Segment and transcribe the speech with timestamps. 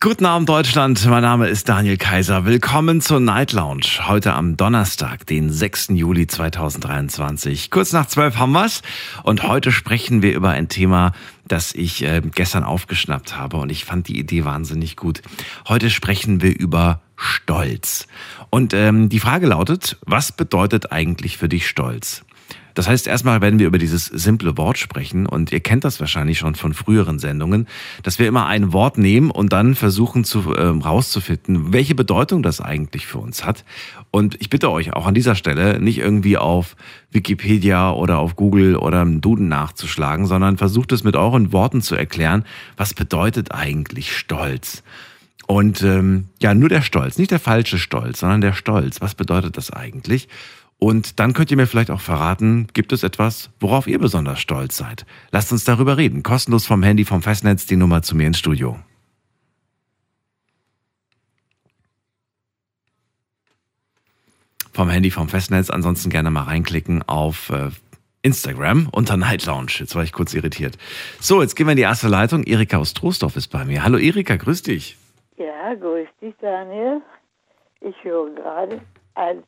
[0.00, 2.44] Guten Abend Deutschland, mein Name ist Daniel Kaiser.
[2.44, 4.06] Willkommen zur Night Lounge.
[4.06, 5.88] Heute am Donnerstag, den 6.
[5.88, 7.68] Juli 2023.
[7.72, 8.82] Kurz nach zwölf haben wir's
[9.24, 11.14] und heute sprechen wir über ein Thema,
[11.48, 15.20] das ich äh, gestern aufgeschnappt habe und ich fand die Idee wahnsinnig gut.
[15.66, 18.06] Heute sprechen wir über Stolz.
[18.50, 22.22] Und ähm, die Frage lautet, was bedeutet eigentlich für dich Stolz?
[22.78, 26.38] Das heißt, erstmal werden wir über dieses simple Wort sprechen und ihr kennt das wahrscheinlich
[26.38, 27.66] schon von früheren Sendungen,
[28.04, 32.60] dass wir immer ein Wort nehmen und dann versuchen zu äh, rauszufinden, welche Bedeutung das
[32.60, 33.64] eigentlich für uns hat.
[34.12, 36.76] Und ich bitte euch auch an dieser Stelle nicht irgendwie auf
[37.10, 41.96] Wikipedia oder auf Google oder im Duden nachzuschlagen, sondern versucht es mit euren Worten zu
[41.96, 42.44] erklären,
[42.76, 44.84] was bedeutet eigentlich Stolz?
[45.48, 49.00] Und ähm, ja, nur der Stolz, nicht der falsche Stolz, sondern der Stolz.
[49.00, 50.28] Was bedeutet das eigentlich?
[50.78, 54.76] Und dann könnt ihr mir vielleicht auch verraten, gibt es etwas, worauf ihr besonders stolz
[54.76, 55.06] seid?
[55.32, 56.22] Lasst uns darüber reden.
[56.22, 58.78] Kostenlos vom Handy, vom Festnetz, die Nummer zu mir ins Studio.
[64.72, 67.70] Vom Handy, vom Festnetz, ansonsten gerne mal reinklicken auf äh,
[68.22, 69.72] Instagram unter Night Lounge.
[69.80, 70.78] Jetzt war ich kurz irritiert.
[71.18, 72.44] So, jetzt gehen wir in die erste Leitung.
[72.44, 73.82] Erika aus Troisdorf ist bei mir.
[73.82, 74.96] Hallo Erika, grüß dich.
[75.36, 77.02] Ja, grüß dich, Daniel.
[77.80, 78.80] Ich höre gerade
[79.16, 79.42] ein,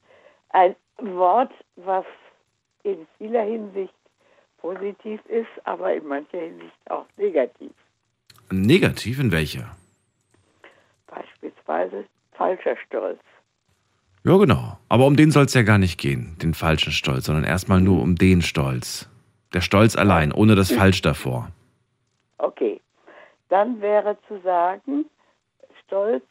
[0.49, 2.05] ein Wort, was
[2.83, 3.95] in vieler Hinsicht
[4.59, 7.73] positiv ist, aber in mancher Hinsicht auch negativ.
[8.51, 9.77] Negativ in welcher?
[11.07, 13.21] Beispielsweise falscher Stolz.
[14.25, 14.79] Ja, genau.
[14.89, 18.03] Aber um den soll es ja gar nicht gehen, den falschen Stolz, sondern erstmal nur
[18.03, 19.09] um den Stolz.
[19.55, 21.51] Der Stolz allein, ohne das Falsch davor.
[22.39, 22.81] Okay.
[23.49, 25.07] Dann wäre zu sagen,
[25.85, 26.25] stolz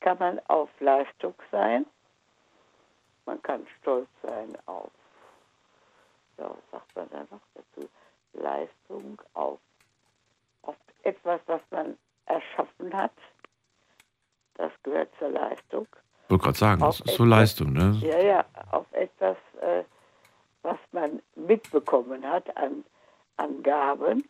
[0.00, 1.86] kann man auf Leistung sein.
[3.30, 4.90] Man kann stolz sein auf,
[6.36, 7.88] ja, was sagt man da noch dazu?
[8.32, 9.60] Leistung, auf,
[10.62, 10.74] auf
[11.04, 11.96] etwas, was man
[12.26, 13.12] erschaffen hat.
[14.54, 15.86] Das gehört zur Leistung.
[16.24, 18.00] Ich wollte gerade sagen, das Auf ist so etwas- Leistung, ne?
[18.02, 19.84] Ja, ja, auf etwas, äh,
[20.62, 22.84] was man mitbekommen hat an,
[23.36, 24.28] an Gaben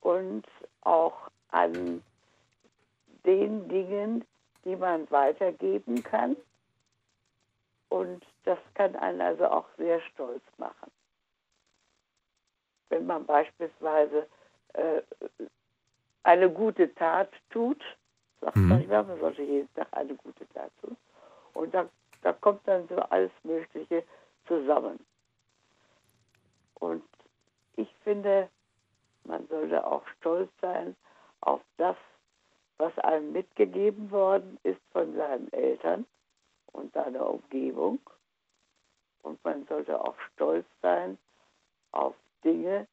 [0.00, 0.46] und
[0.82, 2.04] auch an
[3.24, 4.24] den Dingen,
[4.64, 6.36] die man weitergeben kann.
[7.92, 10.90] Und das kann einen also auch sehr stolz machen.
[12.88, 14.26] Wenn man beispielsweise
[14.72, 15.02] äh,
[16.22, 17.82] eine gute Tat tut,
[18.40, 18.68] sagt Mhm.
[18.68, 20.96] man immer, man sollte jeden Tag eine gute Tat tun.
[21.52, 21.86] Und da,
[22.22, 24.04] da kommt dann so alles Mögliche
[24.48, 24.98] zusammen.
[26.76, 27.04] Und
[27.76, 28.48] ich finde,
[29.24, 30.96] man sollte auch stolz sein
[31.42, 31.96] auf das,
[32.78, 36.06] was einem mitgegeben worden ist von seinen Eltern
[36.72, 37.98] und seiner Umgebung.
[39.22, 41.18] Und man sollte auch stolz sein
[41.92, 42.86] auf Dinge,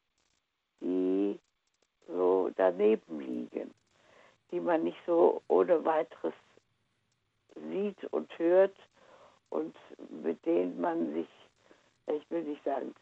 [0.81, 1.39] die
[2.07, 3.73] so daneben liegen,
[4.51, 6.33] die man nicht so ohne weiteres
[7.69, 8.75] sieht und hört
[9.49, 9.75] und
[10.23, 11.27] mit denen man sich,
[12.07, 12.93] ich will nicht sagen,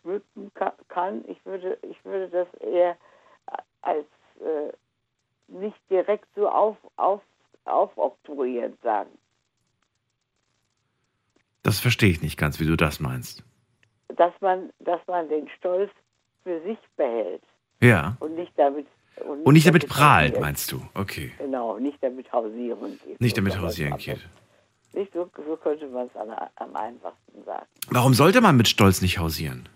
[0.00, 1.24] schmücken ka- kann.
[1.28, 2.96] Ich würde, ich würde das eher
[3.82, 4.06] als
[4.40, 4.72] äh,
[5.48, 7.22] nicht direkt so auf, auf,
[7.64, 9.18] aufoktroyierend sagen.
[11.62, 13.42] Das verstehe ich nicht ganz, wie du das meinst.
[14.16, 15.90] Dass man, dass man den Stolz
[16.44, 17.42] für sich behält
[17.80, 18.16] Ja.
[18.20, 18.86] und nicht damit
[19.44, 20.40] Und nicht damit prahlt, hausiert.
[20.40, 20.82] meinst du?
[20.94, 21.32] Okay.
[21.38, 23.20] Genau, nicht damit hausieren geht.
[23.20, 24.20] Nicht damit hausieren geht.
[24.94, 27.66] Nicht so, so könnte man es am, am einfachsten sagen.
[27.90, 29.68] Warum sollte man mit Stolz nicht hausieren?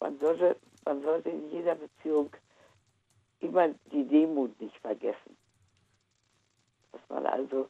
[0.00, 2.30] Man sollte, man sollte in jeder Beziehung
[3.40, 5.36] immer die Demut nicht vergessen.
[6.92, 7.68] Dass man also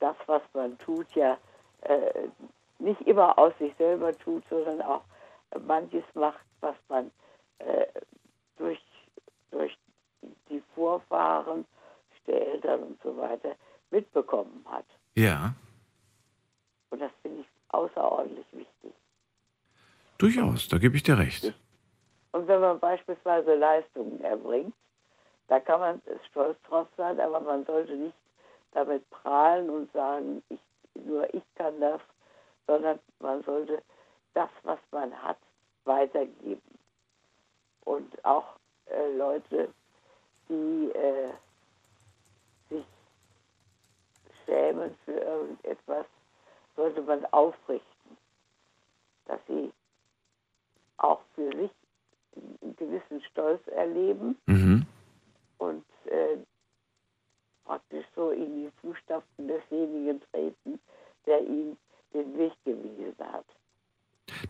[0.00, 1.36] das, was man tut, ja
[1.88, 2.28] äh,
[2.78, 5.02] nicht immer aus sich selber tut, sondern auch
[5.66, 7.10] manches macht, was man
[7.58, 7.86] äh,
[8.56, 8.80] durch,
[9.50, 9.76] durch
[10.48, 11.64] die Vorfahren
[12.26, 13.54] der Eltern und so weiter
[13.90, 14.84] mitbekommen hat.
[15.14, 15.54] Ja,
[16.90, 18.92] Und das finde ich außerordentlich wichtig.
[20.18, 21.54] durchaus, da gebe ich dir recht.
[22.32, 24.74] Und wenn man beispielsweise Leistungen erbringt,
[25.48, 28.16] da kann man stolz drauf sein, aber man sollte nicht
[28.72, 30.60] damit prahlen und sagen, ich,
[31.04, 32.00] nur ich kann das,
[32.66, 33.82] sondern man sollte
[34.34, 35.38] das, was man hat,
[35.84, 36.62] weitergeben.
[37.84, 38.56] Und auch
[38.86, 39.72] äh, Leute,
[40.48, 41.30] die äh,
[42.68, 42.84] sich
[44.44, 46.06] schämen für irgendetwas,
[46.76, 48.16] sollte man aufrichten,
[49.26, 49.72] dass sie
[50.98, 51.70] auch für sich
[52.62, 54.86] einen gewissen Stolz erleben Mhm.
[55.58, 56.36] und äh,
[57.68, 60.80] praktisch so in die Fußstapfen desjenigen treten,
[61.26, 61.76] der ihm
[62.14, 63.44] den Weg gewiesen hat.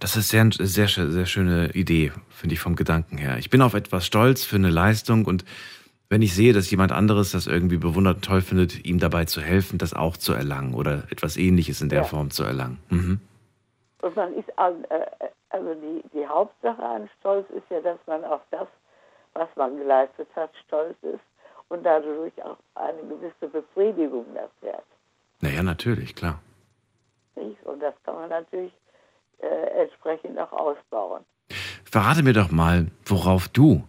[0.01, 3.39] Das ist sehr, sehr, sehr schöne Idee, finde ich vom Gedanken her.
[3.39, 5.45] Ich bin auf etwas stolz für eine Leistung und
[6.09, 9.79] wenn ich sehe, dass jemand anderes das irgendwie bewundert toll findet, ihm dabei zu helfen,
[9.79, 12.05] das auch zu erlangen oder etwas Ähnliches in der ja.
[12.05, 12.79] Form zu erlangen.
[12.89, 13.21] Mhm.
[14.01, 15.05] Und man ist, äh,
[15.51, 18.69] also die, die Hauptsache an Stolz ist ja, dass man auf das,
[19.35, 21.21] was man geleistet hat, stolz ist
[21.69, 24.85] und dadurch auch eine gewisse Befriedigung erfährt.
[25.41, 26.41] Naja, natürlich, klar.
[27.69, 28.73] Und das kann man natürlich
[29.39, 29.47] äh,
[29.83, 31.25] entsprechend auch ausbauen.
[31.85, 33.85] Verrate mir doch mal, worauf du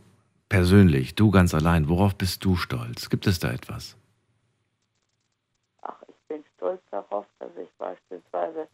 [0.47, 3.09] persönlich, du ganz allein, worauf bist du stolz?
[3.09, 3.97] Gibt es da etwas?
[5.81, 8.67] Ach, ich bin stolz darauf, dass ich beispielsweise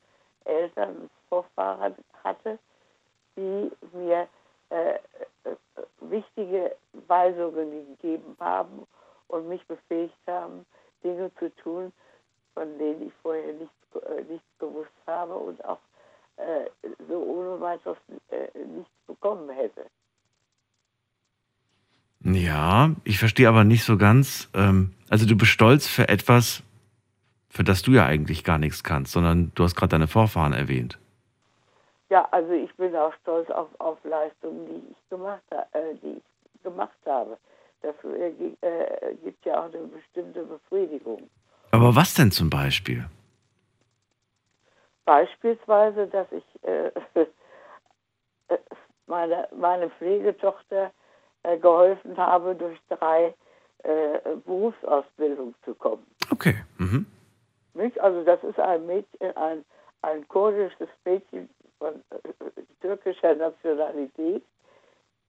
[0.43, 2.59] Eltern und Vorfahren hatte,
[3.37, 4.27] die mir
[4.69, 5.55] äh, äh,
[6.01, 6.75] wichtige
[7.07, 8.87] Weisungen gegeben haben
[9.27, 10.65] und mich befähigt haben,
[11.03, 11.91] Dinge zu tun,
[12.53, 15.79] von denen ich vorher nichts, äh, nichts gewusst habe und auch
[16.37, 16.69] äh,
[17.07, 17.97] so ohne weiteres
[18.29, 19.85] äh, nichts bekommen hätte.
[22.23, 24.49] Ja, ich verstehe aber nicht so ganz.
[24.55, 26.63] Ähm, also du bist stolz für etwas,
[27.49, 30.97] für das du ja eigentlich gar nichts kannst, sondern du hast gerade deine Vorfahren erwähnt.
[32.09, 36.63] Ja, also ich bin auch stolz auf, auf Leistungen, die ich gemacht, äh, die ich
[36.63, 37.37] gemacht habe.
[37.81, 38.29] Das äh,
[38.61, 41.29] äh, gibt ja auch eine bestimmte Befriedigung.
[41.71, 43.05] Aber was denn zum Beispiel?
[45.05, 46.91] Beispielsweise, dass ich äh,
[49.07, 50.91] meine, meine Pflegetochter
[51.43, 53.33] äh, geholfen habe, durch drei
[53.83, 56.05] äh, Berufsausbildungen zu kommen.
[56.31, 56.55] Okay.
[56.77, 57.05] Mhm.
[57.99, 59.65] Also das ist ein Mädchen, ein,
[60.01, 61.49] ein kurdisches Mädchen
[61.85, 64.43] von äh, türkischer Nationalität,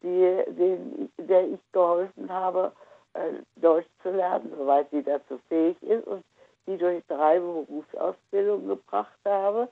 [0.02, 2.72] die, den, der ich geholfen habe,
[3.14, 6.24] äh, Deutsch zu lernen, soweit sie dazu fähig ist und
[6.66, 9.68] die durch drei Berufsausbildungen gebracht habe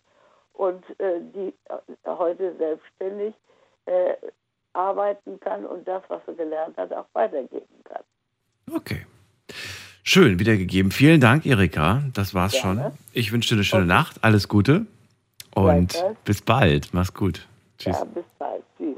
[0.52, 1.76] und äh, die äh,
[2.06, 3.34] heute selbstständig
[3.86, 4.14] äh,
[4.72, 8.02] arbeiten kann und das, was sie gelernt hat, auch weitergeben kann.
[8.72, 9.06] Okay.
[10.02, 10.90] Schön wiedergegeben.
[10.90, 12.02] Vielen Dank, Erika.
[12.12, 12.82] Das war's Gerne.
[12.82, 12.98] schon.
[13.12, 13.88] Ich wünsche dir eine schöne okay.
[13.88, 14.16] Nacht.
[14.22, 14.86] Alles Gute.
[15.54, 16.88] Und bis bald.
[16.92, 17.46] Mach's gut.
[17.78, 17.96] Tschüss.
[17.96, 18.62] Ja, bis bald.
[18.76, 18.96] Tschüss.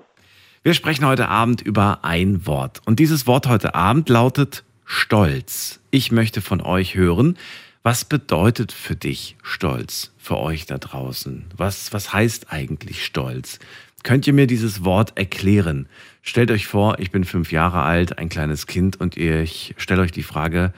[0.63, 2.83] Wir sprechen heute Abend über ein Wort.
[2.87, 5.81] Und dieses Wort heute Abend lautet Stolz.
[5.91, 7.37] Ich möchte von euch hören,
[7.83, 11.45] was bedeutet für dich Stolz, für euch da draußen?
[11.57, 13.61] Was, was heißt eigentlich Stolz?
[14.03, 15.89] Könnt ihr mir dieses Wort erklären?
[16.23, 20.13] Stellt euch vor, ich bin fünf Jahre alt, ein kleines Kind und ich stelle euch
[20.13, 20.73] die Frage,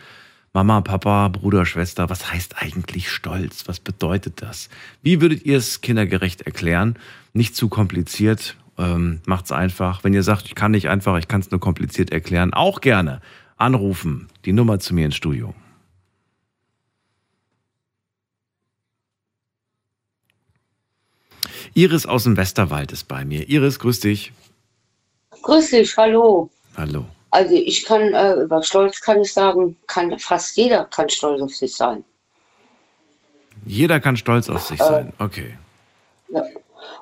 [0.52, 3.68] Mama, Papa, Bruder, Schwester, was heißt eigentlich Stolz?
[3.68, 4.70] Was bedeutet das?
[5.02, 6.98] Wie würdet ihr es kindergerecht erklären?
[7.32, 10.04] Nicht zu kompliziert, ähm, macht's einfach.
[10.04, 13.20] Wenn ihr sagt, ich kann nicht einfach, ich kann es nur kompliziert erklären, auch gerne
[13.56, 14.28] anrufen.
[14.44, 15.54] Die Nummer zu mir ins Studio.
[21.74, 23.48] Iris aus dem Westerwald ist bei mir.
[23.48, 24.32] Iris, grüß dich.
[25.42, 26.50] Grüß dich, hallo.
[26.76, 27.06] Hallo.
[27.30, 31.54] Also ich kann äh, über Stolz kann ich sagen, kann fast jeder kann stolz auf
[31.54, 32.04] sich sein.
[33.66, 35.58] Jeder kann stolz auf sich äh, sein, okay.
[36.28, 36.42] Ja,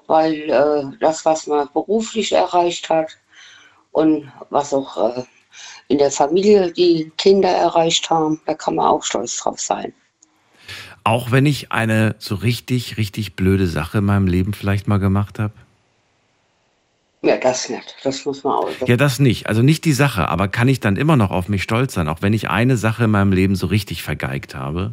[0.06, 3.16] weil äh, das, was man beruflich erreicht hat
[3.92, 5.22] und was auch äh,
[5.88, 9.92] in der Familie die Kinder erreicht haben, da kann man auch stolz drauf sein.
[11.04, 15.38] Auch wenn ich eine so richtig, richtig blöde Sache in meinem Leben vielleicht mal gemacht
[15.38, 15.54] habe?
[17.26, 17.96] Ja, das nicht.
[18.02, 18.70] Das muss man auch.
[18.86, 19.48] Ja, das nicht.
[19.48, 22.22] Also nicht die Sache, aber kann ich dann immer noch auf mich stolz sein, auch
[22.22, 24.92] wenn ich eine Sache in meinem Leben so richtig vergeigt habe?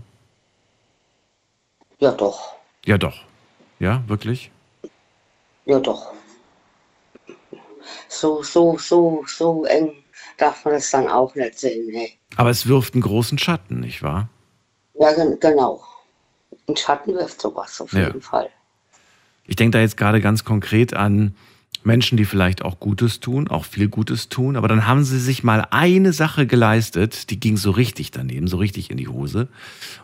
[1.99, 2.53] Ja, doch.
[2.85, 3.23] Ja, doch.
[3.79, 4.51] Ja, wirklich?
[5.65, 6.11] Ja, doch.
[8.07, 9.93] So, so, so, so eng
[10.37, 11.87] darf man das dann auch nicht sehen.
[11.91, 12.13] Nee.
[12.35, 14.29] Aber es wirft einen großen Schatten, nicht wahr?
[14.95, 15.83] Ja, genau
[16.67, 18.49] einen Schatten wirft sowas auf jeden Fall.
[19.45, 21.35] Ich denke da jetzt gerade ganz konkret an
[21.85, 25.43] Menschen, die vielleicht auch Gutes tun, auch viel Gutes tun, aber dann haben sie sich
[25.43, 29.47] mal eine Sache geleistet, die ging so richtig daneben, so richtig in die Hose.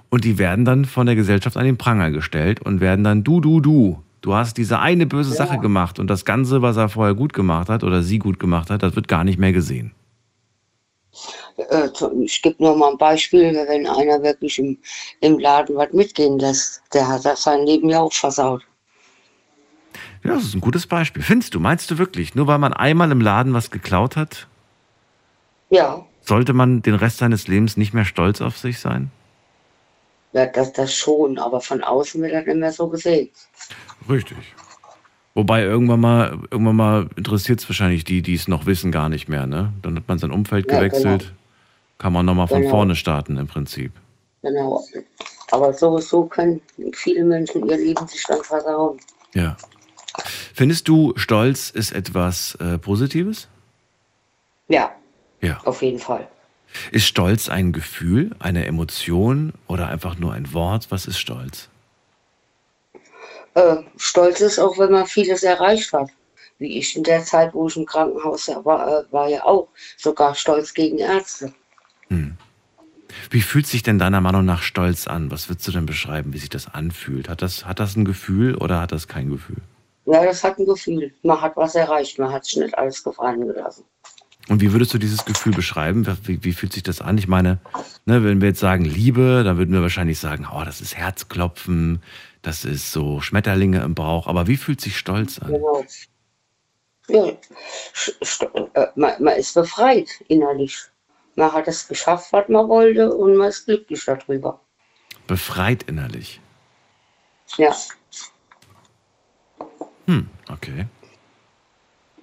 [0.09, 3.41] Und die werden dann von der Gesellschaft an den Pranger gestellt und werden dann du,
[3.41, 4.03] du, du.
[4.21, 5.38] Du hast diese eine böse ja.
[5.38, 8.69] Sache gemacht und das Ganze, was er vorher gut gemacht hat oder sie gut gemacht
[8.69, 9.93] hat, das wird gar nicht mehr gesehen.
[11.57, 11.89] Äh,
[12.21, 14.77] ich gebe nur mal ein Beispiel, wenn einer wirklich im,
[15.21, 18.63] im Laden was mitgehen lässt, der hat das sein Leben ja auch versaut.
[20.24, 21.24] Ja, das ist ein gutes Beispiel.
[21.24, 24.48] Findest du, meinst du wirklich, nur weil man einmal im Laden was geklaut hat?
[25.70, 26.06] Ja.
[26.22, 29.12] Sollte man den Rest seines Lebens nicht mehr stolz auf sich sein?
[30.34, 33.30] Ja, das, das schon, aber von außen wird das nicht mehr so gesehen.
[34.10, 34.38] Richtig.
[35.34, 39.30] Wobei irgendwann mal, irgendwann mal interessiert es wahrscheinlich die, die es noch wissen, gar nicht
[39.30, 39.48] mehr.
[39.48, 39.72] Ne?
[39.82, 41.06] Dann hat man sein Umfeld gewechselt.
[41.24, 41.40] Ja, genau
[41.98, 42.72] Kann man nochmal von Genau.
[42.72, 43.92] vorne starten im Prinzip.
[44.42, 44.84] Genau.
[45.52, 46.62] Aber sowieso können
[46.94, 49.00] viele Menschen ihr Leben sich dann versauen.
[49.34, 49.58] Ja.
[50.54, 53.48] Findest du, Stolz ist etwas äh, Positives?
[54.68, 54.92] Ja,
[55.42, 55.60] Ja.
[55.66, 56.28] auf jeden Fall.
[56.92, 60.88] Ist Stolz ein Gefühl, eine Emotion oder einfach nur ein Wort?
[60.90, 61.70] Was ist Stolz?
[63.56, 66.10] Äh, stolz ist auch, wenn man vieles erreicht hat.
[66.60, 70.36] Wie ich in der Zeit, wo ich im Krankenhaus war, äh, war ja auch sogar
[70.36, 71.54] stolz gegen Ärzte.
[73.30, 75.32] Wie fühlt sich denn deiner Meinung nach Stolz an?
[75.32, 77.30] Was würdest du denn beschreiben, wie sich das anfühlt?
[77.30, 79.62] Hat das, hat das ein Gefühl oder hat das kein Gefühl?
[80.06, 81.13] Ja, das hat ein Gefühl.
[81.24, 82.18] Man hat was erreicht.
[82.20, 83.84] Man hat sich nicht alles gefallen gelassen.
[84.48, 86.08] Und wie würdest du dieses Gefühl beschreiben?
[86.24, 87.18] Wie, wie fühlt sich das an?
[87.20, 87.60] Ich meine,
[88.06, 92.01] ne, wenn wir jetzt sagen Liebe, dann würden wir wahrscheinlich sagen, oh, das ist Herzklopfen,
[92.41, 94.25] das ist so Schmetterlinge im Bauch.
[94.25, 95.51] Aber wie fühlt sich Stolz an?
[95.51, 95.86] Genau.
[97.10, 100.77] Ja, äh, man, man ist befreit innerlich.
[101.36, 104.60] Man hat es geschafft, was man wollte und man ist glücklich darüber.
[105.27, 106.39] Befreit innerlich.
[107.58, 107.75] Ja.
[110.10, 110.88] Hm, okay.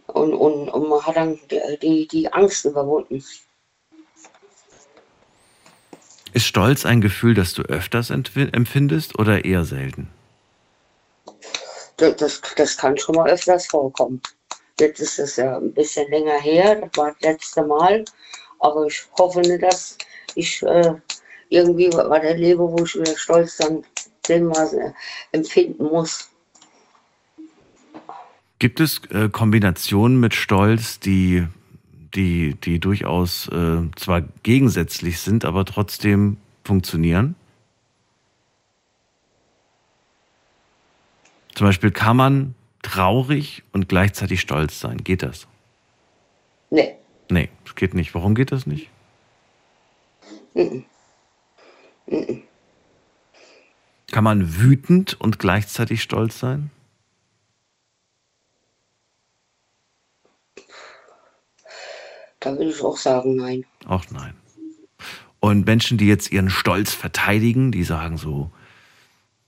[0.08, 1.38] Und, und, und man hat dann
[1.82, 3.22] die, die, Angst überwunden.
[6.32, 10.10] Ist Stolz ein Gefühl, das du öfters empfindest oder eher selten?
[11.96, 14.20] Das, das, das kann schon mal öfters vorkommen.
[14.80, 18.04] Jetzt ist es ja ein bisschen länger her, das war das letzte Mal.
[18.58, 19.96] Aber ich hoffe nicht, dass
[20.34, 20.94] ich äh,
[21.50, 23.84] irgendwie was erlebe, wo ich wieder Stolz dann
[24.28, 24.92] äh,
[25.30, 26.30] empfinden muss.
[28.58, 31.46] Gibt es äh, Kombinationen mit Stolz, die,
[32.14, 37.34] die, die durchaus äh, zwar gegensätzlich sind, aber trotzdem funktionieren?
[41.54, 44.98] Zum Beispiel kann man traurig und gleichzeitig stolz sein.
[45.04, 45.46] Geht das?
[46.70, 46.94] Nee.
[47.30, 48.14] Nee, das geht nicht.
[48.14, 48.90] Warum geht das nicht?
[54.10, 56.70] Kann man wütend und gleichzeitig stolz sein?
[62.46, 63.64] Da würde ich auch sagen, nein.
[63.88, 64.32] Auch nein.
[65.40, 68.52] Und Menschen, die jetzt ihren Stolz verteidigen, die sagen so,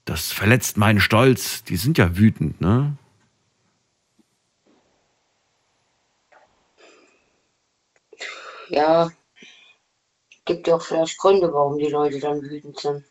[0.05, 2.97] das verletzt meinen Stolz, die sind ja wütend, ne?
[8.69, 9.12] Ja,
[10.45, 13.05] gibt ja auch vielleicht Gründe, warum die Leute dann wütend sind.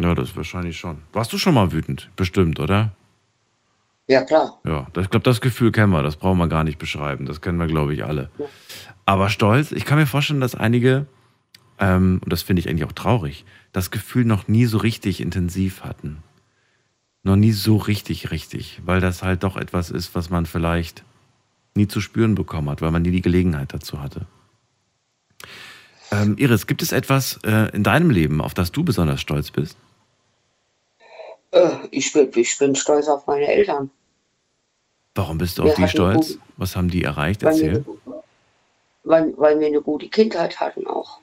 [0.00, 1.02] Ja, das wahrscheinlich schon.
[1.12, 2.08] Warst du schon mal wütend?
[2.16, 2.96] Bestimmt, oder?
[4.06, 4.60] Ja, klar.
[4.64, 7.24] Ja, das- ich glaube, das Gefühl kennen wir, das brauchen wir gar nicht beschreiben.
[7.26, 8.30] Das kennen wir, glaube ich, alle.
[9.06, 11.06] Aber Stolz, ich kann mir vorstellen, dass einige,
[11.78, 15.82] ähm, und das finde ich eigentlich auch traurig, das Gefühl noch nie so richtig intensiv
[15.84, 16.18] hatten.
[17.22, 18.82] Noch nie so richtig, richtig.
[18.84, 21.02] Weil das halt doch etwas ist, was man vielleicht
[21.74, 24.26] nie zu spüren bekommen hat, weil man nie die Gelegenheit dazu hatte.
[26.12, 29.76] Ähm, Iris, gibt es etwas äh, in deinem Leben, auf das du besonders stolz bist?
[31.54, 33.90] Äh, ich, bin, ich bin stolz auf meine Eltern.
[35.14, 36.28] Warum bist du Wir auf die stolz?
[36.28, 37.42] guten- Was haben die erreicht?
[37.44, 37.84] Weil wir, Erzähl.
[39.04, 41.20] weil, weil wir eine gute Kindheit hatten auch.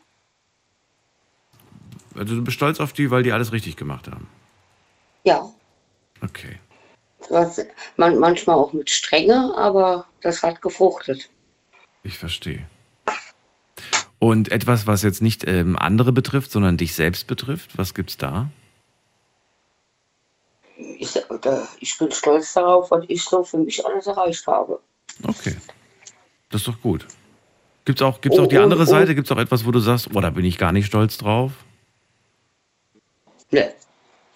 [2.16, 4.28] Also du bist stolz auf die, weil die alles richtig gemacht haben.
[5.24, 5.50] Ja,
[6.24, 6.58] Okay.
[7.30, 7.66] was,
[7.98, 11.30] man, manchmal auch mit Strenge, aber das hat gefruchtet.
[12.04, 12.66] Ich verstehe.
[14.20, 18.50] Und etwas, was jetzt nicht ähm, andere betrifft, sondern dich selbst betrifft, was gibt's da?
[20.98, 21.20] Ich,
[21.80, 24.80] ich bin stolz darauf, was ich so für mich alles erreicht habe.
[25.24, 25.56] Okay.
[26.50, 27.06] Das ist doch gut.
[27.86, 28.86] Gibt's auch, gibt's auch Oh, die oh, andere oh.
[28.86, 29.16] Seite?
[29.16, 31.52] Gibt's auch etwas, wo du sagst, oh, da bin ich gar nicht stolz drauf?
[33.52, 33.74] Ne,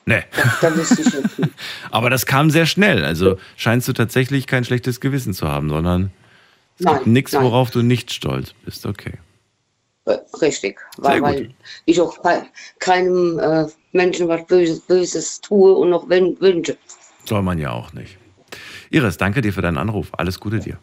[0.06, 0.24] Nee.
[0.62, 1.54] da wüsste ich nicht.
[1.92, 3.04] Aber das kam sehr schnell.
[3.04, 6.12] Also scheinst du tatsächlich kein schlechtes Gewissen zu haben, sondern
[6.78, 8.86] es Nein, gibt nichts, worauf du nicht stolz bist.
[8.86, 9.14] Okay.
[10.42, 12.46] Richtig, weil, weil ich auch kei-
[12.80, 16.78] keinem äh, Menschen was Böses, Böses tue und noch wün- wünsche.
[17.28, 18.18] Soll man ja auch nicht.
[18.92, 20.10] Iris, danke dir für deinen Anruf.
[20.12, 20.78] Alles Gute dir.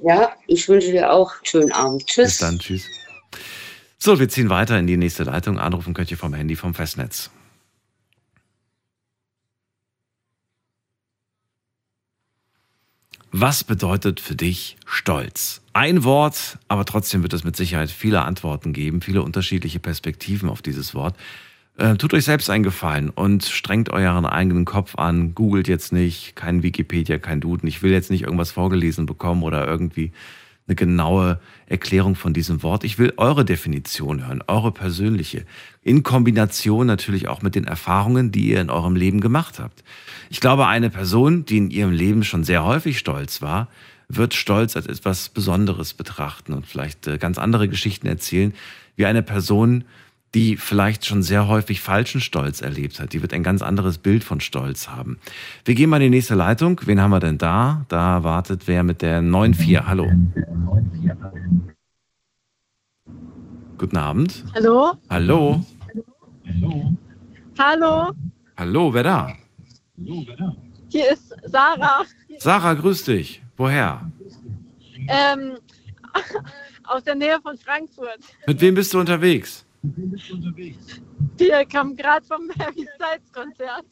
[0.00, 2.06] Ja, ich wünsche dir auch einen schönen Abend.
[2.06, 2.24] Tschüss.
[2.24, 2.86] Bis dann, tschüss.
[3.98, 5.58] So, wir ziehen weiter in die nächste Leitung.
[5.58, 7.30] Anrufen könnt ihr vom Handy vom Festnetz.
[13.34, 15.62] Was bedeutet für dich Stolz?
[15.72, 20.60] Ein Wort, aber trotzdem wird es mit Sicherheit viele Antworten geben, viele unterschiedliche Perspektiven auf
[20.60, 21.16] dieses Wort.
[21.78, 25.34] Äh, tut euch selbst einen Gefallen und strengt euren eigenen Kopf an.
[25.34, 27.66] Googelt jetzt nicht, kein Wikipedia, kein Duden.
[27.70, 30.12] Ich will jetzt nicht irgendwas vorgelesen bekommen oder irgendwie
[30.66, 32.84] eine genaue Erklärung von diesem Wort.
[32.84, 35.46] Ich will eure Definition hören, eure persönliche,
[35.82, 39.82] in Kombination natürlich auch mit den Erfahrungen, die ihr in eurem Leben gemacht habt.
[40.30, 43.68] Ich glaube, eine Person, die in ihrem Leben schon sehr häufig stolz war,
[44.08, 48.52] wird Stolz als etwas Besonderes betrachten und vielleicht äh, ganz andere Geschichten erzählen,
[48.96, 49.84] wie eine Person,
[50.34, 53.12] die vielleicht schon sehr häufig falschen Stolz erlebt hat.
[53.12, 55.18] Die wird ein ganz anderes Bild von Stolz haben.
[55.64, 56.80] Wir gehen mal in die nächste Leitung.
[56.84, 57.84] Wen haben wir denn da?
[57.88, 59.86] Da wartet wer mit der 9.4.
[59.86, 60.10] Hallo.
[63.82, 64.44] Guten Abend.
[64.54, 64.92] Hallo?
[65.10, 65.60] Hallo.
[67.58, 68.12] Hallo?
[68.56, 69.36] Hallo, wer da?
[70.88, 72.04] Hier ist Sarah.
[72.38, 73.42] Sarah, grüß dich.
[73.56, 74.08] Woher?
[75.08, 75.58] Ähm,
[76.84, 78.20] aus der Nähe von Frankfurt.
[78.46, 79.66] Mit wem bist du unterwegs?
[81.36, 83.84] Wir kamen gerade vom Harry Styles Konzert.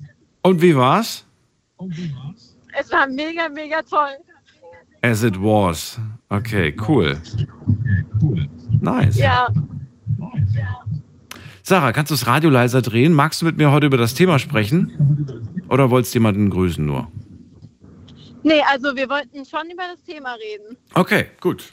[0.43, 1.27] Und wie war's?
[2.79, 4.19] Es war mega, mega toll.
[5.03, 5.99] As it was.
[6.29, 7.21] Okay, cool.
[8.81, 9.17] Nice.
[9.17, 9.49] Ja,
[11.63, 13.13] Sarah, kannst du das Radio leiser drehen?
[13.13, 15.47] Magst du mit mir heute über das Thema sprechen?
[15.69, 17.11] Oder wolltest du jemanden grüßen nur?
[18.43, 20.77] nee, also wir wollten schon über das Thema reden.
[20.95, 21.73] Okay, gut.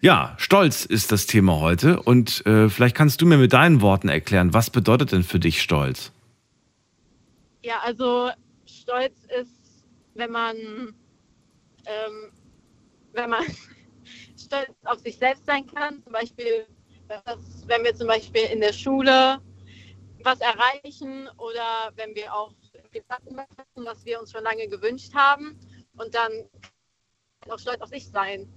[0.00, 4.08] Ja, Stolz ist das Thema heute und äh, vielleicht kannst du mir mit deinen Worten
[4.08, 6.12] erklären, was bedeutet denn für dich Stolz?
[7.64, 8.30] Ja, also
[8.66, 9.84] Stolz ist,
[10.14, 12.30] wenn man, ähm,
[13.12, 13.42] wenn man
[14.38, 16.00] stolz auf sich selbst sein kann.
[16.04, 16.66] Zum Beispiel,
[17.66, 19.38] wenn wir zum Beispiel in der Schule
[20.24, 22.52] was erreichen oder wenn wir auch
[22.94, 25.58] die Sachen machen, was wir uns schon lange gewünscht haben
[25.96, 26.30] und dann
[27.48, 28.48] auch stolz auf sich sein.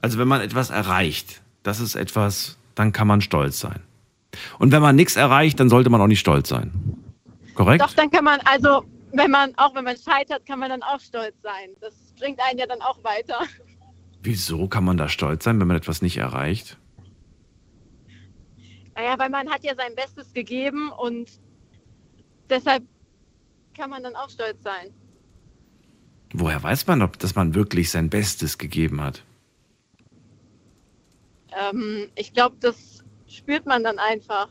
[0.00, 3.82] Also wenn man etwas erreicht, das ist etwas, dann kann man stolz sein.
[4.58, 6.72] Und wenn man nichts erreicht, dann sollte man auch nicht stolz sein.
[7.54, 7.82] Korrekt?
[7.82, 11.00] Doch, dann kann man, also wenn man, auch wenn man scheitert, kann man dann auch
[11.00, 11.70] stolz sein.
[11.80, 13.40] Das bringt einen ja dann auch weiter.
[14.22, 16.78] Wieso kann man da stolz sein, wenn man etwas nicht erreicht?
[18.94, 21.30] Naja, weil man hat ja sein Bestes gegeben und
[22.48, 22.84] deshalb
[23.76, 24.92] kann man dann auch stolz sein.
[26.32, 29.22] Woher weiß man, ob, dass man wirklich sein Bestes gegeben hat?
[31.56, 34.48] Ähm, ich glaube, das spürt man dann einfach.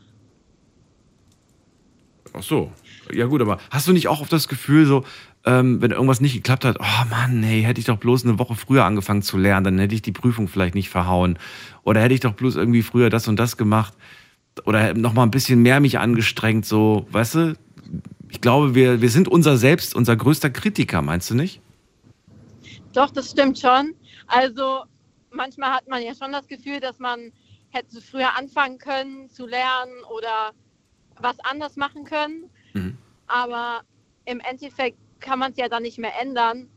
[2.32, 2.72] Ach so.
[3.12, 5.04] Ja gut, aber hast du nicht auch oft das Gefühl, so,
[5.44, 8.54] ähm, wenn irgendwas nicht geklappt hat, oh Mann, hey, hätte ich doch bloß eine Woche
[8.54, 11.38] früher angefangen zu lernen, dann hätte ich die Prüfung vielleicht nicht verhauen.
[11.82, 13.94] Oder hätte ich doch bloß irgendwie früher das und das gemacht.
[14.64, 17.58] Oder noch mal ein bisschen mehr mich angestrengt, so, weißt du?
[18.30, 21.60] Ich glaube, wir, wir sind unser Selbst, unser größter Kritiker, meinst du nicht?
[22.92, 23.94] Doch, das stimmt schon.
[24.26, 24.84] Also
[25.30, 27.32] manchmal hat man ja schon das Gefühl, dass man
[27.70, 30.52] hätte früher anfangen können zu lernen oder
[31.20, 32.50] was anders machen können.
[32.72, 32.96] Mhm.
[33.26, 33.82] Aber
[34.24, 36.68] im Endeffekt kann man es ja dann nicht mehr ändern.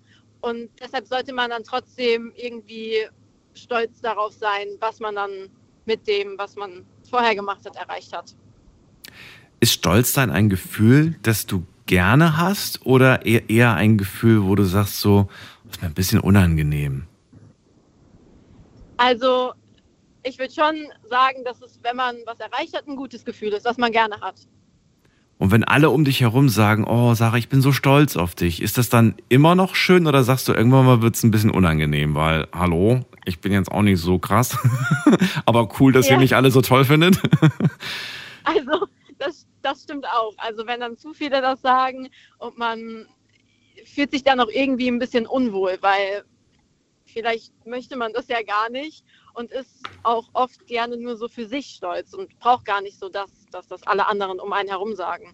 [0.42, 3.08] Und deshalb sollte man dann trotzdem irgendwie
[3.54, 5.50] stolz darauf sein, was man dann
[5.86, 8.36] mit dem, was man vorher gemacht hat, erreicht hat.
[9.60, 15.00] Ist Stolzsein ein Gefühl, das du gerne hast oder eher, ein Gefühl, wo du sagst,
[15.00, 15.30] so,
[15.64, 17.06] das ist mir ein bisschen unangenehm?
[18.98, 19.54] Also
[20.24, 20.76] ich würde schon
[21.10, 24.20] sagen, dass es, wenn man was erreicht hat, ein gutes Gefühl ist, was man gerne
[24.22, 24.36] hat.
[25.40, 28.62] Und wenn alle um dich herum sagen, oh, Sarah, ich bin so stolz auf dich,
[28.62, 31.52] ist das dann immer noch schön oder sagst du, irgendwann mal wird es ein bisschen
[31.52, 34.58] unangenehm, weil, hallo, ich bin jetzt auch nicht so krass,
[35.46, 36.20] aber cool, dass ihr Ja.
[36.20, 37.20] mich alle so toll findet.
[38.44, 38.88] Also
[39.20, 40.34] das, das stimmt auch.
[40.38, 42.08] Also wenn dann zu viele das sagen
[42.40, 43.06] und man
[43.84, 46.24] fühlt sich dann auch irgendwie ein bisschen unwohl, weil
[47.06, 51.46] vielleicht möchte man das ja gar nicht und ist auch oft gerne nur so für
[51.46, 54.96] sich stolz und braucht gar nicht so das, dass das alle anderen um einen herum
[54.96, 55.34] sagen.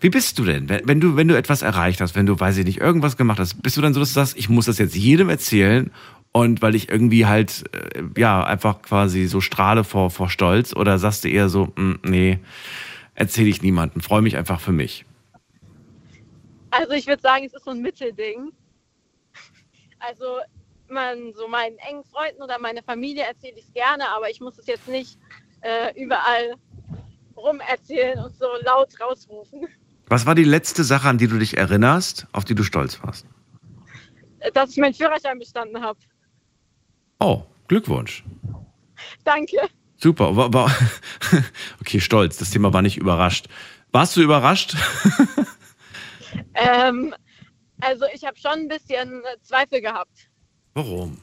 [0.00, 2.56] Wie bist du denn, wenn wenn du, wenn du etwas erreicht hast, wenn du, weiß
[2.58, 4.78] ich nicht, irgendwas gemacht hast, bist du dann so, dass du sagst, ich muss das
[4.78, 5.90] jetzt jedem erzählen
[6.32, 10.98] und weil ich irgendwie halt, äh, ja, einfach quasi so strahle vor, vor Stolz oder
[10.98, 12.38] sagst du eher so, "Mm, nee,
[13.14, 15.04] erzähle ich niemandem, freue mich einfach für mich.
[16.70, 18.50] Also ich würde sagen, es ist so ein Mittelding.
[19.98, 20.38] Also
[20.88, 24.58] man, so meinen engen Freunden oder meine Familie erzähle ich es gerne, aber ich muss
[24.58, 25.18] es jetzt nicht
[25.60, 26.54] äh, überall
[27.36, 29.66] rum erzählen und so laut rausrufen.
[30.06, 33.26] Was war die letzte Sache, an die du dich erinnerst, auf die du stolz warst?
[34.54, 35.98] Dass ich meinen Führerschein bestanden habe.
[37.22, 38.24] Oh, Glückwunsch.
[39.24, 39.68] Danke.
[39.96, 40.32] Super.
[41.80, 42.36] Okay, stolz.
[42.38, 43.46] Das Thema war nicht überrascht.
[43.92, 44.76] Warst du überrascht?
[46.54, 47.14] Ähm,
[47.80, 50.30] also ich habe schon ein bisschen äh, Zweifel gehabt,
[50.72, 51.18] Warum?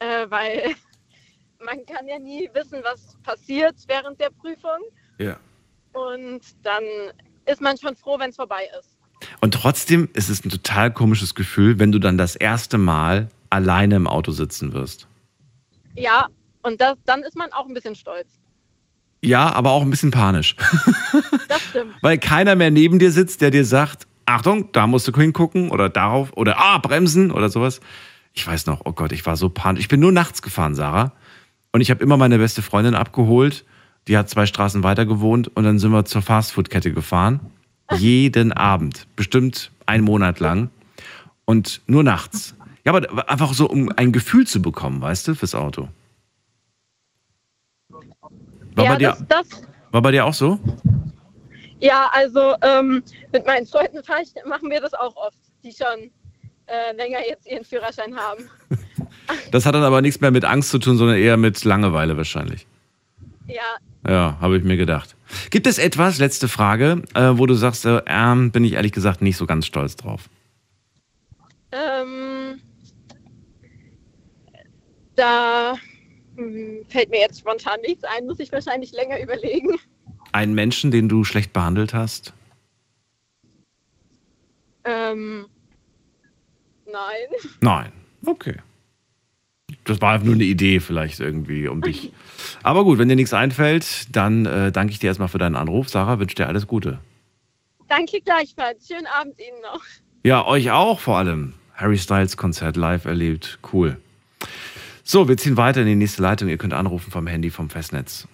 [0.00, 0.74] äh, weil
[1.64, 4.80] man kann ja nie wissen, was passiert während der Prüfung.
[5.18, 5.38] Ja.
[5.92, 6.82] Und dann
[7.46, 8.96] ist man schon froh, wenn es vorbei ist.
[9.40, 13.96] Und trotzdem ist es ein total komisches Gefühl, wenn du dann das erste Mal alleine
[13.96, 15.06] im Auto sitzen wirst.
[15.94, 16.28] Ja,
[16.62, 18.28] und das, dann ist man auch ein bisschen stolz.
[19.22, 20.56] Ja, aber auch ein bisschen panisch.
[21.48, 21.94] Das stimmt.
[22.00, 25.88] Weil keiner mehr neben dir sitzt, der dir sagt, Achtung, da musst du hingucken oder
[25.88, 27.80] darauf oder ah, bremsen oder sowas.
[28.32, 29.80] Ich weiß noch, oh Gott, ich war so panisch.
[29.80, 31.12] Ich bin nur nachts gefahren, Sarah.
[31.72, 33.64] Und ich habe immer meine beste Freundin abgeholt.
[34.06, 37.40] Die hat zwei Straßen weiter gewohnt und dann sind wir zur Fastfood-Kette gefahren.
[37.96, 39.08] Jeden Abend.
[39.16, 40.70] Bestimmt einen Monat lang.
[41.44, 42.54] Und nur nachts.
[42.84, 45.88] Ja, aber einfach so, um ein Gefühl zu bekommen, weißt du, fürs Auto.
[48.74, 50.58] War, ja, bei, dir, das, das, war bei dir auch so?
[51.80, 56.10] ja, also ähm, mit meinen Freunden ich, machen wir das auch oft, die schon
[56.66, 58.44] äh, länger jetzt ihren Führerschein haben.
[59.52, 62.66] Das hat dann aber nichts mehr mit Angst zu tun, sondern eher mit Langeweile wahrscheinlich.
[63.46, 63.76] Ja,
[64.08, 65.14] Ja, habe ich mir gedacht.
[65.50, 69.22] Gibt es etwas, letzte Frage, äh, wo du sagst, äh, ähm, bin ich ehrlich gesagt
[69.22, 70.28] nicht so ganz stolz drauf?
[71.72, 72.19] ähm,
[75.20, 75.74] da
[76.36, 79.78] hm, fällt mir jetzt spontan nichts ein, muss ich wahrscheinlich länger überlegen.
[80.32, 82.32] Einen Menschen, den du schlecht behandelt hast?
[84.84, 85.46] Ähm,
[86.86, 87.28] nein.
[87.60, 87.92] Nein.
[88.24, 88.56] Okay.
[89.84, 92.12] Das war nur eine Idee vielleicht irgendwie um dich.
[92.62, 95.88] Aber gut, wenn dir nichts einfällt, dann äh, danke ich dir erstmal für deinen Anruf.
[95.88, 96.98] Sarah, wünsche dir alles Gute.
[97.88, 98.86] Danke gleichfalls.
[98.88, 99.82] Schönen Abend Ihnen noch.
[100.22, 101.54] Ja, euch auch vor allem.
[101.74, 103.58] Harry Styles Konzert live erlebt.
[103.72, 103.96] Cool.
[105.12, 106.48] So, wir ziehen weiter in die nächste Leitung.
[106.48, 108.28] Ihr könnt anrufen vom Handy vom Festnetz.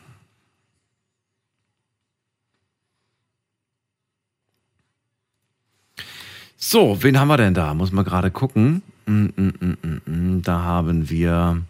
[6.59, 7.73] So, wen haben wir denn da?
[7.73, 8.83] Muss man gerade gucken.
[9.07, 10.43] Mm, mm, mm.
[10.43, 11.62] Da haben wir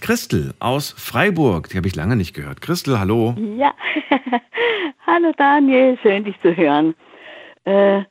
[0.00, 1.68] Christel aus Freiburg.
[1.68, 2.62] Die habe ich lange nicht gehört.
[2.62, 3.34] Christel, hallo.
[3.58, 3.74] Ja,
[5.06, 6.94] hallo Daniel, schön dich zu hören.
[7.64, 8.04] Äh,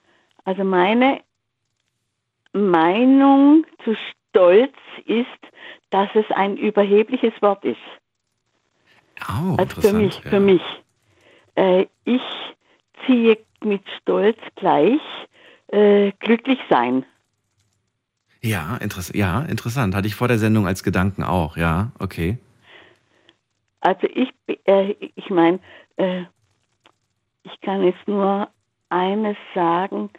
[0.45, 1.21] also meine
[2.53, 3.95] Meinung zu
[4.29, 4.75] Stolz
[5.07, 5.38] ist,
[5.89, 7.77] dass es ein überhebliches Wort ist.
[9.27, 10.39] Oh, Also für mich, für ja.
[10.39, 10.61] mich.
[11.55, 12.21] Äh, ich
[13.05, 15.01] ziehe mit Stolz gleich
[15.67, 17.05] äh, glücklich sein.
[18.41, 19.95] Ja, interess ja, interessant.
[19.95, 21.57] Hatte ich vor der Sendung als Gedanken auch.
[21.57, 22.37] Ja, okay.
[23.81, 24.33] Also ich,
[24.65, 25.59] äh, ich meine,
[25.97, 26.23] äh,
[27.43, 28.49] ich kann jetzt nur
[28.89, 30.09] eines sagen,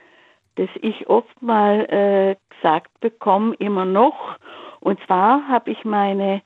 [0.56, 4.36] das ich oft mal äh, gesagt bekomme, immer noch.
[4.80, 6.42] Und zwar habe ich meine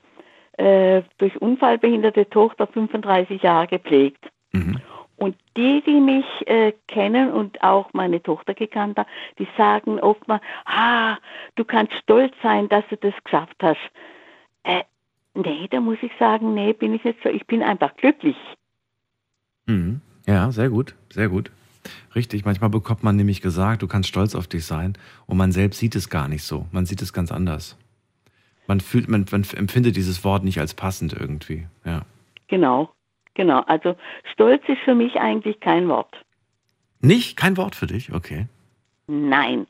[0.59, 4.25] äh, durch Unfall behinderte Tochter 35 Jahre gepflegt.
[4.53, 4.81] Mhm.
[5.17, 10.27] Und die, die mich äh, kennen und auch meine Tochter gekannt haben, die sagen oft
[10.27, 11.17] mal, ah,
[11.55, 13.79] du kannst stolz sein, dass du das geschafft hast.
[14.65, 14.83] Äh,
[15.35, 17.29] nee, da muss ich sagen, nee, bin ich nicht so.
[17.29, 18.37] Ich bin einfach glücklich.
[19.67, 20.01] Mhm.
[20.27, 21.51] Ja, sehr gut, sehr gut.
[22.15, 24.95] Richtig, manchmal bekommt man nämlich gesagt, du kannst stolz auf dich sein
[25.27, 26.67] und man selbst sieht es gar nicht so.
[26.73, 27.77] Man sieht es ganz anders.
[28.67, 31.67] Man fühlt, man, man empfindet dieses Wort nicht als passend irgendwie.
[31.85, 32.03] Ja.
[32.49, 32.91] Genau,
[33.35, 33.61] genau.
[33.61, 33.97] Also
[34.33, 36.15] Stolz ist für mich eigentlich kein Wort.
[37.01, 37.37] Nicht?
[37.37, 38.13] Kein Wort für dich?
[38.13, 38.47] Okay.
[39.07, 39.67] Nein,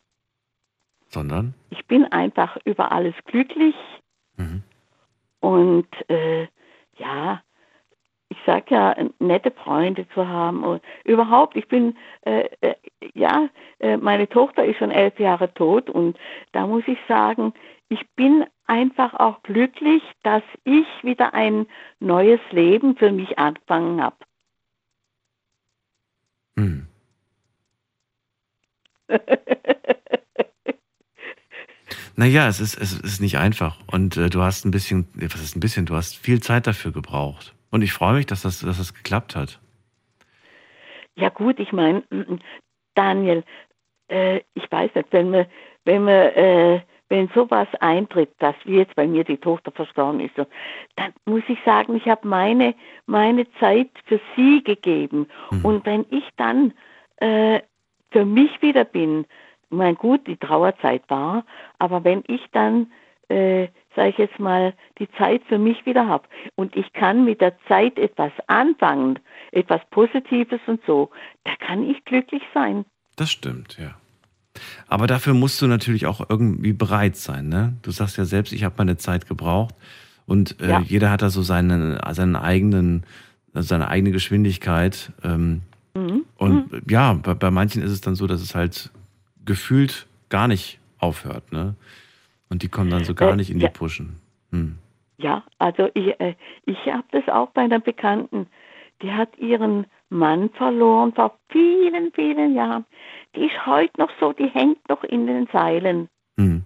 [1.09, 1.55] Sondern?
[1.71, 3.75] ich bin einfach über alles glücklich
[4.37, 4.63] Mhm.
[5.41, 6.49] und äh,
[6.99, 7.41] ja,
[8.29, 12.75] ich sag ja, nette Freunde zu haben und überhaupt, ich bin, äh, äh,
[13.15, 16.17] ja, äh, meine Tochter ist schon elf Jahre tot und
[16.53, 17.53] da muss ich sagen,
[17.89, 21.67] ich bin einfach auch glücklich, dass ich wieder ein
[22.01, 24.17] neues Leben für mich angefangen habe.
[26.57, 26.87] Mhm.
[32.17, 33.79] Naja, es ist, es ist nicht einfach.
[33.91, 36.93] Und äh, du hast ein bisschen, was ist ein bisschen, du hast viel Zeit dafür
[36.93, 37.55] gebraucht.
[37.71, 39.59] Und ich freue mich, dass das, dass das geklappt hat.
[41.17, 42.05] Ja gut, ich meine,
[42.95, 43.43] Daniel,
[44.09, 45.49] äh, ich weiß nicht, wenn wir,
[45.85, 50.35] wenn wir, äh, wenn sowas eintritt, dass wie jetzt bei mir die Tochter verstorben ist,
[50.97, 52.75] dann muss ich sagen, ich habe meine,
[53.07, 55.29] meine Zeit für sie gegeben.
[55.63, 56.73] Und wenn ich dann
[57.17, 57.61] äh,
[58.11, 59.27] für mich wieder bin,
[59.71, 61.45] ich meine, gut, die Trauerzeit war,
[61.79, 62.93] aber wenn ich dann,
[63.29, 67.41] äh, sage ich jetzt mal, die Zeit für mich wieder habe und ich kann mit
[67.41, 69.19] der Zeit etwas anfangen,
[69.53, 71.11] etwas Positives und so,
[71.45, 72.85] da kann ich glücklich sein.
[73.17, 73.97] Das stimmt, ja.
[74.87, 77.75] Aber dafür musst du natürlich auch irgendwie bereit sein, ne?
[77.83, 79.75] Du sagst ja selbst, ich habe meine Zeit gebraucht
[80.27, 80.81] und äh, Ja.
[80.81, 83.05] jeder hat da so seinen, seinen eigenen,
[83.53, 85.13] seine eigene Geschwindigkeit.
[85.23, 85.63] Ähm,
[85.97, 86.25] Mhm.
[86.39, 88.91] und ja, bei, bei manchen ist es dann so, dass es halt
[89.45, 91.77] gefühlt gar nicht aufhört, ne?
[92.49, 93.69] Und die kommen dann so gar Äh, nicht in ja.
[93.69, 94.17] die Pushen.
[94.51, 94.77] Hm.
[95.19, 96.35] Ja, also ich, äh,
[96.67, 98.47] ich habe das auch bei einer Bekannten.
[99.03, 102.85] Die hat ihren Mann verloren vor vielen, vielen Jahren.
[103.35, 106.09] Die ist heute noch so, die hängt noch in den Seilen.
[106.39, 106.63] Hm.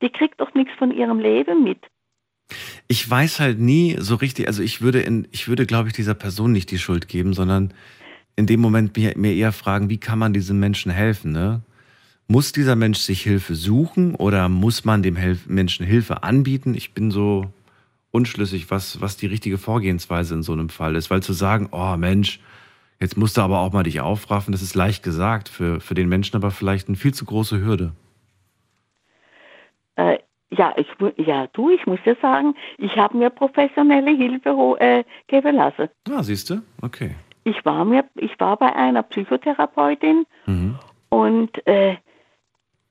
[0.00, 1.78] Die kriegt doch nichts von ihrem Leben mit.
[2.88, 6.14] Ich weiß halt nie so richtig, also ich würde in, ich würde, glaube ich, dieser
[6.14, 7.72] Person nicht die Schuld geben, sondern
[8.36, 11.62] in dem Moment mir, mir eher fragen, wie kann man diesem Menschen helfen, ne?
[12.28, 16.74] Muss dieser Mensch sich Hilfe suchen oder muss man dem Helf Menschen Hilfe anbieten?
[16.74, 17.52] Ich bin so
[18.10, 21.10] unschlüssig, was, was die richtige Vorgehensweise in so einem Fall ist.
[21.10, 22.40] Weil zu sagen, oh Mensch,
[23.02, 26.08] jetzt musst du aber auch mal dich aufraffen, das ist leicht gesagt, für, für den
[26.08, 27.92] Menschen aber vielleicht eine viel zu große Hürde.
[29.96, 30.18] Äh,
[30.50, 30.86] ja, ich,
[31.16, 35.88] ja, du, ich muss dir sagen, ich habe mir professionelle Hilfe äh, geben lassen.
[36.10, 36.62] Ah, siehst du?
[36.82, 37.14] Okay.
[37.44, 40.78] Ich war mir, ich war bei einer Psychotherapeutin Mhm.
[41.08, 41.96] und äh,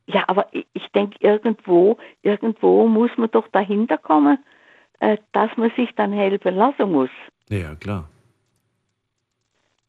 [0.07, 4.39] ja, aber ich, ich denke irgendwo, irgendwo muss man doch dahinter kommen,
[4.99, 7.09] äh, dass man sich dann helfen lassen muss.
[7.49, 8.09] Ja, klar.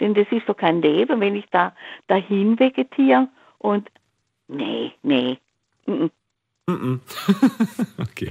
[0.03, 1.77] Denn das ist doch kein Leben, wenn ich da
[2.09, 3.89] dahin vegetiere und
[4.49, 5.39] nee, nee.
[5.87, 6.11] mm,
[6.67, 7.01] mm.
[7.99, 8.31] Okay.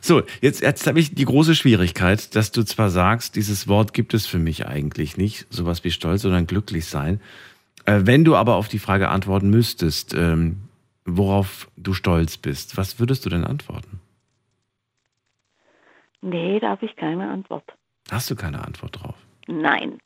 [0.00, 4.14] So, jetzt, jetzt habe ich die große Schwierigkeit, dass du zwar sagst, dieses Wort gibt
[4.14, 7.20] es für mich eigentlich nicht, sowas wie stolz, sondern glücklich sein.
[7.84, 10.62] Äh, wenn du aber auf die Frage antworten müsstest, ähm,
[11.04, 14.00] worauf du stolz bist, was würdest du denn antworten?
[16.22, 17.64] Nee, da habe ich keine Antwort.
[18.10, 19.27] Hast du keine Antwort drauf?
[19.48, 19.98] Nein.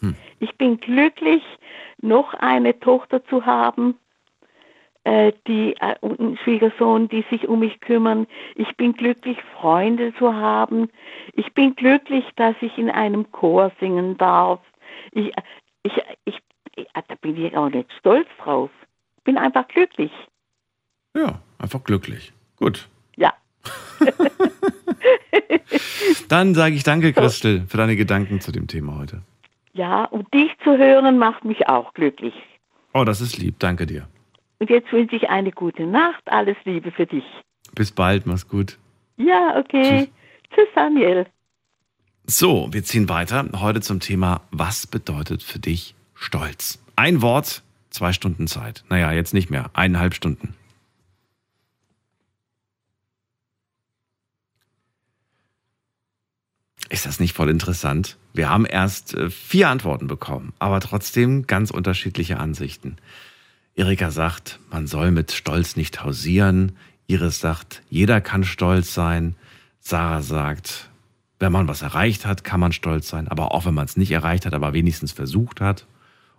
[0.00, 0.16] Hm.
[0.40, 1.42] Ich bin glücklich,
[2.00, 3.98] noch eine Tochter zu haben,
[5.04, 8.26] äh, die äh, und einen Schwiegersohn, die sich um mich kümmern.
[8.56, 10.88] Ich bin glücklich, Freunde zu haben.
[11.34, 14.60] Ich bin glücklich, dass ich in einem Chor singen darf.
[15.12, 15.30] Ich,
[15.82, 15.92] ich,
[16.24, 16.38] ich,
[16.74, 18.70] ich äh, da bin ich auch nicht stolz drauf.
[19.24, 20.12] Bin einfach glücklich.
[21.14, 22.32] Ja, einfach glücklich.
[22.56, 22.88] Gut.
[23.16, 23.34] Ja.
[26.28, 29.22] Dann sage ich danke, Christel, für deine Gedanken zu dem Thema heute.
[29.72, 32.34] Ja, und dich zu hören macht mich auch glücklich.
[32.92, 33.56] Oh, das ist lieb.
[33.58, 34.06] Danke dir.
[34.60, 36.22] Und jetzt wünsche ich eine gute Nacht.
[36.26, 37.24] Alles Liebe für dich.
[37.74, 38.24] Bis bald.
[38.24, 38.78] Mach's gut.
[39.16, 40.08] Ja, okay.
[40.54, 41.26] Tschüss, Daniel.
[42.26, 43.46] So, wir ziehen weiter.
[43.60, 46.82] Heute zum Thema, was bedeutet für dich Stolz?
[46.96, 48.84] Ein Wort, zwei Stunden Zeit.
[48.88, 49.70] Naja, jetzt nicht mehr.
[49.74, 50.54] Eineinhalb Stunden.
[56.94, 58.18] Ist das nicht voll interessant?
[58.34, 62.98] Wir haben erst äh, vier Antworten bekommen, aber trotzdem ganz unterschiedliche Ansichten.
[63.74, 66.76] Erika sagt, man soll mit Stolz nicht hausieren.
[67.08, 69.34] Iris sagt, jeder kann stolz sein.
[69.80, 70.88] Sarah sagt,
[71.40, 74.12] wenn man was erreicht hat, kann man stolz sein, aber auch wenn man es nicht
[74.12, 75.86] erreicht hat, aber wenigstens versucht hat.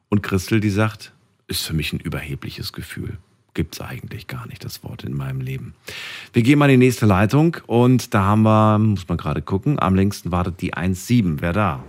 [0.08, 1.12] Und Christel, die sagt,
[1.48, 3.18] ist für mich ein überhebliches Gefühl.
[3.56, 5.74] Gibt's eigentlich gar nicht das Wort in meinem Leben.
[6.34, 9.80] Wir gehen mal in die nächste Leitung und da haben wir, muss man gerade gucken,
[9.80, 11.38] am längsten wartet die 1.7.
[11.40, 11.84] Wer da?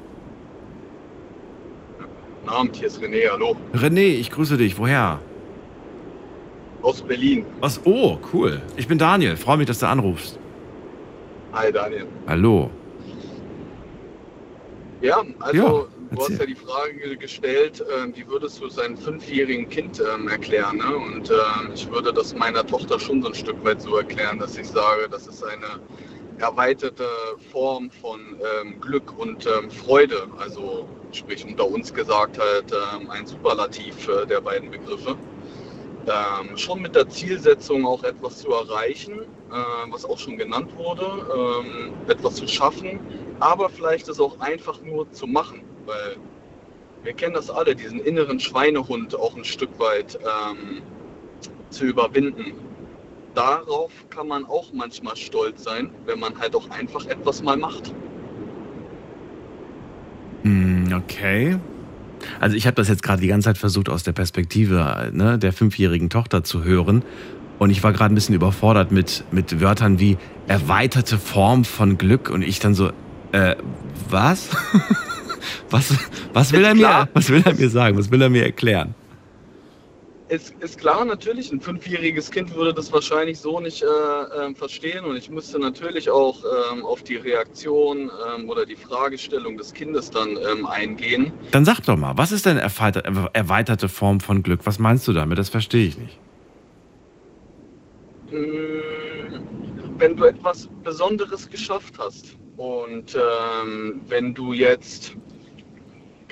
[2.45, 3.57] Guten Abend, hier ist René, hallo.
[3.75, 4.79] René, ich grüße dich.
[4.79, 5.19] Woher?
[6.83, 7.45] Aus Berlin.
[7.59, 7.81] Was?
[7.85, 8.63] Oh, cool.
[8.77, 9.37] Ich bin Daniel.
[9.37, 10.39] Freue mich, dass du anrufst.
[11.53, 12.07] Hi Daniel.
[12.29, 12.71] Hallo.
[15.03, 19.69] Ja, also Ja, du hast ja die Frage gestellt, ähm, wie würdest du seinem fünfjährigen
[19.69, 20.79] Kind ähm, erklären?
[20.79, 20.97] Ne?
[20.97, 24.57] Und ähm, ich würde das meiner Tochter schon so ein Stück weit so erklären, dass
[24.57, 25.81] ich sage, das ist eine
[26.39, 27.09] erweiterte
[27.51, 28.21] Form von
[28.61, 30.29] ähm, Glück und ähm, Freude.
[30.39, 35.17] Also sprich unter uns gesagt halt ähm, ein Superlativ äh, der beiden Begriffe.
[36.07, 41.05] Ähm, schon mit der Zielsetzung auch etwas zu erreichen, äh, was auch schon genannt wurde,
[41.05, 43.01] ähm, etwas zu schaffen,
[43.41, 46.17] aber vielleicht es auch einfach nur zu machen, weil
[47.03, 50.83] wir kennen das alle, diesen inneren Schweinehund auch ein Stück weit ähm,
[51.71, 52.53] zu überwinden.
[53.35, 57.95] Darauf kann man auch manchmal stolz sein, wenn man halt auch einfach etwas mal macht.
[60.43, 61.59] Hm, Okay.
[62.41, 65.53] Also ich habe das jetzt gerade die ganze Zeit versucht aus der Perspektive ne, der
[65.53, 67.03] fünfjährigen Tochter zu hören.
[67.59, 72.31] Und ich war gerade ein bisschen überfordert mit, mit Wörtern wie erweiterte Form von Glück.
[72.31, 72.91] Und ich dann so,
[73.33, 73.57] äh,
[74.11, 74.51] was?
[75.71, 75.95] was,
[76.33, 77.09] was, will Ist er mir, klar.
[77.15, 77.99] was will er mir sagen?
[77.99, 78.95] Was will er mir erklären?
[80.29, 83.87] Ist, ist klar, natürlich, ein fünfjähriges Kind würde das wahrscheinlich so nicht äh,
[84.45, 89.57] ähm, verstehen und ich müsste natürlich auch ähm, auf die Reaktion ähm, oder die Fragestellung
[89.57, 91.31] des Kindes dann ähm, eingehen.
[91.53, 94.63] Dann sag doch mal, was ist denn erweitert- erweiterte Form von Glück?
[94.65, 95.39] Was meinst du damit?
[95.39, 96.19] Das verstehe ich nicht.
[98.33, 105.17] Mm, Wenn du etwas Besonderes geschafft hast und ähm, wenn du jetzt,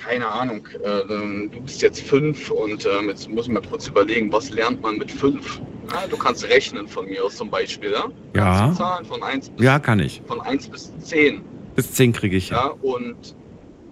[0.05, 4.31] keine Ahnung, äh, ähm, du bist jetzt fünf und ähm, jetzt muss man kurz überlegen,
[4.33, 5.61] was lernt man mit fünf?
[5.93, 8.05] Ja, du kannst rechnen von mir aus zum Beispiel, ja?
[8.35, 8.73] Ja.
[8.75, 10.23] Zahlen von 1 bis, Ja, kann ich.
[10.27, 11.43] von 1 bis 10.
[11.75, 13.35] Bis 10 kriege ich Ja, und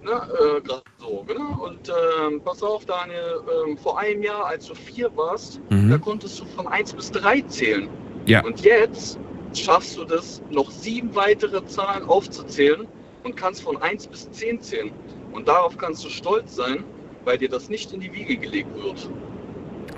[0.03, 1.65] ne, äh, gerade so, genau.
[1.65, 6.01] Und ähm, pass auf, Daniel, ähm, vor einem Jahr, als du vier warst, da Mhm.
[6.01, 7.87] konntest du von 1 bis 3 zählen.
[8.25, 8.43] Ja.
[8.43, 9.19] Und jetzt
[9.53, 12.87] schaffst du das, noch sieben weitere Zahlen aufzuzählen
[13.23, 14.91] und kannst von 1 bis 10 zählen.
[15.33, 16.83] Und darauf kannst du stolz sein,
[17.25, 19.09] weil dir das nicht in die Wiege gelegt wird.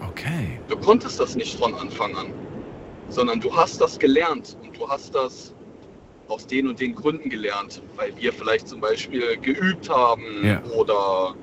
[0.09, 0.59] Okay.
[0.67, 2.33] Du konntest das nicht von Anfang an,
[3.09, 5.53] sondern du hast das gelernt und du hast das
[6.27, 10.61] aus den und den Gründen gelernt, weil wir vielleicht zum Beispiel geübt haben Ja.
[10.75, 11.35] oder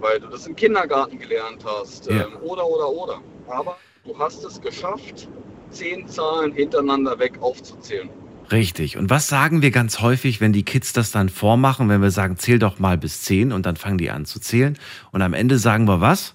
[0.00, 2.26] weil du das im Kindergarten gelernt hast Ja.
[2.26, 3.20] ähm, oder oder oder.
[3.48, 5.28] Aber du hast es geschafft,
[5.70, 8.08] zehn Zahlen hintereinander weg aufzuzählen.
[8.52, 8.96] Richtig.
[8.96, 12.36] Und was sagen wir ganz häufig, wenn die Kids das dann vormachen, wenn wir sagen,
[12.36, 14.78] zähl doch mal bis zehn und dann fangen die an zu zählen
[15.12, 16.34] und am Ende sagen wir was?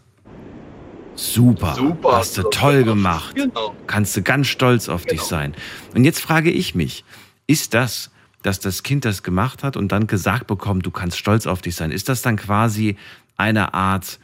[1.16, 3.36] Super, Super, hast du toll gemacht.
[3.36, 3.54] gemacht.
[3.54, 3.76] Genau.
[3.88, 5.24] Kannst du ganz stolz auf dich Genau.
[5.30, 5.54] sein.
[5.94, 7.04] Und jetzt frage ich mich,
[7.46, 8.10] ist das,
[8.42, 11.76] dass das Kind das gemacht hat und dann gesagt bekommt, du kannst stolz auf dich
[11.76, 12.96] sein, ist das dann quasi
[13.36, 14.20] eine Art,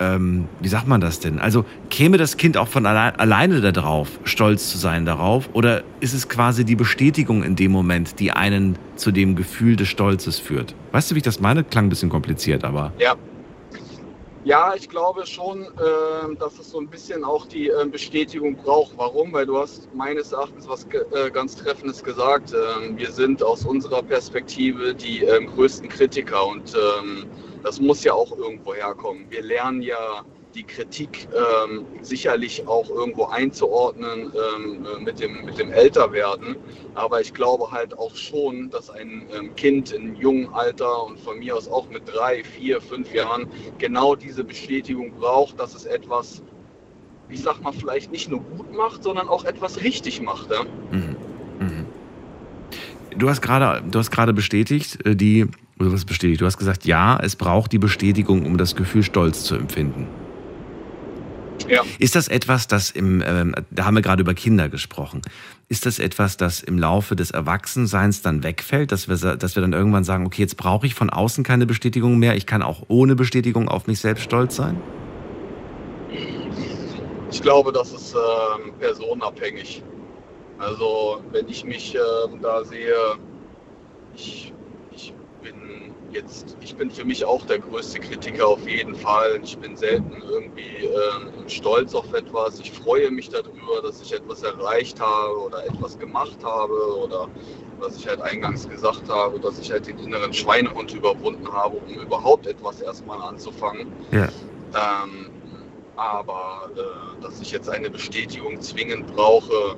[0.00, 1.38] ähm, wie sagt man das denn?
[1.38, 5.48] Also käme das Kind auch von alle alleine darauf, stolz zu sein darauf?
[5.52, 9.88] Oder ist es quasi die Bestätigung in dem Moment, die einen zu dem Gefühl des
[9.88, 10.74] Stolzes führt?
[10.90, 11.62] Weißt du, wie ich das meine?
[11.62, 12.92] Klang ein bisschen kompliziert, aber.
[12.98, 13.14] Ja.
[14.46, 18.92] Ja, ich glaube schon, ähm, dass es so ein bisschen auch die ähm, Bestätigung braucht.
[18.98, 19.32] Warum?
[19.32, 22.52] Weil du hast meines Erachtens was äh, ganz Treffendes gesagt.
[22.52, 26.74] Ähm, wir sind aus unserer Perspektive die größten Kritiker und
[27.64, 29.24] das muss ja auch irgendwo herkommen.
[29.30, 30.24] Wir lernen ja
[30.54, 36.56] die Kritik ähm, sicherlich auch irgendwo einzuordnen ähm, äh, mit, dem, mit dem Älterwerden.
[36.94, 41.38] Aber ich glaube halt auch schon, dass ein ähm, Kind in jungen Alter und von
[41.38, 43.48] mir aus auch mit drei, vier, fünf Jahren
[43.78, 46.42] genau diese Bestätigung braucht, dass es etwas,
[47.28, 50.50] ich sag mal, vielleicht nicht nur gut macht, sondern auch etwas richtig macht.
[50.50, 50.64] Ja?
[50.92, 51.13] Mhm.
[53.18, 55.46] Du hast gerade, du hast gerade bestätigt, äh, die,
[55.78, 56.40] oder was bestätigt?
[56.40, 60.06] Du hast gesagt, ja, es braucht die Bestätigung, um das Gefühl Stolz zu empfinden.
[61.68, 61.82] Ja.
[61.98, 65.22] Ist das etwas, das im, ähm, da haben wir gerade über Kinder gesprochen,
[65.68, 69.72] ist das etwas, das im Laufe des Erwachsenseins dann wegfällt, dass wir, dass wir dann
[69.72, 73.14] irgendwann sagen, okay, jetzt brauche ich von außen keine Bestätigung mehr, ich kann auch ohne
[73.14, 74.80] Bestätigung auf mich selbst stolz sein?
[77.30, 79.82] Ich glaube, das ist ähm, personenabhängig.
[80.58, 82.94] Also wenn ich mich ähm, da sehe,
[84.14, 84.52] ich,
[84.92, 89.40] ich bin jetzt, ich bin für mich auch der größte Kritiker auf jeden Fall.
[89.42, 92.60] Ich bin selten irgendwie ähm, stolz auf etwas.
[92.60, 97.28] Ich freue mich darüber, dass ich etwas erreicht habe oder etwas gemacht habe oder
[97.80, 101.94] was ich halt eingangs gesagt habe, dass ich halt den inneren Schweinehund überwunden habe, um
[101.94, 103.92] überhaupt etwas erstmal anzufangen.
[104.12, 104.28] Ja.
[104.74, 105.30] Ähm,
[105.96, 109.76] aber äh, dass ich jetzt eine Bestätigung zwingend brauche,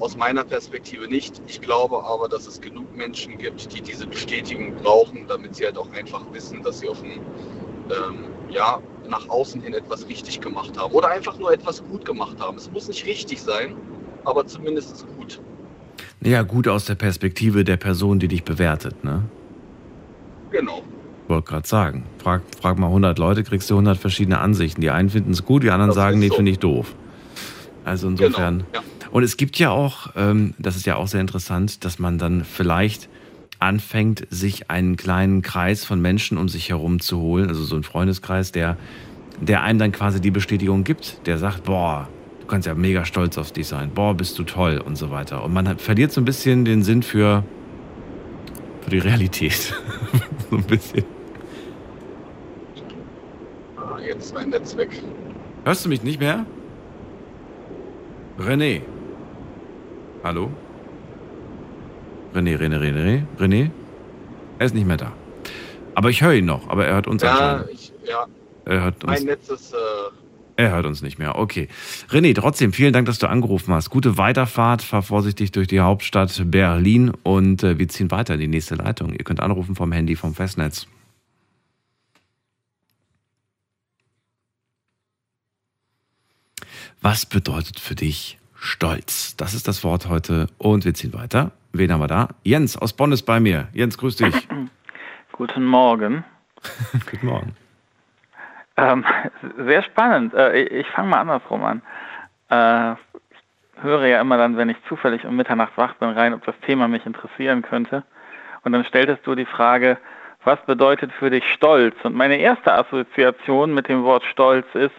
[0.00, 1.40] aus meiner Perspektive nicht.
[1.46, 5.78] Ich glaube aber, dass es genug Menschen gibt, die diese Bestätigung brauchen, damit sie halt
[5.78, 10.78] auch einfach wissen, dass sie auf dem, ähm, ja, nach außen hin etwas richtig gemacht
[10.78, 12.56] haben oder einfach nur etwas gut gemacht haben.
[12.56, 13.74] Es muss nicht richtig sein,
[14.24, 15.40] aber zumindest gut.
[16.22, 19.22] Ja, gut aus der Perspektive der Person, die dich bewertet, ne?
[20.50, 20.82] Genau.
[21.28, 22.04] Wollte gerade sagen.
[22.18, 24.80] Frag, frag mal 100 Leute, kriegst du 100 verschiedene Ansichten.
[24.82, 26.34] Die einen finden es gut, die anderen Das sagen, nee, so.
[26.34, 26.94] finde ich doof.
[27.84, 28.58] Also insofern.
[28.58, 28.70] Genau.
[28.74, 28.91] Ja.
[29.12, 32.44] Und es gibt ja auch, ähm, das ist ja auch sehr interessant, dass man dann
[32.44, 33.10] vielleicht
[33.58, 37.82] anfängt, sich einen kleinen Kreis von Menschen um sich herum zu holen, also so ein
[37.82, 38.78] Freundeskreis, der,
[39.38, 42.08] der einem dann quasi die Bestätigung gibt, der sagt, boah,
[42.40, 45.44] du kannst ja mega stolz auf dich sein, boah, bist du toll und so weiter.
[45.44, 47.44] Und man hat, verliert so ein bisschen den Sinn für,
[48.80, 49.74] für die Realität.
[50.50, 51.04] so ein bisschen.
[53.76, 55.02] Ah, jetzt ist mein Netz weg.
[55.64, 56.46] Hörst du mich nicht mehr?
[58.38, 58.80] René.
[60.22, 60.52] Hallo?
[62.32, 63.70] René, René, René, René, René?
[64.58, 65.12] Er ist nicht mehr da.
[65.96, 68.26] Aber ich höre ihn noch, aber er hört uns Ja, ich, ja,
[68.64, 69.74] Er hört uns, mein Netz ist.
[69.74, 69.76] Äh,
[70.56, 71.36] er hört uns nicht mehr.
[71.36, 71.68] Okay.
[72.08, 73.90] René, trotzdem vielen Dank, dass du angerufen hast.
[73.90, 78.48] Gute Weiterfahrt, fahr vorsichtig durch die Hauptstadt Berlin und äh, wir ziehen weiter in die
[78.48, 79.12] nächste Leitung.
[79.12, 80.86] Ihr könnt anrufen vom Handy vom Festnetz.
[87.00, 89.36] Was bedeutet für dich Stolz?
[89.36, 91.50] Das ist das Wort heute und wir ziehen weiter.
[91.72, 92.28] Wen haben wir da?
[92.44, 93.66] Jens aus Bonn ist bei mir.
[93.72, 94.48] Jens, grüß dich.
[95.32, 96.24] Guten Morgen.
[97.10, 97.56] Guten Morgen.
[98.76, 99.04] Ähm,
[99.66, 100.32] sehr spannend.
[100.34, 101.82] Äh, ich fange mal andersrum an.
[102.50, 106.44] Äh, ich höre ja immer dann, wenn ich zufällig um Mitternacht wach bin, rein, ob
[106.44, 108.04] das Thema mich interessieren könnte.
[108.62, 109.98] Und dann stelltest du die Frage,
[110.44, 111.96] was bedeutet für dich Stolz?
[112.04, 114.94] Und meine erste Assoziation mit dem Wort Stolz ist,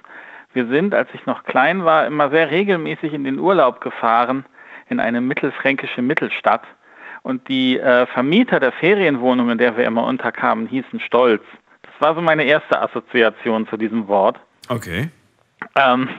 [0.54, 4.46] wir sind, als ich noch klein war, immer sehr regelmäßig in den Urlaub gefahren
[4.90, 6.64] in eine mittelfränkische Mittelstadt.
[7.24, 11.42] Und die äh, Vermieter der Ferienwohnung, in der wir immer unterkamen, hießen Stolz.
[11.82, 14.40] Das war so meine erste Assoziation zu diesem Wort.
[14.68, 15.10] Okay.
[15.76, 16.10] Ähm,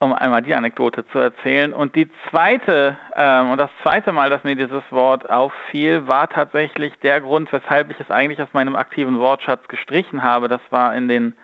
[0.00, 1.72] um einmal die Anekdote zu erzählen.
[1.72, 6.94] Und die zweite, ähm, und das zweite Mal, dass mir dieses Wort auffiel, war tatsächlich
[7.02, 10.48] der Grund, weshalb ich es eigentlich aus meinem aktiven Wortschatz gestrichen habe.
[10.48, 11.34] Das war in den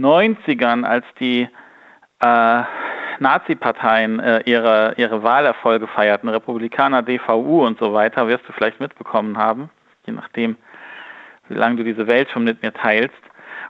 [0.00, 1.48] 90ern, als die
[2.20, 2.62] äh,
[3.18, 9.36] Nazi-Parteien äh, ihre, ihre Wahlerfolge feierten, Republikaner, DVU und so weiter, wirst du vielleicht mitbekommen
[9.36, 9.70] haben,
[10.06, 10.56] je nachdem,
[11.48, 13.14] wie lange du diese Welt schon mit mir teilst.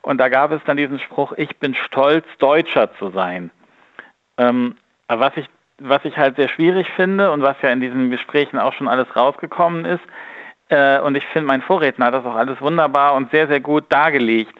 [0.03, 3.51] Und da gab es dann diesen Spruch, ich bin stolz, Deutscher zu sein.
[4.39, 4.76] Ähm,
[5.09, 5.47] was ich
[5.83, 9.16] was ich halt sehr schwierig finde und was ja in diesen Gesprächen auch schon alles
[9.16, 10.03] rausgekommen ist,
[10.68, 13.85] äh, und ich finde, mein Vorredner hat das auch alles wunderbar und sehr, sehr gut
[13.89, 14.55] dargelegt.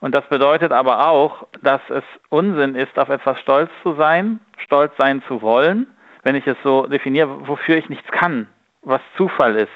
[0.00, 4.92] Und das bedeutet aber auch, dass es Unsinn ist, auf etwas stolz zu sein, stolz
[4.98, 5.86] sein zu wollen,
[6.22, 8.46] wenn ich es so definiere, wofür ich nichts kann,
[8.82, 9.68] was Zufall ist,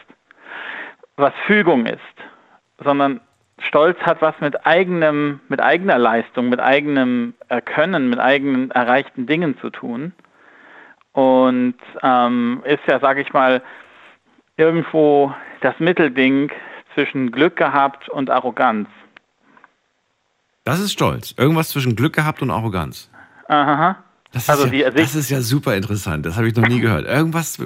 [1.16, 2.00] was Fügung ist,
[2.82, 3.20] sondern
[3.58, 9.56] Stolz hat was mit eigenem, mit eigener Leistung, mit eigenem Können, mit eigenen erreichten Dingen
[9.58, 10.12] zu tun
[11.12, 13.62] und ähm, ist ja, sage ich mal,
[14.56, 16.50] irgendwo das Mittelding
[16.94, 18.88] zwischen Glück gehabt und Arroganz.
[20.64, 21.34] Das ist Stolz.
[21.36, 23.10] Irgendwas zwischen Glück gehabt und Arroganz.
[23.48, 23.96] Aha.
[24.32, 26.26] Das ist, also ja, das ist ja super interessant.
[26.26, 27.06] Das habe ich noch nie gehört.
[27.06, 27.58] Irgendwas,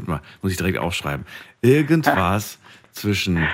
[0.42, 1.24] muss ich direkt aufschreiben.
[1.62, 2.58] Irgendwas
[2.92, 3.46] zwischen.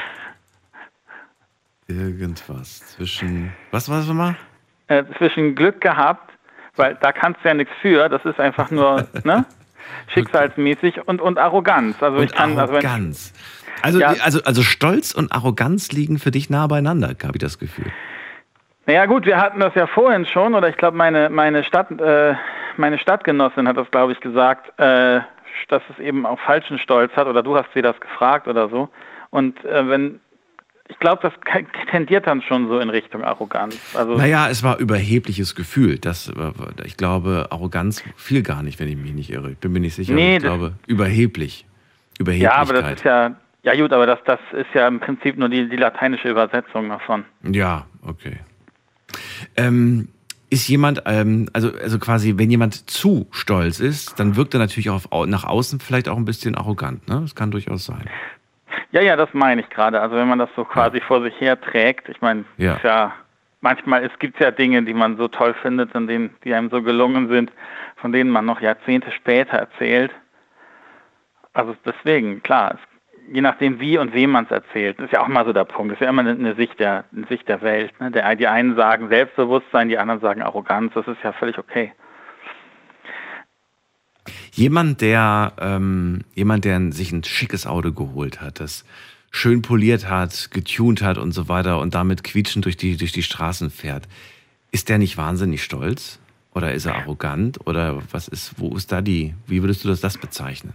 [1.86, 3.53] Irgendwas zwischen.
[3.70, 4.36] Was war das nochmal?
[4.88, 6.32] Äh, zwischen Glück gehabt,
[6.76, 8.09] weil da kannst du ja nichts für.
[8.09, 9.45] Das ist einfach nur, ne?
[10.09, 12.03] Schicksalsmäßig und, und Arroganz.
[12.03, 13.32] Also und ich kann, Arroganz.
[13.82, 14.14] Also, ja.
[14.22, 17.92] also, also Stolz und Arroganz liegen für dich nah beieinander, habe ich das Gefühl.
[18.87, 22.35] Naja gut, wir hatten das ja vorhin schon, oder ich glaube, meine, meine, Stadt, äh,
[22.76, 25.20] meine Stadtgenossin hat das, glaube ich, gesagt, äh,
[25.68, 28.91] dass es eben auch falschen Stolz hat, oder du hast sie das gefragt oder so.
[29.30, 30.20] Und äh, wenn,
[30.89, 31.32] ich glaube, das
[31.91, 33.78] tendiert dann schon so in Richtung Arroganz.
[33.97, 35.99] Also naja, es war überhebliches Gefühl.
[35.99, 36.30] Das,
[36.85, 39.53] ich glaube, Arroganz fiel gar nicht, wenn ich mich nicht irre.
[39.53, 40.12] Ich bin mir nicht sicher.
[40.12, 41.64] Nee, ich glaube, überheblich.
[42.18, 42.53] Überheblichkeit.
[42.55, 45.49] Ja, aber das ist ja, ja gut, aber das, das ist ja im Prinzip nur
[45.49, 47.24] die, die lateinische Übersetzung davon.
[47.43, 48.39] Ja, okay.
[49.57, 50.09] Ähm,
[50.51, 54.90] ist jemand, ähm, also, also quasi, wenn jemand zu stolz ist, dann wirkt er natürlich
[54.90, 57.09] auch auf, nach außen vielleicht auch ein bisschen arrogant.
[57.09, 57.20] Ne?
[57.22, 58.05] Das kann durchaus sein.
[58.92, 60.01] Ja, ja, das meine ich gerade.
[60.01, 61.05] Also wenn man das so quasi ja.
[61.05, 62.78] vor sich her trägt, ich meine, ja.
[62.84, 63.12] ja
[63.61, 66.82] manchmal es gibt ja Dinge, die man so toll findet und denen, die einem so
[66.82, 67.51] gelungen sind,
[67.97, 70.12] von denen man noch Jahrzehnte später erzählt.
[71.53, 72.93] Also deswegen, klar, es,
[73.33, 75.93] je nachdem wie und wem man es erzählt, ist ja auch mal so der Punkt.
[75.93, 77.93] Das ist ja immer eine, eine Sicht der eine Sicht der Welt.
[78.01, 78.11] Ne?
[78.11, 80.93] Der, die einen sagen Selbstbewusstsein, die anderen sagen Arroganz.
[80.95, 81.93] Das ist ja völlig okay.
[84.53, 88.85] Jemand, der, ähm, jemand, der sich ein schickes Auto geholt hat, das
[89.31, 93.22] schön poliert hat, getuned hat und so weiter und damit quietschend durch die, durch die
[93.22, 94.09] Straßen fährt,
[94.70, 96.20] ist der nicht wahnsinnig stolz?
[96.55, 97.66] Oder ist er arrogant?
[97.66, 100.72] Oder was ist, wo ist da die, wie würdest du das, das bezeichnen?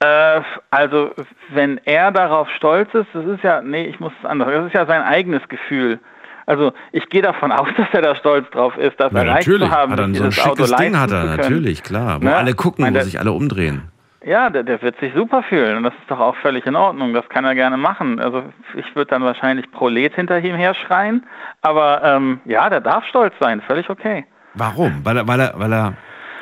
[0.00, 0.40] Äh,
[0.70, 1.10] also,
[1.52, 4.74] wenn er darauf stolz ist, das ist ja, nee, ich muss es anders, das ist
[4.74, 6.00] ja sein eigenes Gefühl.
[6.44, 9.68] Also ich gehe davon aus, dass er da stolz drauf ist, das ja, erreicht natürlich.
[9.68, 9.92] zu haben.
[9.92, 12.20] Hat er so ein schickes Ding hat er, natürlich, klar.
[12.20, 12.36] Wo ne?
[12.36, 13.90] alle gucken, meine, wo sich alle umdrehen.
[14.24, 17.14] Ja, der, der, wird sich super fühlen und das ist doch auch völlig in Ordnung.
[17.14, 18.18] Das kann er gerne machen.
[18.18, 18.42] Also
[18.74, 21.24] ich würde dann wahrscheinlich Prolet hinter ihm her schreien,
[21.62, 24.26] aber ähm, ja, der darf stolz sein, völlig okay.
[24.54, 25.04] Warum?
[25.04, 25.92] Weil er, weil er, weil er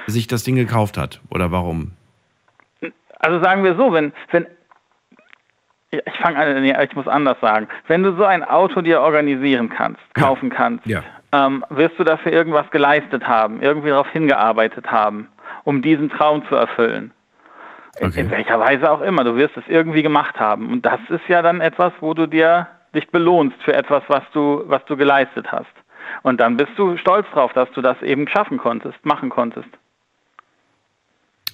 [0.06, 1.92] sich das Ding gekauft hat oder warum?
[3.18, 4.46] Also sagen wir so, wenn, wenn
[5.90, 7.68] ich fange an, nee, ich muss anders sagen.
[7.86, 10.56] Wenn du so ein Auto dir organisieren kannst, kaufen ja.
[10.56, 11.02] kannst, ja.
[11.32, 15.28] Ähm, wirst du dafür irgendwas geleistet haben, irgendwie darauf hingearbeitet haben,
[15.64, 17.12] um diesen Traum zu erfüllen.
[17.96, 18.20] Okay.
[18.20, 19.24] In, in, welcher Weise auch immer.
[19.24, 20.70] Du wirst es irgendwie gemacht haben.
[20.70, 24.62] Und das ist ja dann etwas, wo du dir dich belohnst für etwas, was du,
[24.66, 25.66] was du geleistet hast.
[26.22, 29.68] Und dann bist du stolz drauf, dass du das eben schaffen konntest, machen konntest.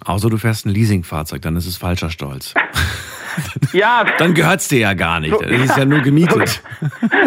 [0.05, 2.55] Außer du fährst ein Leasingfahrzeug, dann ist es falscher Stolz.
[3.73, 4.05] Ja.
[4.19, 5.33] Dann gehört es dir ja gar nicht.
[5.33, 6.63] Das ist ja nur gemietet.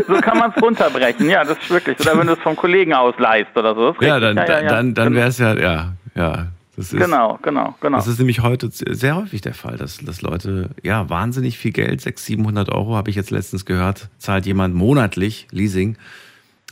[0.05, 1.99] So, so kann man es runterbrechen, ja, das ist wirklich.
[1.99, 3.95] Oder wenn du es vom Kollegen ausleihst oder so.
[4.01, 4.69] Ja, dann, ja, ja, ja.
[4.69, 6.47] dann, dann wäre es ja, ja, ja.
[6.75, 7.97] Ist, genau, genau, genau.
[7.97, 12.01] Das ist nämlich heute sehr häufig der Fall, dass, dass Leute, ja, wahnsinnig viel Geld,
[12.01, 15.97] 600, 700 Euro, habe ich jetzt letztens gehört, zahlt jemand monatlich Leasing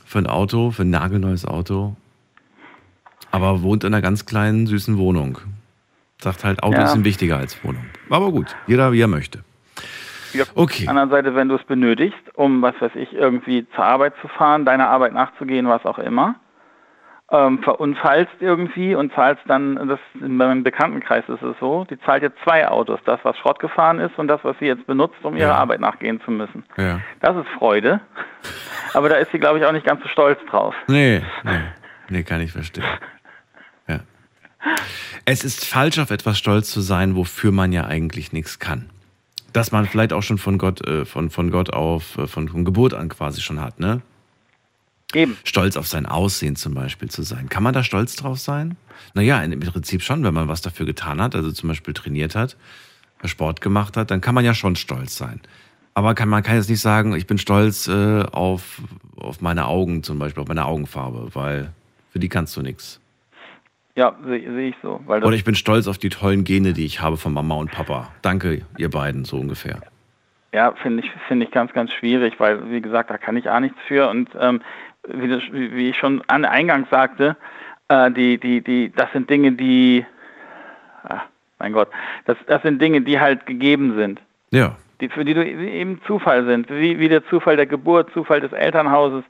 [0.03, 1.95] für ein Auto, für ein nagelneues Auto,
[3.29, 5.37] aber wohnt in einer ganz kleinen, süßen Wohnung.
[6.21, 6.93] Sagt halt, Auto ja.
[6.93, 7.85] ihm wichtiger als Wohnung.
[8.09, 9.43] Aber gut, jeder wie er möchte.
[10.33, 10.87] Ja, okay.
[10.87, 14.13] An der anderen Seite, wenn du es benötigst, um, was weiß ich, irgendwie zur Arbeit
[14.21, 16.35] zu fahren, deiner Arbeit nachzugehen, was auch immer,
[17.31, 22.23] ähm, verunfallst irgendwie und zahlst dann, das in meinem Bekanntenkreis ist es so, die zahlt
[22.23, 25.35] jetzt zwei Autos, das, was Schrott gefahren ist und das, was sie jetzt benutzt, um
[25.35, 25.55] ihrer ja.
[25.55, 26.63] Arbeit nachgehen zu müssen.
[26.77, 26.99] Ja.
[27.21, 28.01] Das ist Freude.
[28.93, 30.75] Aber da ist sie, glaube ich, auch nicht ganz so stolz drauf.
[30.87, 31.61] Nee, nee,
[32.09, 32.83] nee kann ich verstehen.
[35.25, 38.89] Es ist falsch, auf etwas stolz zu sein, wofür man ja eigentlich nichts kann.
[39.53, 42.65] Dass man vielleicht auch schon von Gott, äh, von, von Gott auf, äh, von, von
[42.65, 44.01] Geburt an quasi schon hat, ne?
[45.13, 45.37] Eben.
[45.43, 47.49] Stolz auf sein Aussehen zum Beispiel zu sein.
[47.49, 48.77] Kann man da stolz drauf sein?
[49.13, 52.55] Naja, im Prinzip schon, wenn man was dafür getan hat, also zum Beispiel trainiert hat,
[53.25, 55.41] Sport gemacht hat, dann kann man ja schon stolz sein.
[55.93, 58.81] Aber kann, man kann jetzt nicht sagen, ich bin stolz äh, auf,
[59.17, 61.73] auf meine Augen zum Beispiel, auf meine Augenfarbe, weil
[62.11, 63.00] für die kannst du nichts.
[63.95, 65.01] Ja, sehe seh ich so.
[65.05, 68.09] Oder ich bin stolz auf die tollen Gene, die ich habe von Mama und Papa.
[68.21, 69.81] Danke, ihr beiden, so ungefähr.
[70.53, 73.59] Ja, finde ich, finde ich ganz, ganz schwierig, weil, wie gesagt, da kann ich auch
[73.59, 74.09] nichts für.
[74.09, 74.61] Und ähm,
[75.07, 77.35] wie, das, wie, ich schon an Eingang sagte,
[77.87, 80.05] äh, die, die, die, das sind Dinge, die,
[81.03, 81.23] ach,
[81.59, 81.89] mein Gott,
[82.25, 84.21] das, das sind Dinge, die halt gegeben sind.
[84.51, 84.75] Ja.
[84.99, 88.51] Die, für die du eben Zufall sind, wie, wie der Zufall der Geburt, Zufall des
[88.51, 89.23] Elternhauses.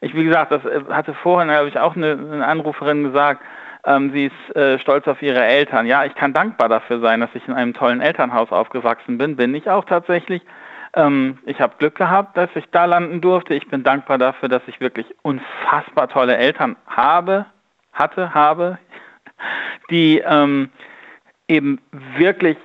[0.00, 3.42] Ich, wie gesagt, das äh, hatte vorhin, habe ich auch eine, eine Anruferin gesagt,
[3.84, 5.86] ähm, sie ist äh, stolz auf ihre Eltern.
[5.86, 9.36] Ja, ich kann dankbar dafür sein, dass ich in einem tollen Elternhaus aufgewachsen bin.
[9.36, 10.42] Bin ich auch tatsächlich.
[10.94, 13.54] Ähm, ich habe Glück gehabt, dass ich da landen durfte.
[13.54, 17.46] Ich bin dankbar dafür, dass ich wirklich unfassbar tolle Eltern habe,
[17.92, 18.78] hatte, habe,
[19.90, 20.70] die ähm,
[21.48, 21.80] eben
[22.16, 22.56] wirklich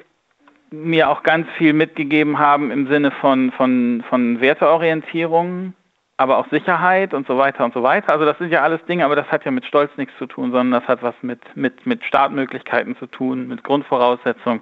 [0.71, 5.73] mir auch ganz viel mitgegeben haben im Sinne von, von, von Werteorientierung,
[6.17, 8.13] aber auch Sicherheit und so weiter und so weiter.
[8.13, 10.51] Also das sind ja alles Dinge, aber das hat ja mit Stolz nichts zu tun,
[10.51, 14.61] sondern das hat was mit, mit, mit Startmöglichkeiten zu tun, mit Grundvoraussetzungen,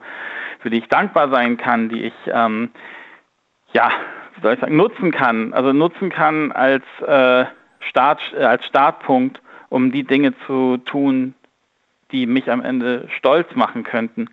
[0.60, 2.72] für die ich dankbar sein kann, die ich ähm,
[3.74, 3.91] ja,
[4.36, 7.45] wie soll ich sagen, nutzen kann, also nutzen kann als, äh,
[7.89, 11.34] Start, äh, als Startpunkt, um die Dinge zu tun,
[12.12, 14.30] die mich am Ende stolz machen könnten.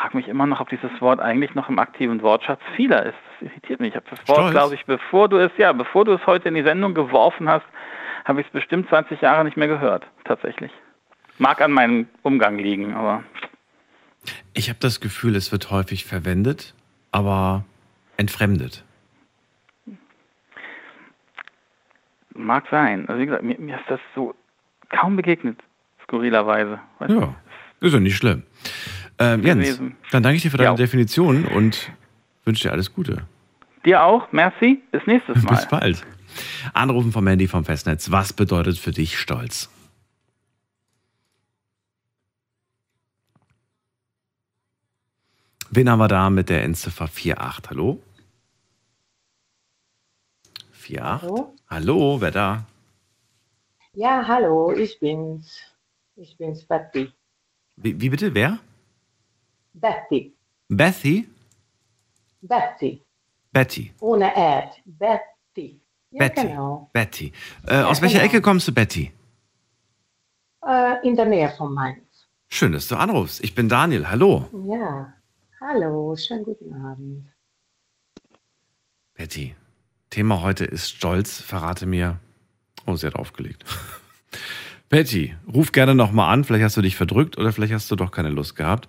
[0.00, 3.18] Ich frage mich immer noch, ob dieses Wort eigentlich noch im aktiven Wortschatz vieler ist.
[3.38, 3.90] Das irritiert mich.
[3.90, 6.54] Ich habe das Wort, glaube ich, bevor du es, ja, bevor du es heute in
[6.54, 7.66] die Sendung geworfen hast,
[8.24, 10.72] habe ich es bestimmt 20 Jahre nicht mehr gehört, tatsächlich.
[11.36, 13.24] Mag an meinem Umgang liegen, aber.
[14.54, 16.74] Ich habe das Gefühl, es wird häufig verwendet,
[17.12, 17.66] aber
[18.16, 18.84] entfremdet?
[22.32, 23.06] Mag sein.
[23.06, 24.34] Also wie gesagt, mir, mir ist das so
[24.88, 25.58] kaum begegnet,
[26.04, 26.80] skurrilerweise.
[27.00, 27.34] Weißt ja,
[27.80, 28.44] ist ja nicht schlimm.
[29.20, 29.78] Ähm, Jens,
[30.10, 30.74] dann danke ich dir für deine ja.
[30.74, 31.92] Definition und
[32.46, 33.26] wünsche dir alles Gute.
[33.84, 35.54] Dir auch, merci, bis nächstes Mal.
[35.54, 36.06] Bis bald.
[36.72, 38.10] Anrufen vom Mandy vom Festnetz.
[38.10, 39.68] Was bedeutet für dich Stolz?
[45.70, 47.70] Wen haben wir da mit der Endziffer 48?
[47.70, 48.02] Hallo?
[50.72, 51.22] 48.
[51.22, 51.54] Hallo?
[51.68, 52.64] Hallo, wer da?
[53.92, 55.60] Ja, hallo, ich bin's.
[56.16, 57.12] Ich bin's, Betty.
[57.76, 58.58] Wie, wie bitte, wer?
[59.72, 60.34] Betty.
[60.68, 61.28] Betty?
[62.42, 63.02] Betty.
[63.52, 63.92] Betty.
[64.00, 64.74] Ohne Erd.
[64.84, 65.80] Betty.
[66.10, 66.46] Ja, Betty.
[66.48, 66.90] Genau.
[66.92, 67.32] Betty.
[67.66, 68.30] Äh, ja, aus welcher genau.
[68.30, 69.12] Ecke kommst du, Betty?
[70.66, 72.28] Äh, in der Nähe von Mainz.
[72.48, 73.42] Schön, dass du anrufst.
[73.44, 74.08] Ich bin Daniel.
[74.10, 74.48] Hallo.
[74.68, 75.14] Ja.
[75.60, 77.28] Hallo, schönen guten Abend.
[79.14, 79.54] Betty,
[80.08, 81.40] Thema heute ist Stolz.
[81.40, 82.18] Verrate mir.
[82.86, 83.64] Oh, sie hat aufgelegt.
[84.88, 86.44] Betty, ruf gerne nochmal an.
[86.44, 88.88] Vielleicht hast du dich verdrückt oder vielleicht hast du doch keine Lust gehabt.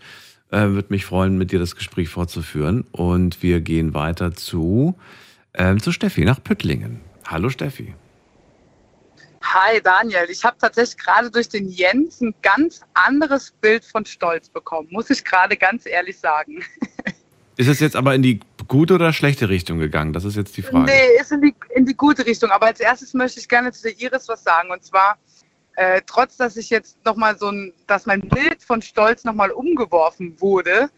[0.52, 2.86] Äh, Würde mich freuen, mit dir das Gespräch fortzuführen.
[2.92, 4.96] Und wir gehen weiter zu,
[5.54, 7.00] äh, zu Steffi nach Püttlingen.
[7.26, 7.96] Hallo Steffi.
[9.42, 14.50] Hi Daniel, ich habe tatsächlich gerade durch den Jens ein ganz anderes Bild von Stolz
[14.50, 16.64] bekommen, muss ich gerade ganz ehrlich sagen.
[17.58, 20.14] Ist es jetzt aber in die gute oder schlechte Richtung gegangen?
[20.14, 20.86] Das ist jetzt die Frage.
[20.86, 22.50] Nee, ist in die, in die gute Richtung.
[22.50, 24.72] Aber als erstes möchte ich gerne zu der Iris was sagen.
[24.72, 25.20] Und zwar,
[25.76, 30.40] äh, trotz dass ich jetzt nochmal so ein, dass mein Bild von Stolz nochmal umgeworfen
[30.40, 30.90] wurde,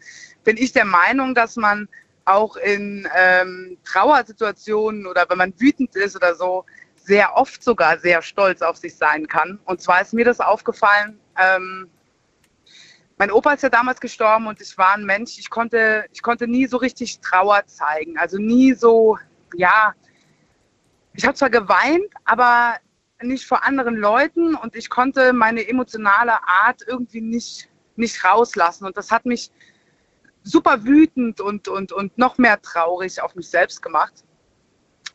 [0.44, 1.88] bin ich der Meinung, dass man
[2.24, 6.64] auch in ähm, Trauersituationen oder wenn man wütend ist oder so,
[6.96, 9.58] sehr oft sogar sehr stolz auf sich sein kann.
[9.66, 11.90] Und zwar ist mir das aufgefallen, ähm,
[13.16, 16.48] mein Opa ist ja damals gestorben und ich war ein Mensch, ich konnte, ich konnte
[16.48, 18.18] nie so richtig Trauer zeigen.
[18.18, 19.18] Also nie so,
[19.54, 19.94] ja,
[21.12, 22.74] ich habe zwar geweint, aber
[23.26, 28.86] nicht vor anderen Leuten und ich konnte meine emotionale Art irgendwie nicht, nicht rauslassen.
[28.86, 29.50] Und das hat mich
[30.42, 34.12] super wütend und, und, und noch mehr traurig auf mich selbst gemacht.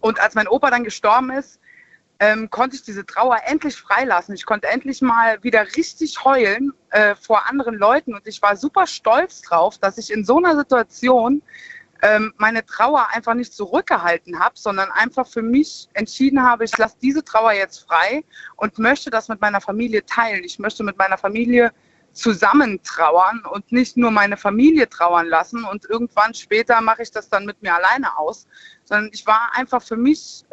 [0.01, 1.59] Und als mein Opa dann gestorben ist,
[2.19, 4.35] ähm, konnte ich diese Trauer endlich freilassen.
[4.35, 8.87] Ich konnte endlich mal wieder richtig heulen äh, vor anderen Leuten und ich war super
[8.87, 11.41] stolz drauf, dass ich in so einer Situation
[12.01, 16.95] ähm, meine Trauer einfach nicht zurückgehalten habe, sondern einfach für mich entschieden habe, ich lasse
[17.01, 18.23] diese Trauer jetzt frei
[18.55, 20.43] und möchte das mit meiner Familie teilen.
[20.43, 21.71] Ich möchte mit meiner Familie
[22.13, 27.29] zusammen trauern und nicht nur meine Familie trauern lassen und irgendwann später mache ich das
[27.29, 28.47] dann mit mir alleine aus,
[28.83, 30.45] sondern ich war einfach für mich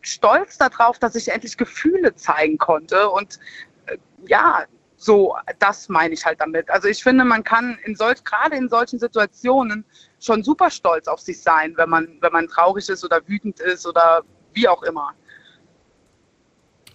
[0.00, 3.10] stolz darauf, dass ich endlich Gefühle zeigen konnte.
[3.10, 3.38] Und
[3.86, 4.64] äh, ja,
[4.96, 6.70] so, das meine ich halt damit.
[6.70, 9.84] Also ich finde, man kann in solch, gerade in solchen Situationen
[10.20, 13.86] schon super stolz auf sich sein, wenn man, wenn man traurig ist oder wütend ist
[13.86, 14.22] oder
[14.54, 15.14] wie auch immer.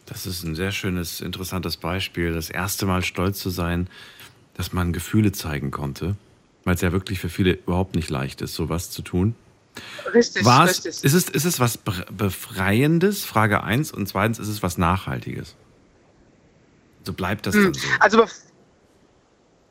[0.06, 2.34] das ist ein sehr schönes, interessantes Beispiel.
[2.34, 3.88] Das erste Mal stolz zu sein,
[4.56, 6.16] dass man Gefühle zeigen konnte,
[6.64, 9.36] weil es ja wirklich für viele überhaupt nicht leicht ist, sowas zu tun.
[10.14, 11.04] Richtig, Was, richtig.
[11.04, 11.80] ist, es, ist es was
[12.12, 15.56] Befreiendes, Frage eins und zweitens ist es was Nachhaltiges?
[17.04, 17.88] So bleibt das Hm, dann so.
[18.00, 18.26] Also,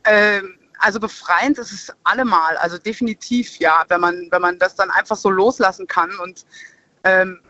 [0.05, 4.91] ähm, also befreiend ist es allemal, also definitiv ja, wenn man, wenn man das dann
[4.91, 6.11] einfach so loslassen kann.
[6.19, 6.45] Und
[7.05, 7.41] ähm,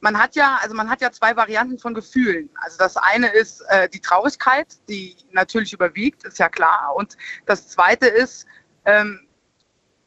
[0.00, 2.48] man hat ja, also man hat ja zwei Varianten von Gefühlen.
[2.62, 6.94] Also das eine ist äh, die Traurigkeit, die natürlich überwiegt, ist ja klar.
[6.96, 8.46] Und das zweite ist,
[8.86, 9.20] ähm,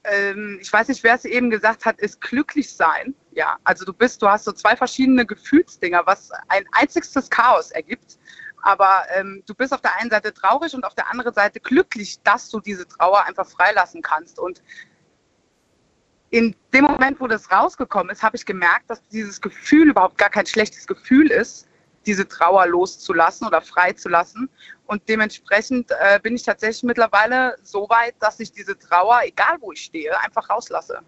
[0.03, 3.13] ähm, ich weiß nicht, wer es eben gesagt hat, ist glücklich sein.
[3.31, 8.17] Ja, also du bist, du hast so zwei verschiedene Gefühlsdinger, was ein einzigstes Chaos ergibt.
[8.61, 12.21] Aber ähm, du bist auf der einen Seite traurig und auf der anderen Seite glücklich,
[12.23, 14.39] dass du diese Trauer einfach freilassen kannst.
[14.39, 14.61] Und
[16.29, 20.29] in dem Moment, wo das rausgekommen ist, habe ich gemerkt, dass dieses Gefühl überhaupt gar
[20.29, 21.67] kein schlechtes Gefühl ist,
[22.05, 24.49] diese Trauer loszulassen oder freizulassen.
[24.85, 29.71] Und dementsprechend äh, bin ich tatsächlich mittlerweile so weit, dass ich diese Trauer, egal wo
[29.71, 31.01] ich stehe, einfach rauslasse.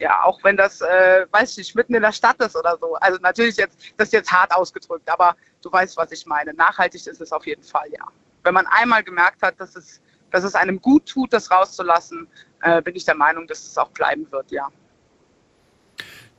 [0.00, 2.94] Ja, auch wenn das, äh, weiß ich nicht, mitten in der Stadt ist oder so.
[2.96, 6.54] Also natürlich jetzt, das ist jetzt hart ausgedrückt, aber du weißt, was ich meine.
[6.54, 8.06] Nachhaltig ist es auf jeden Fall, ja.
[8.42, 10.00] Wenn man einmal gemerkt hat, dass es,
[10.30, 12.26] dass es einem gut tut, das rauszulassen,
[12.62, 14.68] äh, bin ich der Meinung, dass es auch bleiben wird, ja.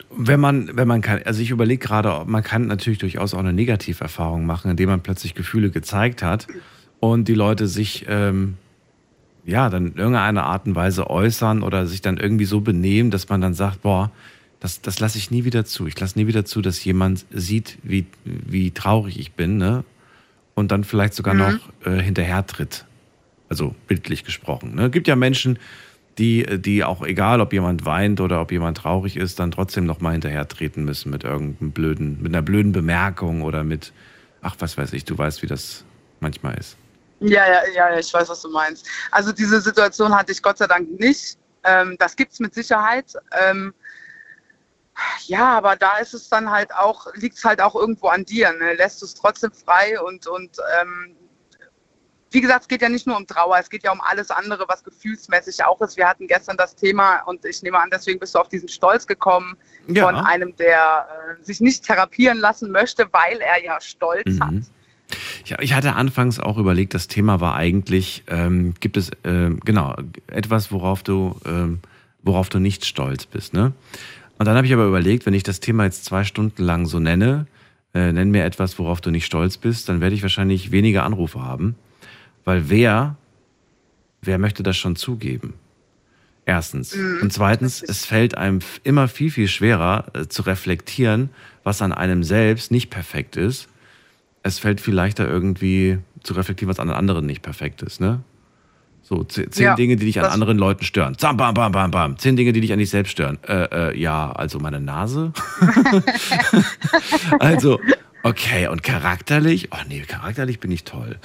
[0.09, 3.53] Wenn man, wenn man kann, also ich überlege gerade, man kann natürlich durchaus auch eine
[3.53, 6.47] Negativerfahrung machen, indem man plötzlich Gefühle gezeigt hat
[6.99, 8.57] und die Leute sich ähm,
[9.45, 13.29] ja dann in irgendeiner Art und Weise äußern oder sich dann irgendwie so benehmen, dass
[13.29, 14.11] man dann sagt, boah,
[14.65, 15.85] das, das lasse ich nie wieder zu.
[15.85, 19.83] Ich lasse nie wieder zu, dass jemand sieht, wie, wie traurig ich bin, ne?
[20.55, 21.39] Und dann vielleicht sogar Mhm.
[21.39, 22.85] noch äh, hinterher tritt.
[23.47, 24.73] Also bildlich gesprochen.
[24.73, 24.89] Ne?
[24.89, 25.59] Gibt ja Menschen,
[26.17, 29.99] die, die auch egal, ob jemand weint oder ob jemand traurig ist, dann trotzdem noch
[29.99, 33.93] mal hinterher treten müssen mit irgendeinem blöden, mit einer blöden Bemerkung oder mit,
[34.41, 35.83] ach was weiß ich, du weißt, wie das
[36.21, 36.75] manchmal ist.
[37.19, 38.87] Ja, ja, ja, ich weiß, was du meinst.
[39.11, 41.37] Also diese Situation hatte ich Gott sei Dank nicht.
[41.63, 43.13] Ähm, das gibt's mit Sicherheit.
[43.47, 43.71] Ähm,
[45.25, 48.51] ja, aber da ist es dann halt auch, liegt es halt auch irgendwo an dir.
[48.53, 48.73] Ne?
[48.75, 51.15] Lässt du es trotzdem frei und, und ähm,
[52.31, 54.65] wie gesagt, es geht ja nicht nur um Trauer, es geht ja um alles andere,
[54.67, 55.95] was gefühlsmäßig auch ist.
[55.95, 59.07] Wir hatten gestern das Thema und ich nehme an, deswegen bist du auf diesen Stolz
[59.07, 60.05] gekommen Ja.
[60.05, 61.07] von einem, der
[61.39, 64.51] äh, sich nicht therapieren lassen möchte, weil er ja Stolz hat.
[64.51, 64.65] Mhm.
[65.59, 69.95] Ich, hatte anfangs auch überlegt, das Thema war eigentlich, ähm, gibt es ähm, genau
[70.27, 71.79] etwas, worauf du, ähm,
[72.23, 73.71] worauf du nicht stolz bist, ne?
[74.37, 76.99] Und dann habe ich aber überlegt, wenn ich das Thema jetzt zwei Stunden lang so
[76.99, 77.47] nenne,
[77.93, 81.41] äh, nenn mir etwas, worauf du nicht stolz bist, dann werde ich wahrscheinlich weniger Anrufe
[81.41, 81.75] haben,
[82.43, 83.15] weil wer,
[84.21, 85.53] wer möchte das schon zugeben?
[86.45, 86.95] Erstens.
[86.95, 87.19] Mhm.
[87.23, 91.29] Und zweitens, es fällt einem immer viel, viel schwerer äh, zu reflektieren,
[91.63, 93.67] was an einem selbst nicht perfekt ist.
[94.43, 98.21] Es fällt viel leichter irgendwie zu reflektieren, was an anderen nicht perfekt ist, ne?
[99.07, 101.15] So, ze- zehn Ja, Dinge, die dich an anderen Leuten stören.
[101.15, 102.17] Zam, bam, bam, bam, bam.
[102.17, 103.37] Zehn Dinge, die dich an dich selbst stören.
[103.47, 105.31] Äh, äh, ja, also meine Nase.
[107.39, 107.79] also,
[108.23, 109.69] okay, und charakterlich?
[109.71, 111.17] Oh nee, charakterlich bin ich toll.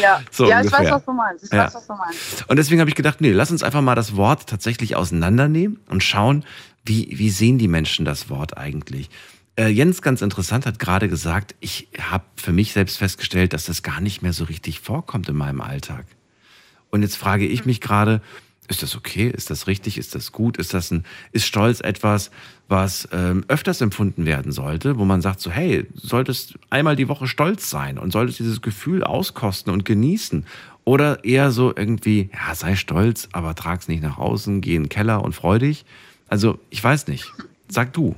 [0.00, 1.44] Ja, So ja ich weiß, was du meinst.
[1.44, 1.64] Ich Ja.
[1.66, 2.44] weiß, was du meinst.
[2.48, 6.02] Und deswegen habe ich gedacht, nee, lass uns einfach mal das Wort tatsächlich auseinandernehmen und
[6.02, 6.44] schauen,
[6.84, 9.10] wie, wie sehen die Menschen das Wort eigentlich.
[9.58, 13.82] Äh, Jens, ganz interessant, hat gerade gesagt, ich habe für mich selbst festgestellt, dass das
[13.82, 16.06] gar nicht mehr so richtig vorkommt in meinem Alltag.
[16.90, 18.22] Und jetzt frage ich mich gerade,
[18.68, 19.28] ist das okay?
[19.28, 19.98] Ist das richtig?
[19.98, 20.58] Ist das gut?
[20.58, 22.30] Ist das ein, ist Stolz etwas,
[22.68, 27.26] was ähm, öfters empfunden werden sollte, wo man sagt so, hey, solltest einmal die Woche
[27.26, 30.46] stolz sein und solltest dieses Gefühl auskosten und genießen?
[30.84, 34.88] Oder eher so irgendwie, ja, sei stolz, aber trag's nicht nach außen, geh in den
[34.88, 35.84] Keller und freu dich?
[36.28, 37.32] Also, ich weiß nicht.
[37.66, 38.14] Sag du.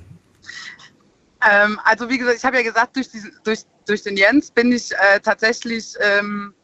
[1.49, 4.73] Ähm, also wie gesagt, ich habe ja gesagt, durch, diesen, durch, durch den Jens bin
[4.73, 6.55] ich äh, tatsächlich, ähm,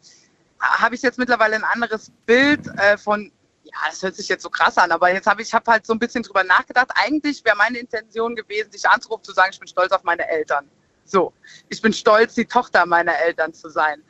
[0.61, 4.51] habe ich jetzt mittlerweile ein anderes Bild äh, von, ja, das hört sich jetzt so
[4.51, 6.91] krass an, aber jetzt habe ich hab halt so ein bisschen drüber nachgedacht.
[6.95, 10.69] Eigentlich wäre meine Intention gewesen, dich anzurufen, zu sagen, ich bin stolz auf meine Eltern.
[11.05, 11.33] So,
[11.69, 14.03] ich bin stolz, die Tochter meiner Eltern zu sein.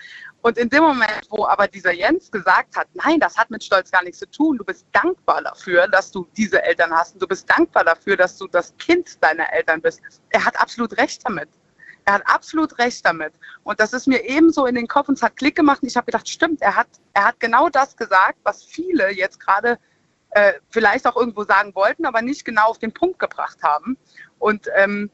[0.46, 3.90] Und in dem Moment, wo aber dieser Jens gesagt hat, nein, das hat mit Stolz
[3.90, 7.26] gar nichts zu tun, du bist dankbar dafür, dass du diese Eltern hast und du
[7.26, 10.00] bist dankbar dafür, dass du das Kind deiner Eltern bist.
[10.30, 11.48] Er hat absolut recht damit.
[12.04, 13.32] Er hat absolut recht damit.
[13.64, 15.82] Und das ist mir ebenso in den Kopf und es hat Klick gemacht.
[15.82, 19.40] Und ich habe gedacht, stimmt, er hat, er hat genau das gesagt, was viele jetzt
[19.40, 19.80] gerade
[20.30, 23.98] äh, vielleicht auch irgendwo sagen wollten, aber nicht genau auf den Punkt gebracht haben.
[24.38, 25.10] Und ähm,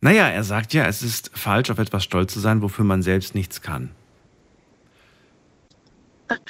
[0.00, 3.36] Naja, er sagt ja, es ist falsch, auf etwas stolz zu sein, wofür man selbst
[3.36, 3.94] nichts kann.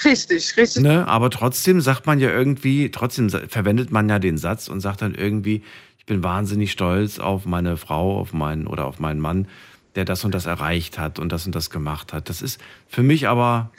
[0.05, 0.83] Richtig, richtig.
[0.83, 1.07] Ne?
[1.09, 5.14] Aber trotzdem sagt man ja irgendwie, trotzdem verwendet man ja den Satz und sagt dann
[5.14, 5.62] irgendwie,
[5.99, 9.49] ich bin wahnsinnig stolz auf meine Frau, auf meinen oder auf meinen Mann,
[9.95, 12.28] der das und das erreicht hat und das und das gemacht hat.
[12.28, 13.70] Das ist für mich aber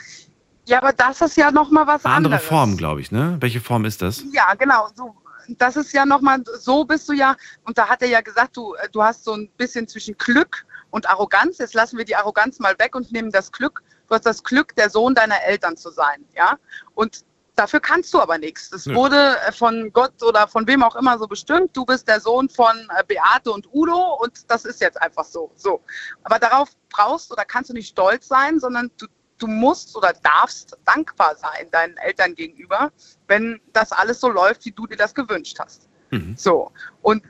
[0.66, 2.48] Ja, aber das ist ja nochmal was eine andere anderes.
[2.48, 3.36] Form, glaube ich, ne?
[3.40, 4.24] Welche Form ist das?
[4.32, 4.88] Ja, genau.
[4.94, 5.14] So,
[5.58, 8.74] das ist ja nochmal, so bist du ja, und da hat er ja gesagt, du,
[8.92, 11.58] du hast so ein bisschen zwischen Glück und Arroganz.
[11.58, 13.82] Jetzt lassen wir die Arroganz mal weg und nehmen das Glück.
[14.08, 16.58] Du hast das Glück, der Sohn deiner Eltern zu sein, ja.
[16.94, 17.24] Und
[17.54, 18.70] dafür kannst du aber nichts.
[18.70, 18.94] Das Nö.
[18.94, 21.76] wurde äh, von Gott oder von wem auch immer so bestimmt.
[21.76, 25.50] Du bist der Sohn von äh, Beate und Udo und das ist jetzt einfach so.
[25.54, 25.80] So.
[26.22, 29.06] Aber darauf brauchst oder kannst du nicht stolz sein, sondern du,
[29.38, 32.92] du musst oder darfst dankbar sein deinen Eltern gegenüber,
[33.28, 35.88] wenn das alles so läuft, wie du dir das gewünscht hast.
[36.36, 36.70] So.
[37.02, 37.24] Und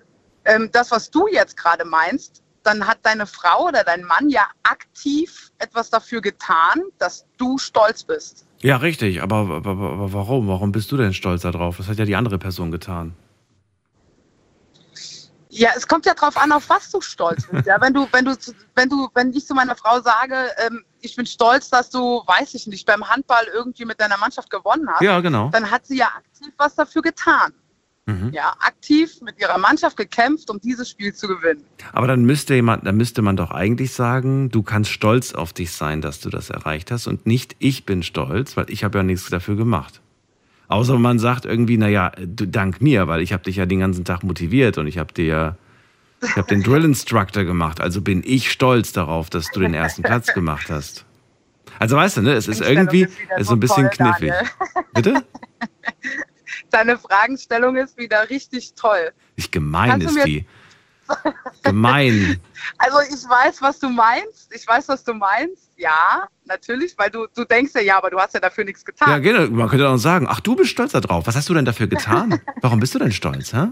[0.45, 4.47] ähm, das, was du jetzt gerade meinst, dann hat deine Frau oder dein Mann ja
[4.63, 8.47] aktiv etwas dafür getan, dass du stolz bist.
[8.61, 9.23] Ja, richtig.
[9.23, 10.49] Aber, aber, aber warum?
[10.49, 11.77] Warum bist du denn stolz darauf?
[11.77, 13.15] Das hat ja die andere Person getan.
[15.51, 17.67] Ja, es kommt ja drauf an, auf was du stolz bist.
[17.67, 18.35] Ja, wenn du, wenn du,
[18.75, 20.35] wenn du, wenn ich zu meiner Frau sage,
[20.67, 24.51] ähm, ich bin stolz, dass du, weiß ich nicht, beim Handball irgendwie mit deiner Mannschaft
[24.51, 25.51] gewonnen hast, Ja, genau.
[25.51, 27.53] dann hat sie ja aktiv was dafür getan.
[28.07, 28.33] Mhm.
[28.35, 31.65] Ja, aktiv mit ihrer Mannschaft gekämpft, um dieses Spiel zu gewinnen.
[31.93, 35.73] Aber dann müsste jemand, dann müsste man doch eigentlich sagen, du kannst stolz auf dich
[35.73, 39.05] sein, dass du das erreicht hast und nicht ich bin stolz, weil ich habe ja
[39.05, 40.03] nichts dafür gemacht.
[40.69, 44.05] Außer man sagt irgendwie, naja, du, dank mir, weil ich habe dich ja den ganzen
[44.05, 45.57] Tag motiviert und ich habe dir,
[46.21, 50.03] ich habe den Drill Instructor gemacht, also bin ich stolz darauf, dass du den ersten
[50.03, 51.07] Platz gemacht hast.
[51.79, 54.33] Also weißt du, ne, es ist irgendwie, ist so ein bisschen knifflig.
[54.33, 54.51] Daniel.
[54.93, 55.25] Bitte?
[56.75, 59.13] Deine Fragenstellung ist wieder richtig toll.
[59.37, 60.45] Ich gemein Kannst ist die.
[61.63, 62.41] Gemein.
[62.79, 64.53] Also ich weiß, was du meinst.
[64.53, 65.71] Ich weiß, was du meinst.
[65.77, 69.09] Ja, natürlich, weil du, du denkst ja, ja, aber du hast ja dafür nichts getan.
[69.09, 69.49] Ja, genau.
[69.55, 71.27] Man könnte auch sagen, ach, du bist stolz darauf.
[71.27, 72.41] Was hast du denn dafür getan?
[72.61, 73.69] Warum bist du denn stolz, hä?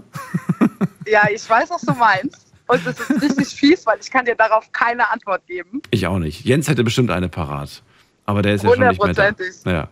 [1.07, 2.47] Ja, ich weiß, was du meinst.
[2.67, 5.81] Und es ist richtig fies, weil ich kann dir darauf keine Antwort geben.
[5.91, 6.45] Ich auch nicht.
[6.45, 7.83] Jens hätte bestimmt eine parat.
[8.25, 9.31] Aber der ist ja schon nicht mehr da.
[9.65, 9.89] Naja.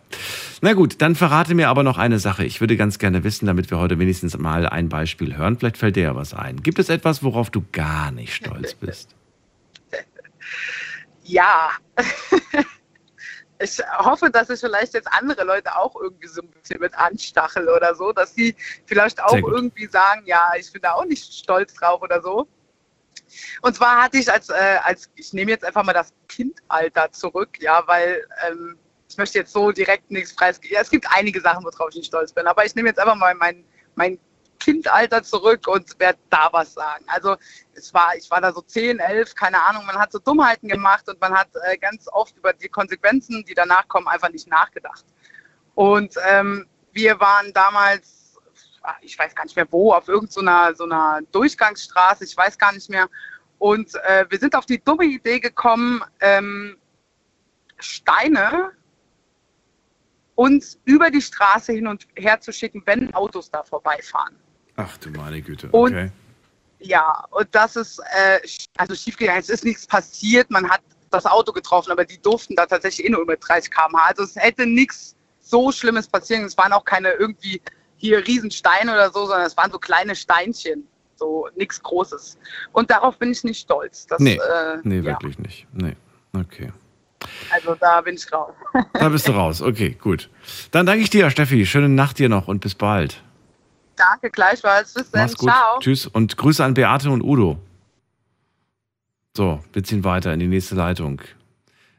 [0.62, 2.46] Na gut, dann verrate mir aber noch eine Sache.
[2.46, 5.58] Ich würde ganz gerne wissen, damit wir heute wenigstens mal ein Beispiel hören.
[5.58, 6.62] Vielleicht fällt dir ja was ein.
[6.62, 9.16] Gibt es etwas, worauf du gar nicht stolz bist?
[11.24, 11.70] Ja.
[13.64, 17.70] Ich hoffe, dass ich vielleicht jetzt andere Leute auch irgendwie so ein bisschen mit anstachel
[17.70, 18.56] oder so, dass sie
[18.88, 22.48] vielleicht auch irgendwie sagen, ja, ich bin da auch nicht stolz drauf oder so.
[23.62, 27.60] Und zwar hatte ich als, äh, als ich nehme jetzt einfach mal das Kindalter zurück,
[27.60, 28.78] ja, weil ähm,
[29.10, 30.76] ich möchte jetzt so direkt nichts preisgeben.
[30.76, 33.16] Ja, es gibt einige Sachen, worauf ich nicht stolz bin, aber ich nehme jetzt einfach
[33.16, 33.66] mal mein,
[33.96, 34.20] mein
[34.62, 37.04] Kindalter zurück und werde da was sagen.
[37.08, 37.36] Also
[37.74, 41.10] es war, ich war da so 10, 11, keine Ahnung, man hat so Dummheiten gemacht
[41.10, 45.04] und man hat äh, ganz oft über die Konsequenzen, die danach kommen, einfach nicht nachgedacht.
[45.74, 48.38] Und ähm, wir waren damals,
[49.02, 52.90] ich weiß gar nicht mehr wo, auf irgendeiner so einer Durchgangsstraße, ich weiß gar nicht
[52.90, 53.08] mehr.
[53.62, 56.78] Und äh, wir sind auf die dumme Idee gekommen, ähm,
[57.78, 58.72] Steine
[60.34, 64.36] uns über die Straße hin und her zu schicken, wenn Autos da vorbeifahren.
[64.78, 65.70] Ach du meine Güte.
[65.70, 66.12] Und- Okay.
[66.80, 68.40] Ja, und das ist äh,
[68.78, 69.40] also schiefgegangen.
[69.40, 70.82] Es ist nichts passiert, man hat
[71.12, 74.04] das Auto getroffen, aber die durften da tatsächlich eh nur mit 30 km/h.
[74.08, 76.46] Also es hätte nichts so Schlimmes passieren.
[76.46, 77.62] Es waren auch keine irgendwie
[77.98, 80.88] hier Riesensteine oder so, sondern es waren so kleine Steinchen.
[81.22, 82.40] So nichts Großes.
[82.72, 84.08] Und darauf bin ich nicht stolz.
[84.08, 85.68] Das, nee, äh, nee ja, wirklich nicht.
[85.72, 85.96] Nee.
[86.34, 86.72] Okay.
[87.54, 88.56] also da bin ich raus.
[88.94, 89.62] Da bist du raus.
[89.62, 90.32] Okay, gut.
[90.72, 91.68] Dann danke ich dir, Steffi.
[91.68, 93.22] Schöne Nacht dir noch und bis bald.
[93.96, 94.96] Danke, gleichfalls.
[94.96, 95.22] Bis dann.
[95.22, 95.52] Mach's gut.
[95.52, 95.80] Ciao.
[95.80, 97.60] Tschüss und Grüße an Beate und Udo.
[99.38, 101.22] So, wir ziehen weiter in die nächste Leitung.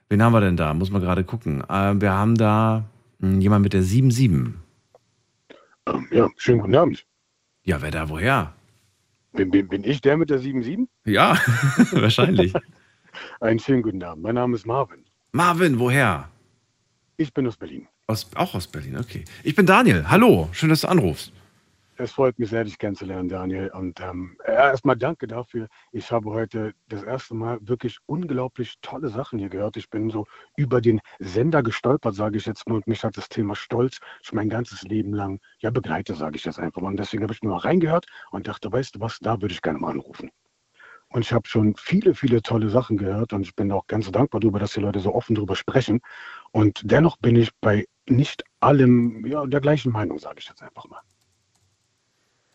[0.08, 0.74] Wen haben wir denn da?
[0.74, 1.62] Muss man gerade gucken.
[1.70, 2.82] Ähm, wir haben da
[3.20, 4.54] hm, jemand mit der 77.
[6.10, 7.06] Ja, schönen guten Abend.
[7.62, 8.52] Ja, wer da woher?
[9.32, 10.86] Bin, bin, bin ich der mit der 77?
[11.06, 11.38] Ja,
[11.92, 12.52] wahrscheinlich.
[13.40, 14.22] Einen schönen guten Abend.
[14.22, 15.04] Mein Name ist Marvin.
[15.32, 16.28] Marvin, woher?
[17.16, 17.88] Ich bin aus Berlin.
[18.06, 19.24] Aus, auch aus Berlin, okay.
[19.42, 20.04] Ich bin Daniel.
[20.08, 21.32] Hallo, schön, dass du anrufst.
[22.02, 23.70] Es freut mich sehr, dich kennenzulernen, Daniel.
[23.72, 25.68] Und ähm, erstmal danke dafür.
[25.92, 29.76] Ich habe heute das erste Mal wirklich unglaublich tolle Sachen hier gehört.
[29.76, 30.26] Ich bin so
[30.56, 32.74] über den Sender gestolpert, sage ich jetzt mal.
[32.74, 36.44] Und mich hat das Thema Stolz schon mein ganzes Leben lang ja begleitet, sage ich
[36.44, 36.88] jetzt einfach mal.
[36.88, 39.62] Und deswegen habe ich nur mal reingehört und dachte, weißt du was, da würde ich
[39.62, 40.32] gerne mal anrufen.
[41.06, 44.40] Und ich habe schon viele, viele tolle Sachen gehört und ich bin auch ganz dankbar
[44.40, 46.00] darüber, dass die Leute so offen darüber sprechen.
[46.50, 50.88] Und dennoch bin ich bei nicht allem ja, der gleichen Meinung, sage ich jetzt einfach
[50.88, 51.00] mal.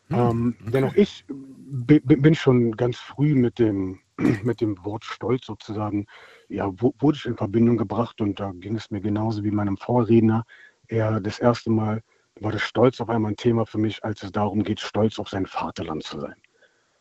[0.09, 3.99] Ähm, Dennoch ich bi- bi- bin schon ganz früh mit dem,
[4.43, 6.05] mit dem Wort Stolz sozusagen,
[6.49, 10.45] ja, wurde ich in Verbindung gebracht und da ging es mir genauso wie meinem Vorredner.
[10.87, 12.01] Er das erste Mal
[12.39, 15.29] war das Stolz auf einmal ein Thema für mich, als es darum geht, stolz auf
[15.29, 16.35] sein Vaterland zu sein.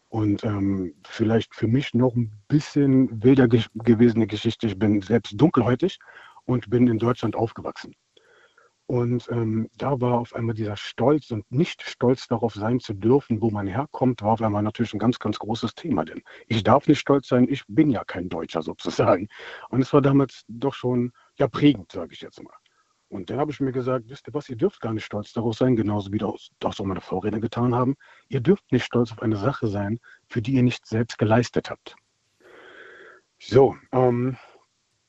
[0.08, 4.66] Und ähm, vielleicht für mich noch ein bisschen wilder ge gewesene Geschichte.
[4.66, 5.98] Ich bin selbst dunkelhäutig
[6.44, 7.94] und bin in Deutschland aufgewachsen.
[8.86, 13.42] Und ähm, da war auf einmal dieser Stolz und nicht stolz darauf sein zu dürfen,
[13.42, 16.04] wo man herkommt, war auf einmal natürlich ein ganz, ganz großes Thema.
[16.04, 19.28] Denn ich darf nicht stolz sein, ich bin ja kein Deutscher sozusagen.
[19.70, 22.54] Und es war damals doch schon ja prägend, sage ich jetzt mal.
[23.08, 25.56] Und dann habe ich mir gesagt, wisst ihr was, ihr dürft gar nicht stolz darauf
[25.56, 27.96] sein, genauso wie das, das auch meine Vorredner getan haben.
[28.28, 31.96] Ihr dürft nicht stolz auf eine Sache sein, für die ihr nicht selbst geleistet habt.
[33.38, 34.36] So, ähm,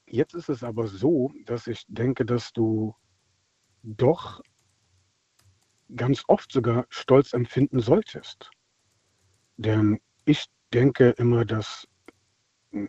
[0.07, 2.95] jetzt ist es aber so, dass ich denke, dass du
[3.95, 4.41] doch
[5.95, 8.51] ganz oft sogar Stolz empfinden solltest.
[9.55, 11.87] Denn ich denke immer, dass
[12.71, 12.87] äh,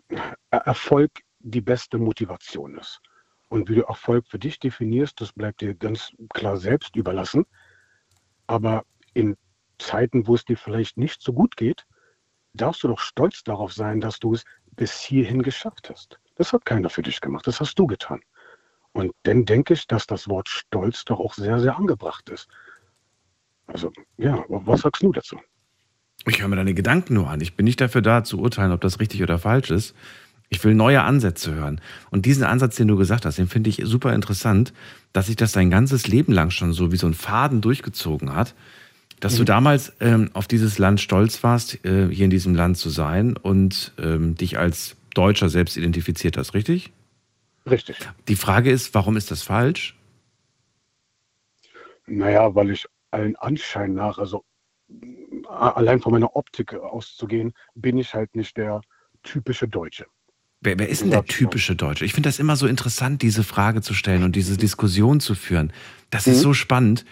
[0.50, 3.00] Erfolg die beste Motivation ist.
[3.48, 7.46] Und wie du Erfolg für dich definierst, das bleibt dir ganz klar selbst überlassen.
[8.46, 8.84] Aber
[9.14, 9.36] in
[9.78, 11.86] Zeiten, wo es dir vielleicht nicht so gut geht,
[12.52, 16.18] darfst du doch stolz darauf sein, dass du es bis hierhin geschafft hast.
[16.34, 18.20] Das hat keiner für dich gemacht, das hast du getan.
[18.98, 22.48] Und dann denke ich, dass das Wort Stolz doch auch sehr, sehr angebracht ist.
[23.68, 25.38] Also, ja, was sagst du dazu?
[26.26, 27.40] Ich höre mir deine Gedanken nur an.
[27.40, 29.94] Ich bin nicht dafür da, zu urteilen, ob das richtig oder falsch ist.
[30.48, 31.80] Ich will neue Ansätze hören.
[32.10, 34.72] Und diesen Ansatz, den du gesagt hast, den finde ich super interessant,
[35.12, 38.56] dass sich das dein ganzes Leben lang schon so wie so ein Faden durchgezogen hat.
[39.20, 39.38] Dass mhm.
[39.38, 43.36] du damals ähm, auf dieses Land stolz warst, äh, hier in diesem Land zu sein
[43.36, 46.90] und ähm, dich als Deutscher selbst identifiziert hast, richtig?
[47.70, 47.98] Richtig.
[48.28, 49.96] Die Frage ist, warum ist das falsch?
[52.06, 54.44] Naja, weil ich allen Anschein nach, also
[55.48, 58.80] allein von meiner Optik auszugehen, bin ich halt nicht der
[59.22, 60.06] typische Deutsche.
[60.60, 62.04] Wer, wer ist denn der typische Deutsche?
[62.04, 65.72] Ich finde das immer so interessant, diese Frage zu stellen und diese Diskussion zu führen.
[66.10, 66.42] Das ist mhm.
[66.42, 67.04] so spannend.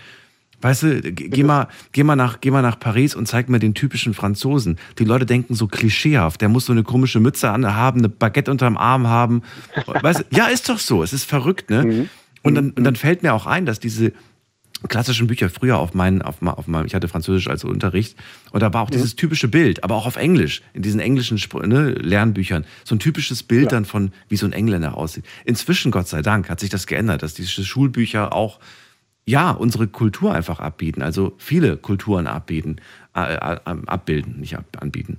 [0.66, 3.74] Weißt du, geh mal, geh, mal nach, geh mal nach Paris und zeig mir den
[3.74, 4.80] typischen Franzosen.
[4.98, 6.40] Die Leute denken so klischeehaft.
[6.40, 9.42] Der muss so eine komische Mütze anhaben, eine Baguette unterm Arm haben.
[9.86, 11.04] Weißt du, ja, ist doch so.
[11.04, 11.84] Es ist verrückt, ne?
[11.84, 12.08] Mhm.
[12.42, 14.12] Und, dann, und dann fällt mir auch ein, dass diese
[14.88, 18.16] klassischen Bücher früher auf meinen, auf, auf meinem, ich hatte Französisch als Unterricht
[18.50, 18.94] und da war auch mhm.
[18.94, 23.44] dieses typische Bild, aber auch auf Englisch, in diesen englischen ne, Lernbüchern, so ein typisches
[23.44, 23.68] Bild ja.
[23.68, 25.24] dann von, wie so ein Engländer aussieht.
[25.44, 28.58] Inzwischen, Gott sei Dank, hat sich das geändert, dass diese Schulbücher auch
[29.26, 32.76] ja, unsere Kultur einfach abbieten, also viele Kulturen abbieten,
[33.14, 35.18] äh, abbilden, nicht ab, anbieten.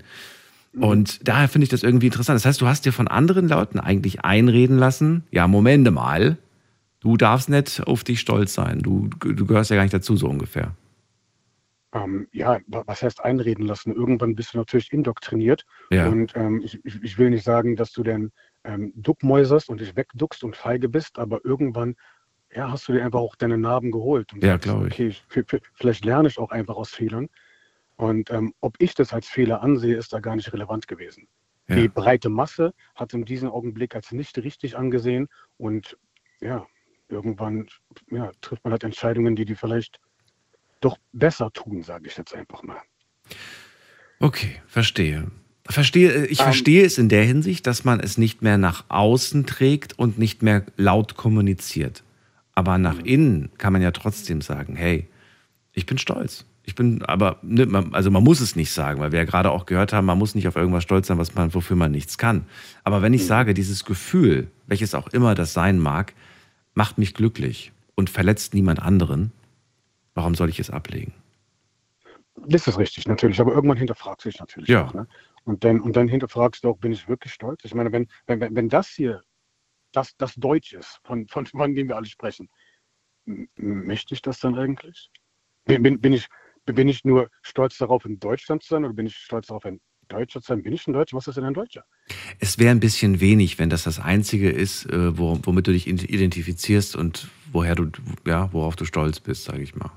[0.72, 0.84] Mhm.
[0.84, 2.38] Und daher finde ich das irgendwie interessant.
[2.38, 6.38] Das heißt, du hast dir von anderen Leuten eigentlich einreden lassen, ja, Momente mal,
[7.01, 10.28] du darfst nicht auf dich stolz sein, du, du gehörst ja gar nicht dazu, so
[10.28, 10.74] ungefähr.
[11.93, 13.93] Ähm, ja, was heißt einreden lassen?
[13.93, 15.66] Irgendwann bist du natürlich indoktriniert.
[15.91, 16.08] Ja.
[16.08, 18.32] Und ähm, ich, ich, will nicht sagen, dass du denn
[18.64, 21.95] ähm, duckmäuserst und dich wegduckst und feige bist, aber irgendwann
[22.54, 24.34] ja, hast du dir einfach auch deine Narben geholt.
[24.34, 24.93] Und ja, glaube ich.
[24.93, 25.24] Okay, ich,
[25.74, 27.30] vielleicht lerne ich auch einfach aus Fehlern.
[27.95, 31.28] Und ähm, ob ich das als Fehler ansehe, ist da gar nicht relevant gewesen.
[31.68, 31.76] Ja.
[31.76, 35.28] Die breite Masse hat in diesem Augenblick als nicht richtig angesehen.
[35.58, 35.98] Und
[36.39, 36.66] ja,
[37.10, 37.68] irgendwann
[38.10, 40.00] ja, trifft man halt Entscheidungen, die die vielleicht
[40.80, 42.82] doch besser tun, sage ich jetzt einfach mal.
[44.20, 45.32] Okay, verstehe.
[45.66, 48.86] Verstehe, äh, ich ähm, verstehe es in der Hinsicht, dass man es nicht mehr nach
[48.89, 52.04] außen trägt und nicht mehr laut kommuniziert.
[52.58, 55.08] Aber nach innen kann man ja trotzdem sagen, hey,
[55.74, 56.43] ich bin stolz.
[56.64, 59.68] Ich bin, aber, ne, also man muss es nicht sagen, weil wir ja gerade auch
[59.68, 62.47] gehört haben, man muss nicht auf irgendwas stolz sein, was man, wofür man nichts kann.
[62.84, 63.28] Aber wenn ich mhm.
[63.28, 66.16] sage, dieses Gefühl, welches auch immer das sein mag,
[66.74, 69.32] macht mich glücklich und verletzt niemand anderen,
[70.16, 71.14] warum soll ich es ablegen?
[72.47, 73.39] Das ist richtig, natürlich.
[73.39, 74.88] Aber irgendwann hinterfragst du dich natürlich ja.
[74.88, 74.95] auch.
[74.95, 75.05] Ne?
[75.43, 77.64] Und, dann, und dann hinterfragst du auch, bin ich wirklich stolz?
[77.66, 79.22] Ich meine, wenn, wenn, wenn das hier
[79.92, 82.50] das, das Deutsch ist, von, von, von dem wir alle sprechen.
[83.26, 85.10] M möchte ich das dann eigentlich?
[85.66, 86.28] Bin, bin, bin, ich,
[86.66, 89.82] bin ich nur stolz darauf, in Deutschland zu sein oder bin ich stolz darauf, ein
[90.08, 90.64] Deutscher zu sein?
[90.64, 91.18] Bin ich ein Deutscher?
[91.18, 91.84] Was ist denn ein Deutscher?
[92.40, 96.96] Es wäre ein bisschen wenig, wenn das das Einzige ist, äh, womit du dich identifizierst
[96.96, 97.92] und woher du,
[98.26, 99.92] ja, worauf du stolz bist, sage ich mal.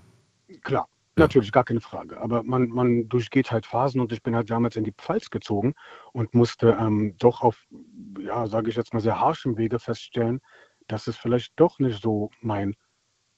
[0.62, 0.88] Klar,
[1.20, 2.20] Natürlich, gar keine Frage.
[2.20, 5.74] Aber man, man durchgeht halt Phasen und ich bin halt damals in die Pfalz gezogen
[6.12, 7.66] und musste ähm, doch auf,
[8.18, 10.40] ja, sage ich jetzt mal, sehr harschem Wege feststellen,
[10.88, 12.74] dass es vielleicht doch nicht so mein,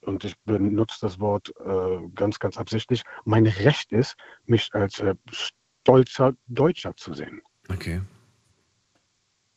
[0.01, 4.15] und ich benutze das Wort äh, ganz, ganz absichtlich, mein Recht ist,
[4.45, 7.41] mich als äh, stolzer Deutscher zu sehen.
[7.69, 8.01] Okay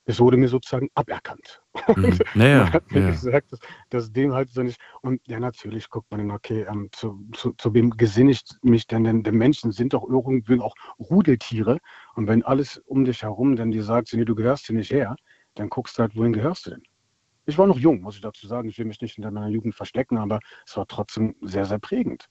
[0.06, 1.62] es wurde mir sozusagen aberkannt.
[1.96, 2.18] Mhm.
[2.34, 3.10] Naja, hat mir ja.
[3.10, 3.60] gesagt, dass,
[3.90, 4.80] dass, dem halt so nicht.
[5.02, 8.86] Und ja, natürlich guckt man dann, okay, ähm, zu, zu, zu, wem gesinne ich mich
[8.86, 9.04] denn?
[9.04, 11.78] Denn die Menschen sind doch irgendwie auch Rudeltiere.
[12.14, 15.16] Und wenn alles um dich herum dann dir sagt, nee, du gehörst hier nicht her,
[15.54, 16.82] dann guckst du halt, wohin gehörst du denn?
[17.46, 18.68] Ich war noch jung, muss ich dazu sagen.
[18.68, 22.26] Ich will mich nicht in meiner Jugend verstecken, aber es war trotzdem sehr, sehr prägend.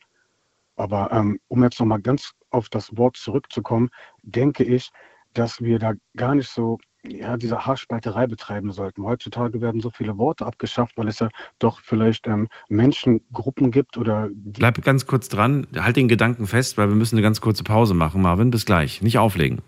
[0.75, 3.89] Aber ähm, um jetzt nochmal ganz auf das Wort zurückzukommen,
[4.23, 4.91] denke ich,
[5.33, 6.77] dass wir da gar nicht so
[7.07, 9.03] ja, diese Haarspalterei betreiben sollten.
[9.03, 11.29] Heutzutage werden so viele Worte abgeschafft, weil es ja
[11.59, 14.29] doch vielleicht ähm, Menschengruppen gibt oder.
[14.33, 17.93] Bleib ganz kurz dran, halt den Gedanken fest, weil wir müssen eine ganz kurze Pause
[17.93, 18.51] machen, Marvin.
[18.51, 19.01] Bis gleich.
[19.01, 19.61] Nicht auflegen.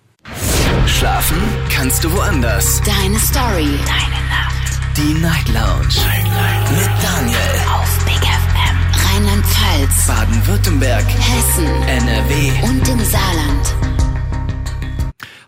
[0.86, 1.38] Schlafen
[1.70, 2.82] kannst du woanders.
[2.82, 3.70] Deine Story.
[3.86, 4.80] Deine Nacht.
[4.98, 5.88] Die Night Lounge.
[6.06, 6.72] Night, Night.
[6.72, 7.38] Mit Daniel.
[7.72, 8.78] Auf Big FM.
[9.06, 10.08] Rheinland-Pfalz.
[10.08, 11.06] Baden-Württemberg.
[11.06, 11.66] Hessen.
[11.88, 12.52] NRW.
[12.68, 13.97] Und im Saarland.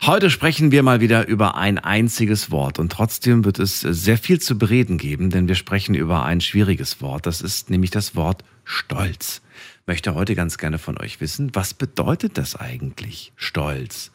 [0.10, 4.42] Heute sprechen wir mal wieder über ein einziges Wort und trotzdem wird es sehr viel
[4.42, 7.28] zu bereden geben, denn wir sprechen über ein schwieriges Wort.
[7.28, 9.44] Das ist nämlich das Wort Stolz.
[9.82, 13.34] Ich möchte heute ganz gerne von euch wissen, was bedeutet das eigentlich?
[13.36, 14.10] Stolz.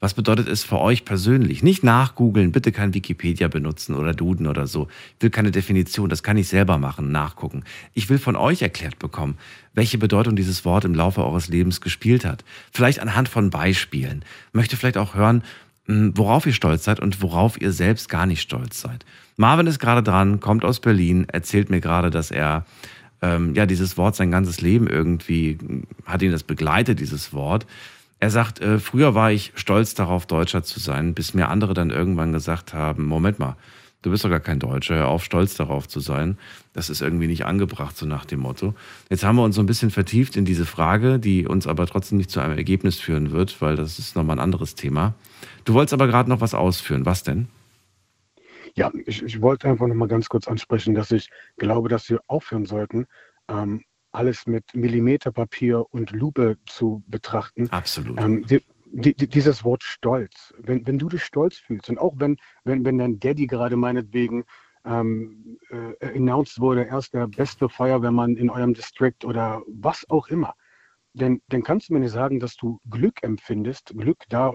[0.00, 1.64] Was bedeutet es für euch persönlich?
[1.64, 4.86] Nicht nachgoogeln, bitte kein Wikipedia benutzen oder Duden oder so.
[5.16, 7.64] Ich will keine Definition, das kann ich selber machen, nachgucken.
[7.94, 9.38] Ich will von euch erklärt bekommen,
[9.74, 12.44] welche Bedeutung dieses Wort im Laufe eures Lebens gespielt hat.
[12.70, 14.24] Vielleicht anhand von Beispielen.
[14.52, 15.42] Möchte vielleicht auch hören,
[15.86, 19.04] hm, worauf ihr stolz seid und worauf ihr selbst gar nicht stolz seid.
[19.36, 22.66] Marvin ist gerade dran, kommt aus Berlin, erzählt mir gerade, dass er
[23.20, 25.58] ähm, ja dieses Wort sein ganzes Leben irgendwie
[26.04, 27.66] hat ihn das begleitet, dieses Wort.
[28.20, 31.90] Er sagt, äh, früher war ich stolz darauf, Deutscher zu sein, bis mir andere dann
[31.90, 33.56] irgendwann gesagt haben, Moment mal,
[34.02, 36.36] du bist doch gar kein Deutscher, hör auf, stolz darauf zu sein.
[36.72, 38.74] Das ist irgendwie nicht angebracht, so nach dem Motto.
[39.08, 42.18] Jetzt haben wir uns so ein bisschen vertieft in diese Frage, die uns aber trotzdem
[42.18, 45.14] nicht zu einem Ergebnis führen wird, weil das ist nochmal ein anderes Thema.
[45.64, 47.06] Du wolltest aber gerade noch was ausführen.
[47.06, 47.48] Was denn?
[48.74, 52.66] Ja, ich, ich wollte einfach nochmal ganz kurz ansprechen, dass ich glaube, dass wir aufhören
[52.66, 53.06] sollten,
[53.48, 53.82] ähm,
[54.12, 57.68] alles mit Millimeterpapier und Lupe zu betrachten.
[57.70, 58.18] Absolut.
[58.20, 58.44] Ähm,
[58.90, 62.84] die, die, dieses Wort Stolz, wenn, wenn du dich stolz fühlst und auch wenn, wenn,
[62.84, 64.44] wenn dein Daddy gerade meinetwegen
[64.84, 70.28] ähm, äh, announced wurde, er ist der beste Feuerwehrmann in eurem District oder was auch
[70.28, 70.54] immer,
[71.14, 74.54] dann, dann kannst du mir nicht sagen, dass du Glück empfindest, Glück da,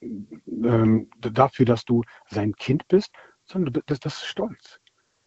[0.00, 3.10] ähm, dafür, dass du sein Kind bist,
[3.44, 4.78] sondern das, das ist Stolz.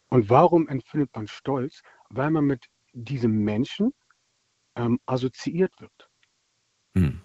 [0.09, 1.81] Und warum empfindet man Stolz?
[2.09, 3.93] Weil man mit diesem Menschen
[4.75, 6.09] ähm, assoziiert wird.
[6.95, 7.21] Hm.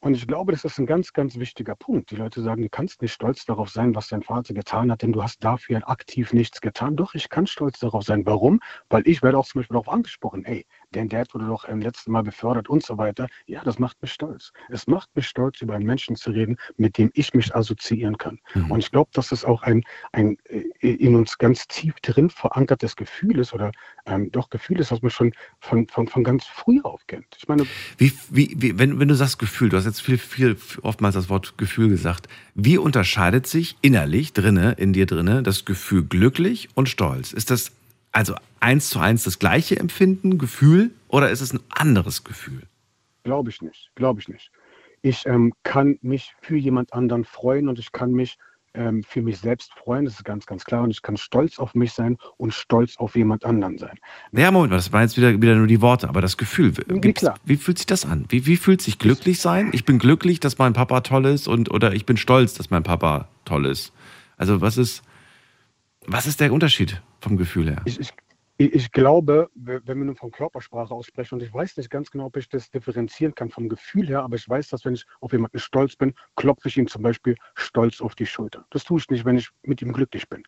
[0.00, 2.12] Und ich glaube, das ist ein ganz, ganz wichtiger Punkt.
[2.12, 5.12] Die Leute sagen, du kannst nicht stolz darauf sein, was dein Vater getan hat, denn
[5.12, 6.94] du hast dafür aktiv nichts getan.
[6.94, 8.24] Doch, ich kann stolz darauf sein.
[8.24, 8.60] Warum?
[8.88, 12.12] Weil ich werde auch zum Beispiel darauf angesprochen, ey, dein Dad wurde doch im letzten
[12.12, 13.28] Mal befördert und so weiter.
[13.46, 14.52] Ja, das macht mich stolz.
[14.68, 18.38] Es macht mich stolz, über einen Menschen zu reden, mit dem ich mich assoziieren kann.
[18.54, 18.70] Mhm.
[18.70, 22.96] Und ich glaube, dass es auch ein, ein äh, in uns ganz tief drin verankertes
[22.96, 23.72] Gefühl ist oder
[24.06, 27.26] ähm, doch Gefühl ist, was man schon von, von, von ganz früh auf kennt.
[27.36, 27.66] Ich meine,
[27.96, 31.28] wie, wie, wie, wenn, wenn du sagst Gefühl, du hast jetzt viel, viel, oftmals das
[31.28, 32.28] Wort Gefühl gesagt.
[32.54, 37.32] Wie unterscheidet sich innerlich drinne, in dir drinne, das Gefühl glücklich und stolz?
[37.32, 37.72] Ist das
[38.12, 42.62] also eins zu eins das gleiche Empfinden, Gefühl, oder ist es ein anderes Gefühl?
[43.24, 44.50] Glaube ich nicht, glaube ich nicht.
[45.02, 48.38] Ich ähm, kann mich für jemand anderen freuen und ich kann mich
[48.74, 50.82] ähm, für mich selbst freuen, das ist ganz, ganz klar.
[50.82, 53.98] Und ich kann stolz auf mich sein und stolz auf jemand anderen sein.
[54.32, 56.72] Ja, Moment, das waren jetzt wieder, wieder nur die Worte, aber das Gefühl,
[57.44, 58.24] wie fühlt sich das an?
[58.28, 59.70] Wie, wie fühlt sich glücklich sein?
[59.72, 62.82] Ich bin glücklich, dass mein Papa toll ist und oder ich bin stolz, dass mein
[62.82, 63.92] Papa toll ist.
[64.36, 65.02] Also was ist,
[66.08, 67.82] was ist der Unterschied vom Gefühl her?
[67.84, 68.12] Ich, ich,
[68.56, 72.36] ich glaube, wenn wir nun von Körpersprache aussprechen, und ich weiß nicht ganz genau, ob
[72.36, 75.58] ich das differenzieren kann vom Gefühl her, aber ich weiß, dass wenn ich auf jemanden
[75.58, 78.64] stolz bin, klopfe ich ihm zum Beispiel stolz auf die Schulter.
[78.70, 80.42] Das tue ich nicht, wenn ich mit ihm glücklich bin.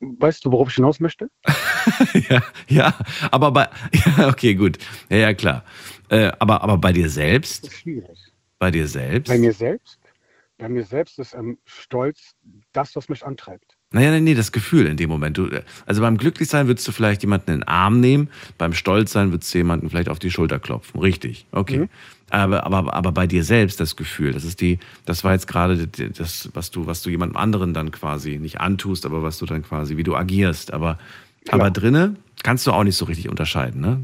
[0.00, 1.30] Weißt du, worauf ich hinaus möchte?
[2.28, 2.98] ja, ja,
[3.30, 3.68] aber bei,
[4.18, 4.78] ja, okay, gut.
[5.08, 5.64] Ja, ja, klar.
[6.10, 7.66] Äh, aber, aber bei dir selbst?
[7.66, 8.32] Das ist schwierig.
[8.58, 9.30] Bei dir selbst?
[9.30, 9.98] Bei mir selbst?
[10.58, 12.34] Bei mir selbst ist ähm, Stolz
[12.72, 13.75] das, was mich antreibt.
[13.92, 15.38] Naja, nee, nee, das Gefühl in dem Moment.
[15.38, 15.48] Du,
[15.86, 18.28] also beim Glücklichsein würdest du vielleicht jemanden in den Arm nehmen,
[18.58, 21.00] beim Stolzsein würdest du jemanden vielleicht auf die Schulter klopfen.
[21.00, 21.78] Richtig, okay.
[21.78, 21.88] Mhm.
[22.30, 25.86] Aber, aber, aber bei dir selbst das Gefühl, das ist die, das war jetzt gerade
[25.86, 29.62] das, was du, was du jemandem anderen dann quasi nicht antust, aber was du dann
[29.62, 30.72] quasi, wie du agierst.
[30.72, 30.98] Aber,
[31.50, 34.02] aber drinne kannst du auch nicht so richtig unterscheiden, ne?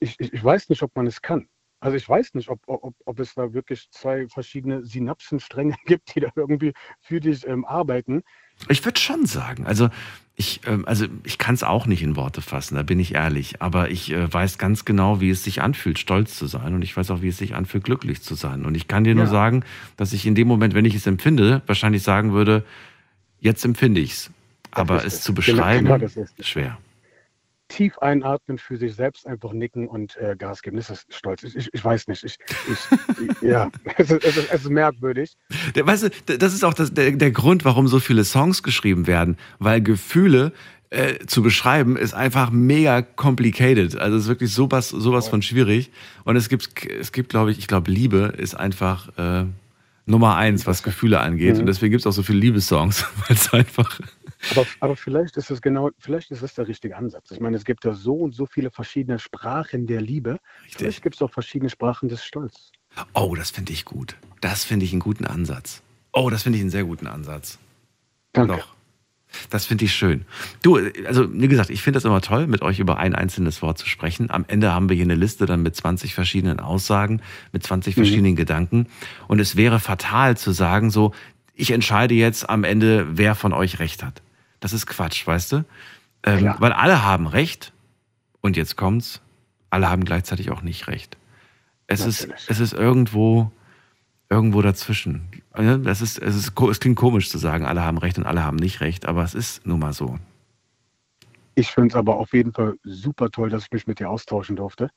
[0.00, 1.46] Ich, ich, ich weiß nicht, ob man es kann.
[1.80, 6.20] Also ich weiß nicht, ob, ob, ob es da wirklich zwei verschiedene Synapsenstränge gibt, die
[6.20, 8.22] da irgendwie für dich ähm, arbeiten.
[8.68, 9.88] Ich würde schon sagen, also
[10.36, 13.60] ich, ähm, also ich kann es auch nicht in Worte fassen, da bin ich ehrlich.
[13.60, 16.74] Aber ich äh, weiß ganz genau, wie es sich anfühlt, stolz zu sein.
[16.74, 18.64] Und ich weiß auch, wie es sich anfühlt, glücklich zu sein.
[18.64, 19.30] Und ich kann dir nur ja.
[19.30, 19.64] sagen,
[19.96, 22.64] dass ich in dem Moment, wenn ich es empfinde, wahrscheinlich sagen würde,
[23.40, 24.30] jetzt empfinde ich es.
[24.70, 26.78] Aber es zu beschreiben, genau, genau schwer
[27.70, 30.76] tief einatmen, für sich selbst einfach nicken und äh, Gas geben.
[30.76, 31.42] Das ist stolz.
[31.44, 32.22] Ich, ich, ich weiß nicht.
[32.24, 32.36] Ich,
[32.70, 35.36] ich ja, es ist, es, ist, es ist, merkwürdig.
[35.74, 39.06] Der, weißt du, das ist auch das, der, der Grund, warum so viele Songs geschrieben
[39.06, 40.52] werden, weil Gefühle
[40.90, 43.96] äh, zu beschreiben, ist einfach mega complicated.
[43.96, 45.90] Also es ist wirklich sowas, sowas von schwierig.
[46.24, 49.44] Und es gibt, es gibt, glaube ich, ich glaube, Liebe ist einfach äh,
[50.06, 51.54] Nummer eins, was Gefühle angeht.
[51.54, 51.60] Mhm.
[51.60, 54.00] Und deswegen gibt es auch so viele Liebessongs, weil es einfach.
[54.50, 57.30] Aber, aber vielleicht ist es genau, vielleicht ist das der richtige Ansatz.
[57.30, 60.38] Ich meine, es gibt ja so und so viele verschiedene Sprachen der Liebe.
[60.70, 62.72] Vielleicht gibt es auch verschiedene Sprachen des Stolzes.
[63.14, 64.16] Oh, das finde ich gut.
[64.40, 65.82] Das finde ich einen guten Ansatz.
[66.12, 67.58] Oh, das finde ich einen sehr guten Ansatz.
[68.32, 68.56] Danke.
[68.56, 68.68] Doch.
[69.48, 70.24] Das finde ich schön.
[70.62, 70.76] Du,
[71.06, 73.86] also wie gesagt, ich finde das immer toll, mit euch über ein einzelnes Wort zu
[73.86, 74.28] sprechen.
[74.28, 77.22] Am Ende haben wir hier eine Liste dann mit 20 verschiedenen Aussagen,
[77.52, 78.00] mit 20 Mhm.
[78.00, 78.88] verschiedenen Gedanken.
[79.28, 81.12] Und es wäre fatal zu sagen, so,
[81.54, 84.20] ich entscheide jetzt am Ende, wer von euch recht hat.
[84.60, 85.64] Das ist Quatsch, weißt du?
[86.22, 87.72] Ähm, weil alle haben recht.
[88.40, 89.20] Und jetzt kommt's.
[89.70, 91.16] Alle haben gleichzeitig auch nicht recht.
[91.86, 93.50] Es ist, es ist irgendwo,
[94.28, 95.28] irgendwo dazwischen.
[95.52, 98.56] Das ist, es ist, es klingt komisch zu sagen, alle haben recht und alle haben
[98.56, 100.18] nicht recht, aber es ist nun mal so.
[101.56, 104.56] Ich finde es aber auf jeden Fall super toll, dass ich mich mit dir austauschen
[104.56, 104.90] durfte.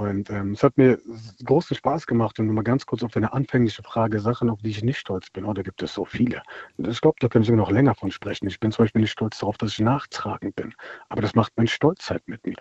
[0.00, 0.98] Und ähm, es hat mir
[1.44, 2.38] großen Spaß gemacht.
[2.40, 5.44] Und nochmal ganz kurz auf deine anfängliche Frage, Sachen, auf die ich nicht stolz bin.
[5.44, 6.42] Oh, da gibt es so viele.
[6.78, 8.48] Ich glaube, da können wir noch länger von sprechen.
[8.48, 10.72] Ich bin zum Beispiel nicht stolz darauf, dass ich nachtragend bin.
[11.10, 12.56] Aber das macht mein Stolz halt mit mir.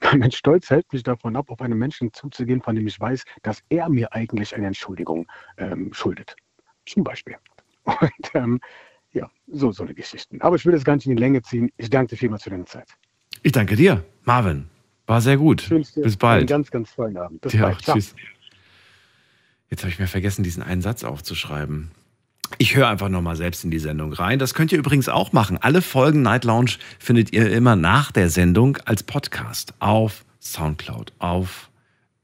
[0.16, 3.64] Mein Stolz hält mich davon ab, auf einen Menschen zuzugehen, von dem ich weiß, dass
[3.70, 5.26] er mir eigentlich eine Entschuldigung
[5.56, 6.36] ähm, schuldet.
[6.86, 7.34] Zum Beispiel.
[7.84, 8.60] Und ähm,
[9.10, 10.40] ja, so, so eine Geschichten.
[10.42, 11.72] Aber ich will das gar nicht in die Länge ziehen.
[11.76, 12.86] Ich danke dir vielmals für deine Zeit.
[13.42, 14.70] Ich danke dir, Marvin.
[15.06, 15.68] War sehr gut.
[15.68, 16.48] Bis Einen bald.
[16.48, 17.40] ganz, ganz tollen Abend.
[17.42, 17.78] Bis Dir bald.
[17.78, 18.14] Tschüss.
[19.70, 21.90] Jetzt habe ich mir vergessen, diesen einen Satz aufzuschreiben.
[22.58, 24.38] Ich höre einfach nochmal selbst in die Sendung rein.
[24.38, 25.58] Das könnt ihr übrigens auch machen.
[25.60, 31.70] Alle Folgen Night Lounge findet ihr immer nach der Sendung als Podcast auf Soundcloud, auf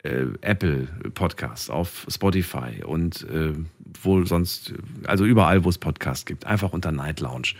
[0.02, 3.54] äh, Apple Podcasts, auf Spotify und äh,
[4.02, 4.74] wo sonst,
[5.06, 6.46] also überall, wo es Podcasts gibt.
[6.46, 7.54] Einfach unter Night Lounge.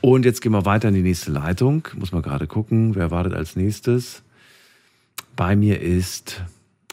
[0.00, 1.88] Und jetzt gehen wir weiter in die nächste Leitung.
[1.96, 4.22] Muss mal gerade gucken, wer wartet als nächstes.
[5.38, 6.42] Bei mir ist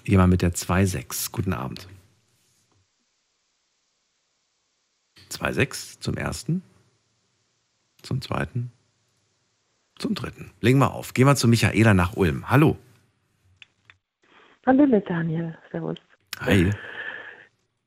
[0.04, 1.32] jemand mit der 2.6.
[1.32, 1.88] Guten Abend.
[5.32, 6.62] 2.6 zum ersten,
[8.04, 8.72] zum zweiten,
[9.98, 10.52] zum dritten.
[10.62, 11.16] Legen wir auf.
[11.16, 12.48] Gehen wir zu Michaela nach Ulm.
[12.48, 12.78] Hallo.
[14.68, 15.58] Hallo, Daniel.
[15.72, 15.98] Servus.
[16.42, 16.70] Hi.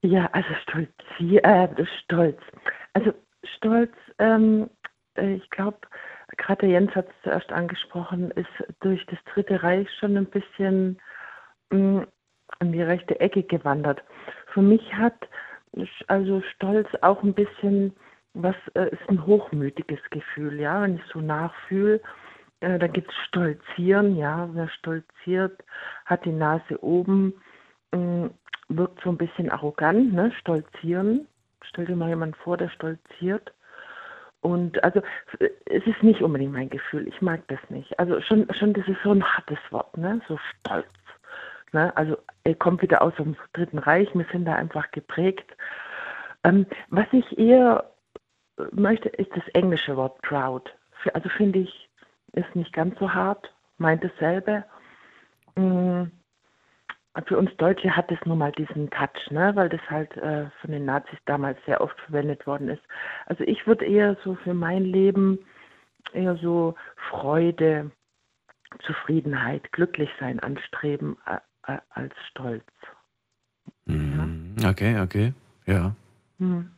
[0.02, 0.90] Ja, also stolz,
[1.20, 1.68] äh,
[2.02, 2.40] stolz.
[2.94, 4.68] Also stolz, ähm,
[5.14, 5.78] äh, ich glaube,
[6.38, 8.48] gerade Jens hat es zuerst angesprochen, ist
[8.80, 10.98] durch das Dritte Reich schon ein bisschen
[11.70, 12.06] mh,
[12.60, 14.02] an die rechte Ecke gewandert.
[14.52, 15.28] Für mich hat
[16.06, 17.94] also Stolz auch ein bisschen
[18.34, 22.00] was, äh, ist ein hochmütiges Gefühl, ja, wenn ich so nachfühle.
[22.60, 25.62] Äh, da gibt es Stolzieren, ja, wer stolziert,
[26.06, 27.34] hat die Nase oben,
[27.92, 28.30] mh,
[28.68, 30.32] wirkt so ein bisschen arrogant, ne?
[30.40, 31.26] Stolzieren.
[31.62, 33.52] Stell dir mal jemand vor, der stolziert.
[34.40, 35.02] Und also
[35.66, 37.08] es ist nicht unbedingt mein Gefühl.
[37.08, 37.98] Ich mag das nicht.
[37.98, 40.20] Also schon, schon das ist so ein hartes Wort, ne?
[40.28, 40.86] So stolz.
[41.72, 41.94] Ne?
[41.96, 44.08] Also er kommt wieder aus dem Dritten Reich.
[44.14, 45.56] Wir sind da einfach geprägt.
[46.44, 47.90] Ähm, was ich eher
[48.72, 50.72] möchte, ist das englische Wort proud.
[51.14, 51.88] Also finde ich,
[52.32, 54.64] ist nicht ganz so hart, meint dasselbe.
[55.56, 56.04] Mm,
[57.26, 59.52] für uns Deutsche hat es nun mal diesen Touch, ne?
[59.54, 62.82] weil das halt äh, von den Nazis damals sehr oft verwendet worden ist.
[63.26, 65.38] Also ich würde eher so für mein Leben
[66.12, 66.74] eher so
[67.10, 67.90] Freude,
[68.84, 71.38] Zufriedenheit, glücklich sein anstreben äh,
[71.72, 72.64] äh, als Stolz.
[73.86, 74.56] Mhm.
[74.64, 75.32] Okay, okay.
[75.66, 75.94] Ja.
[76.38, 76.70] Hm.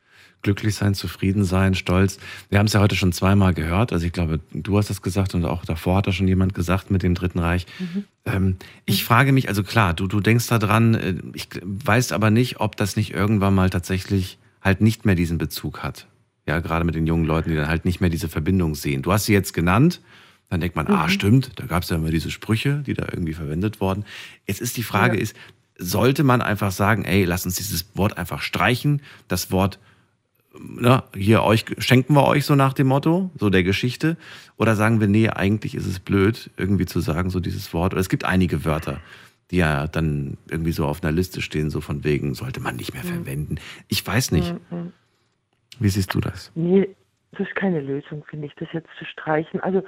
[0.42, 2.18] Glücklich sein, zufrieden sein, stolz.
[2.48, 3.92] Wir haben es ja heute schon zweimal gehört.
[3.92, 6.90] Also ich glaube, du hast das gesagt und auch davor hat da schon jemand gesagt
[6.90, 7.66] mit dem Dritten Reich.
[7.78, 8.04] Mhm.
[8.24, 8.56] Ähm,
[8.86, 12.58] ich frage mich, also klar, du, du denkst da dran, äh, ich weiß aber nicht,
[12.58, 16.06] ob das nicht irgendwann mal tatsächlich halt nicht mehr diesen Bezug hat.
[16.46, 19.02] Ja, gerade mit den jungen Leuten, die dann halt nicht mehr diese Verbindung sehen.
[19.02, 20.00] Du hast sie jetzt genannt,
[20.48, 21.10] dann denkt man, ah, Mhm.
[21.10, 24.04] stimmt, da gab es ja immer diese Sprüche, die da irgendwie verwendet wurden.
[24.46, 25.22] Jetzt ist die Frage Ja.
[25.22, 25.36] ist,
[25.78, 29.78] sollte man einfach sagen, ey, lass uns dieses Wort einfach streichen, das Wort
[30.58, 34.16] na, hier euch schenken wir euch so nach dem Motto, so der Geschichte,
[34.56, 37.92] oder sagen wir, nee, eigentlich ist es blöd, irgendwie zu sagen, so dieses Wort.
[37.92, 39.00] Oder es gibt einige Wörter,
[39.50, 42.94] die ja dann irgendwie so auf einer Liste stehen, so von wegen, sollte man nicht
[42.94, 43.08] mehr Mhm.
[43.24, 43.56] verwenden.
[43.88, 44.54] Ich weiß nicht.
[44.70, 44.92] Mhm.
[45.78, 46.52] Wie siehst du das?
[46.54, 46.88] Nee,
[47.32, 49.60] das ist keine Lösung, finde ich, das jetzt zu streichen.
[49.60, 49.82] Also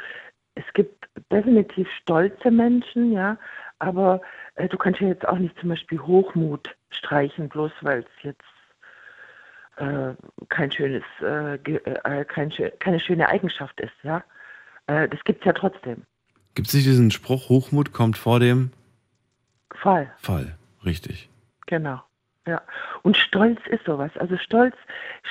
[0.55, 3.36] es gibt definitiv stolze Menschen, ja,
[3.78, 4.20] aber
[4.55, 8.43] äh, du kannst ja jetzt auch nicht zum Beispiel Hochmut streichen, bloß weil es jetzt
[9.77, 10.15] äh,
[10.49, 14.23] kein schönes, äh, ge- äh, kein, keine schöne Eigenschaft ist, ja.
[14.86, 16.03] Äh, das gibt es ja trotzdem.
[16.55, 18.70] Gibt es nicht diesen Spruch, Hochmut kommt vor dem
[19.74, 20.12] Fall.
[20.19, 20.57] Fall?
[20.85, 21.28] Richtig.
[21.66, 22.03] Genau.
[22.47, 22.61] Ja.
[23.03, 24.11] Und Stolz ist sowas.
[24.16, 24.74] Also Stolz,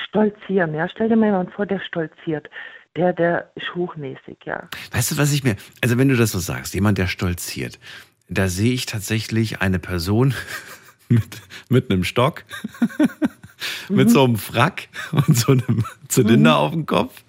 [0.08, 0.88] stolzieren, ja.
[0.88, 2.48] Stell dir mal jemanden vor, der stolziert.
[2.96, 4.68] Der, der ist hochnäsig, ja.
[4.92, 7.78] Weißt du, was ich mir, also wenn du das so sagst, jemand, der stolziert,
[8.28, 10.34] da sehe ich tatsächlich eine Person
[11.08, 12.44] mit, mit einem Stock,
[13.88, 17.22] mit so einem Frack und so einem Zylinder auf dem Kopf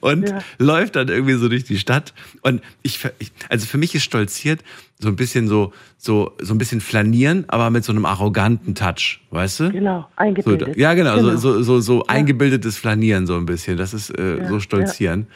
[0.00, 0.38] und Ja.
[0.58, 2.12] läuft dann irgendwie so durch die Stadt.
[2.42, 3.00] Und ich,
[3.48, 4.62] also für mich ist stolziert
[4.98, 9.20] so ein bisschen so, so, so ein bisschen flanieren, aber mit so einem arroganten Touch,
[9.30, 9.72] weißt du?
[9.72, 10.76] Genau, So, eingebildet.
[10.76, 11.36] ja, genau, Genau.
[11.36, 13.76] so, so, so, so eingebildetes Flanieren so ein bisschen.
[13.76, 15.26] Das ist äh, Ja, so stolzieren.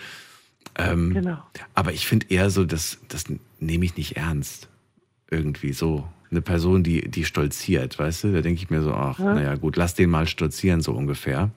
[0.77, 1.39] Ähm, Genau.
[1.75, 3.25] Aber ich finde eher so, das, das
[3.59, 4.69] nehme ich nicht ernst.
[5.31, 6.09] Irgendwie so.
[6.31, 8.33] Eine Person, die, die stolziert, weißt du?
[8.33, 9.35] Da denke ich mir so, ach, Ja.
[9.35, 11.51] naja, gut, lass den mal stolzieren, so ungefähr.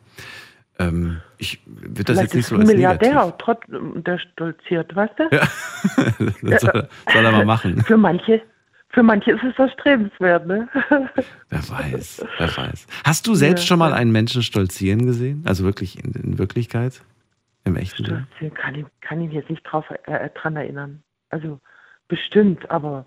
[0.80, 3.34] Ähm, ich würde das Vielleicht jetzt nicht so ein als Milliardär negativ.
[3.34, 5.30] auch trotz, der stolziert, weißt du?
[6.50, 7.82] das soll, soll er mal machen.
[7.84, 8.42] Für manche,
[8.90, 10.68] für manche ist es erstrebenswert, ne?
[11.50, 12.88] Wer weiß, wer weiß.
[13.04, 13.96] Hast du selbst Ja, schon mal ja.
[13.98, 15.44] einen Menschen stolzieren gesehen?
[15.46, 17.04] Also wirklich in, in Wirklichkeit?
[17.66, 18.06] Im echten?
[18.06, 21.04] Stolzieren kann ich, kann ich jetzt nicht drauf, äh, dran erinnern.
[21.30, 21.60] Also
[22.08, 23.06] bestimmt, aber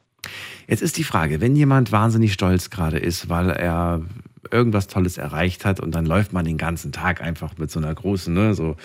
[0.68, 4.02] Jetzt ist die Frage, wenn jemand wahnsinnig stolz gerade ist, weil er
[4.50, 7.92] irgendwas Tolles erreicht hat und dann läuft man den ganzen Tag einfach mit so einer
[7.94, 8.76] großen, ne, so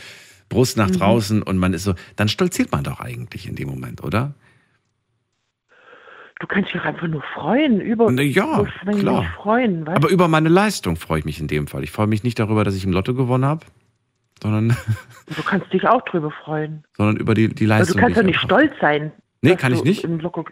[0.50, 0.94] Brust nach Mhm.
[0.98, 4.34] draußen und man ist so, dann stolziert man doch eigentlich in dem Moment, oder?
[6.40, 8.66] du kannst dich auch einfach nur freuen über Na ja,
[8.98, 9.26] klar.
[9.38, 11.84] freuen, Aber über meine Leistung freue ich mich in dem Fall.
[11.84, 13.64] Ich freue mich nicht darüber, dass ich im Lotto gewonnen habe,
[14.42, 14.76] sondern,
[15.28, 15.44] du?
[15.44, 16.84] Kannst dich auch drüber freuen.
[16.98, 17.98] sondern über die, die Aber Leistung.
[17.98, 19.12] du kannst doch ich nicht stolz sein.
[19.44, 20.04] Nee, kann ich nicht.
[20.04, 20.44] Im Loco,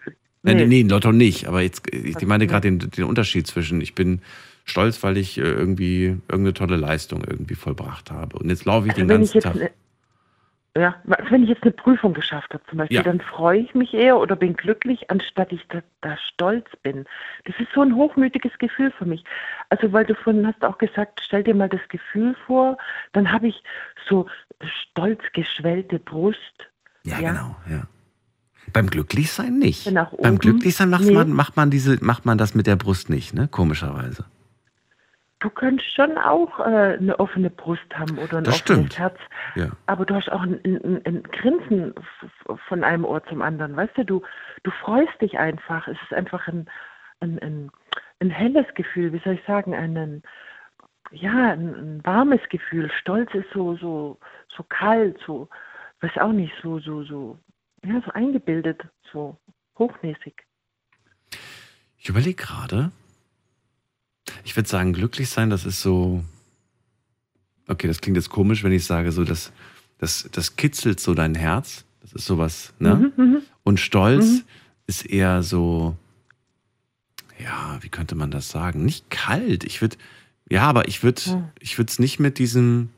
[0.43, 0.81] Nee, nee, nee.
[0.83, 1.47] Lotto nicht.
[1.47, 4.21] Aber jetzt, ich meine gerade den, den Unterschied zwischen, ich bin
[4.65, 8.37] stolz, weil ich äh, irgendwie irgendeine tolle Leistung irgendwie vollbracht habe.
[8.37, 9.55] Und jetzt laufe ich Also den ich ganzen jetzt Tag.
[9.55, 9.71] eine,
[10.77, 13.03] ja, also wenn ich jetzt eine Prüfung geschafft habe zum Beispiel, Ja.
[13.03, 17.05] dann freue ich mich eher oder bin glücklich, anstatt ich da, da stolz bin.
[17.45, 19.23] Das ist so ein hochmütiges Gefühl für mich.
[19.69, 22.77] Also weil du vorhin hast auch gesagt, stell dir mal das Gefühl vor,
[23.11, 23.61] dann habe ich
[24.07, 24.27] so
[24.91, 26.37] stolz geschwellte Brust.
[27.03, 27.87] Ja, genau, ja.
[28.73, 29.91] Beim Glücklichsein nicht.
[29.91, 30.39] Nach Beim oben?
[30.39, 31.13] Glücklichsein macht, Nee.
[31.13, 33.47] man, macht, man diese, macht man das mit der Brust nicht, ne?
[33.49, 34.25] Komischerweise.
[35.41, 38.99] Du kannst schon auch äh, eine offene Brust haben oder ein Das offenes stimmt.
[38.99, 39.17] Herz.
[39.55, 39.69] Ja.
[39.85, 41.93] Aber du hast auch ein, ein, ein Grinsen
[42.67, 44.03] von einem Ohr zum anderen, weißt du?
[44.05, 44.21] Du,
[44.63, 45.87] du freust dich einfach.
[45.87, 46.69] Es ist einfach ein,
[47.21, 47.71] ein, ein,
[48.19, 50.23] ein helles Gefühl, wie soll ich sagen, ein, ein
[51.11, 52.91] ja, ein, ein warmes Gefühl.
[52.99, 54.19] Stolz ist so, so,
[54.55, 55.47] so kalt, so,
[56.01, 57.37] weiß auch nicht, so, so, so,
[57.85, 58.81] ja, so eingebildet,
[59.11, 59.37] so
[59.77, 60.33] hochnäsig.
[61.97, 62.91] Ich überlege gerade.
[64.43, 66.23] Ich würde sagen, glücklich sein, das ist so.
[67.67, 69.51] Okay, das klingt jetzt komisch, wenn ich sage, so, das,
[69.99, 71.85] das, das kitzelt so dein Herz.
[72.01, 72.95] Das ist sowas, ne?
[73.17, 73.41] Mhm, mhm.
[73.63, 74.43] Und Stolz Mhm.
[74.87, 75.95] ist eher so,
[77.37, 78.85] ja, wie könnte man das sagen?
[78.85, 79.63] Nicht kalt.
[79.63, 79.97] Ich würde,
[80.49, 81.49] ja, aber ich würde, Hm.
[81.59, 82.89] ich würde es nicht mit diesem,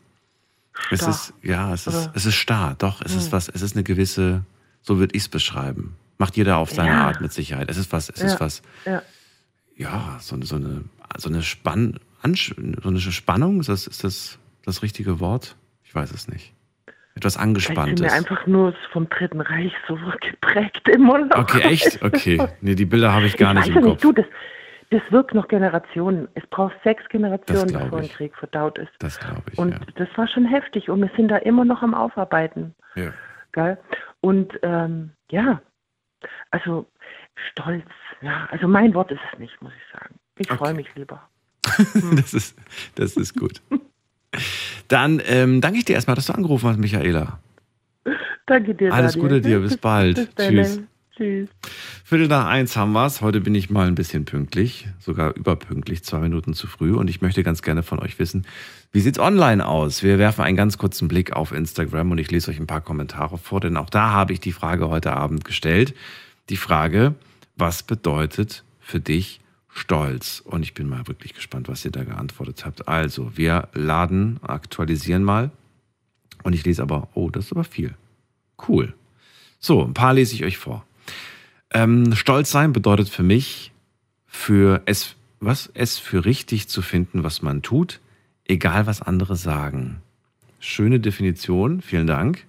[0.90, 1.10] es Starr.
[1.10, 3.32] ist, ja, es ist, Oder- es ist starr, doch, es ist Hm.
[3.34, 4.46] was, es ist eine gewisse,
[4.82, 5.96] so würde ich es beschreiben.
[6.18, 7.08] Macht jeder auf seine Ja.
[7.08, 7.70] Art mit Sicherheit.
[7.70, 8.28] Es ist was, es Ja.
[8.28, 9.02] ist was, Ja.
[9.76, 10.84] ja, so, eine- so eine,
[11.18, 15.56] so eine Spann, so eine Spannung, ist das, ist das das richtige Wort?
[15.84, 16.54] Ich weiß es nicht.
[17.16, 18.02] Etwas Angespanntes.
[18.06, 21.38] wir einfach nur vom Dritten Reich so geprägt immer noch.
[21.40, 22.02] Okay, echt?
[22.02, 22.42] Okay.
[22.62, 23.92] Nee, die Bilder habe ich gar nicht ich im weiß Kopf.
[23.92, 24.26] nicht, du, das,
[24.92, 26.30] das wirkt noch Generationen.
[26.36, 28.14] Es braucht sechs Generationen, bevor ein ich.
[28.14, 28.92] Krieg verdaut ist.
[29.00, 29.80] Das glaube ich, Und ja.
[29.96, 32.76] das war schon heftig und wir sind da immer noch am Aufarbeiten.
[32.96, 33.12] Ja.
[33.52, 33.78] Gell?
[34.22, 35.62] Und ähm, ja,
[36.52, 36.86] also
[37.52, 37.86] stolz,
[38.22, 40.16] ja, also mein Wort ist es nicht, muss ich sagen.
[40.38, 41.30] Ich freue mich lieber.
[42.16, 42.58] das, ist,
[42.96, 43.62] das ist gut.
[44.88, 47.40] Dann ähm, danke ich dir erstmal, dass du angerufen hast, Michaela.
[48.46, 49.18] Danke dir, Alles.
[49.18, 50.36] Gute dir, bis bald.
[50.36, 50.48] Bis.
[50.48, 50.82] Tschüss.
[51.16, 51.50] Tschüss.
[52.06, 53.22] Viertel nach eins haben wir's.
[53.22, 56.94] Heute bin ich mal ein bisschen pünktlich, sogar überpünktlich, zwei Minuten zu früh.
[56.94, 58.46] Und ich möchte ganz gerne von euch wissen,
[58.94, 60.04] wie sieht's online aus?
[60.04, 63.38] Wir werfen einen ganz kurzen Blick auf Instagram und ich lese euch ein paar Kommentare
[63.38, 65.94] vor, denn auch da habe ich die Frage heute Abend gestellt.
[66.50, 67.16] Die Frage,
[67.58, 70.42] was bedeutet für dich Stolz?
[70.46, 72.88] Und ich bin mal wirklich gespannt, was ihr da geantwortet habt.
[72.88, 75.52] Also, wir laden, aktualisieren mal.
[76.44, 77.96] Und ich lese aber, oh, das ist aber viel.
[78.68, 78.94] Cool.
[79.60, 80.86] So, ein paar lese ich euch vor.
[81.74, 83.72] Ähm, Stolz sein bedeutet für mich,
[84.28, 88.00] für es, was, es für richtig zu finden, was man tut,
[88.46, 90.02] egal was andere sagen.
[90.60, 92.46] Schöne Definition, vielen Dank.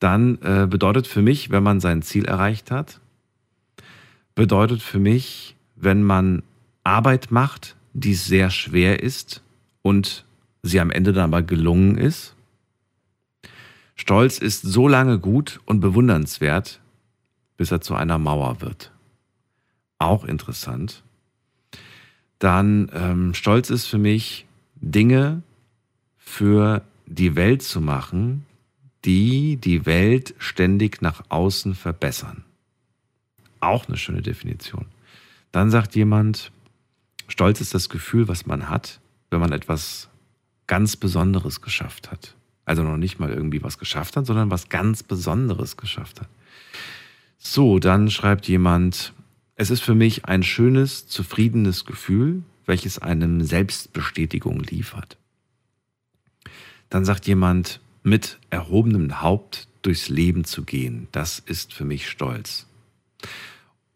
[0.00, 3.00] Dann äh, bedeutet für mich, wenn man sein Ziel erreicht hat,
[4.34, 6.42] bedeutet für mich, wenn man
[6.82, 9.42] Arbeit macht, die sehr schwer ist
[9.82, 10.24] und
[10.62, 12.34] sie am Ende dann aber gelungen ist.
[13.96, 16.79] Stolz ist so lange gut und bewundernswert,
[17.60, 18.90] bis er zu einer Mauer wird.
[19.98, 21.02] Auch interessant.
[22.38, 24.46] Dann ähm, Stolz ist für mich,
[24.76, 25.42] Dinge
[26.16, 28.46] für die Welt zu machen,
[29.04, 32.44] die die Welt ständig nach außen verbessern.
[33.60, 34.86] Auch eine schöne Definition.
[35.52, 36.52] Dann sagt jemand,
[37.28, 40.08] Stolz ist das Gefühl, was man hat, wenn man etwas
[40.66, 42.36] ganz Besonderes geschafft hat.
[42.64, 46.28] Also noch nicht mal irgendwie was geschafft hat, sondern was ganz Besonderes geschafft hat.
[47.42, 49.14] So, dann schreibt jemand,
[49.56, 55.16] es ist für mich ein schönes, zufriedenes Gefühl, welches einem Selbstbestätigung liefert.
[56.90, 62.66] Dann sagt jemand, mit erhobenem Haupt durchs Leben zu gehen, das ist für mich Stolz.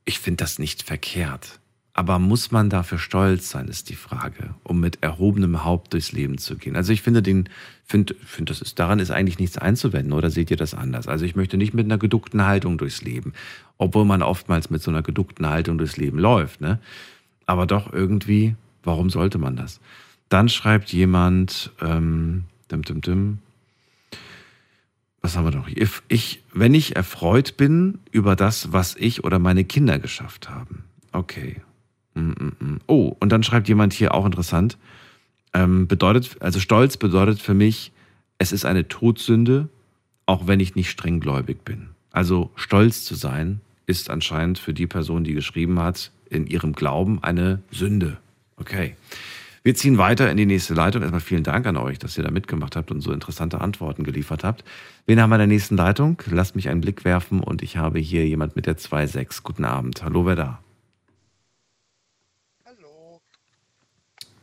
[0.06, 1.60] Ich finde das nicht verkehrt.
[1.96, 6.38] Aber muss man dafür stolz sein, ist die Frage, um mit erhobenem Haupt durchs Leben
[6.38, 6.74] zu gehen.
[6.74, 7.48] Also ich finde den,
[7.84, 11.06] finde, finde das ist, daran ist eigentlich nichts einzuwenden, oder seht ihr das anders?
[11.06, 13.32] Also ich möchte nicht mit einer geduckten Haltung durchs Leben,
[13.78, 16.80] obwohl man oftmals mit so einer geduckten Haltung durchs Leben läuft, ne?
[17.46, 19.78] Aber doch irgendwie, warum sollte man das?
[20.28, 23.38] Dann schreibt jemand, ähm, dim, dim, dim,
[25.20, 25.68] was haben wir noch?
[26.08, 30.84] Ich, wenn ich erfreut bin über das, was ich oder meine Kinder geschafft haben.
[31.12, 31.62] Okay.
[32.14, 32.80] Mm, mm, mm.
[32.86, 34.78] Oh, und dann schreibt jemand hier auch interessant.
[35.52, 37.92] Ähm, bedeutet, also Stolz bedeutet für mich,
[38.38, 39.68] es ist eine Todsünde,
[40.26, 41.88] auch wenn ich nicht strenggläubig bin.
[42.10, 47.22] Also stolz zu sein, ist anscheinend für die Person, die geschrieben hat, in ihrem Glauben
[47.22, 48.18] eine Sünde.
[48.56, 48.96] Okay.
[49.62, 51.00] Wir ziehen weiter in die nächste Leitung.
[51.00, 54.44] Erstmal vielen Dank an euch, dass ihr da mitgemacht habt und so interessante Antworten geliefert
[54.44, 54.62] habt.
[55.06, 56.20] Wen haben wir in der nächsten Leitung?
[56.30, 59.42] Lasst mich einen Blick werfen und ich habe hier jemand mit der 2.6.
[59.42, 60.02] Guten Abend.
[60.02, 60.58] Hallo, wer da?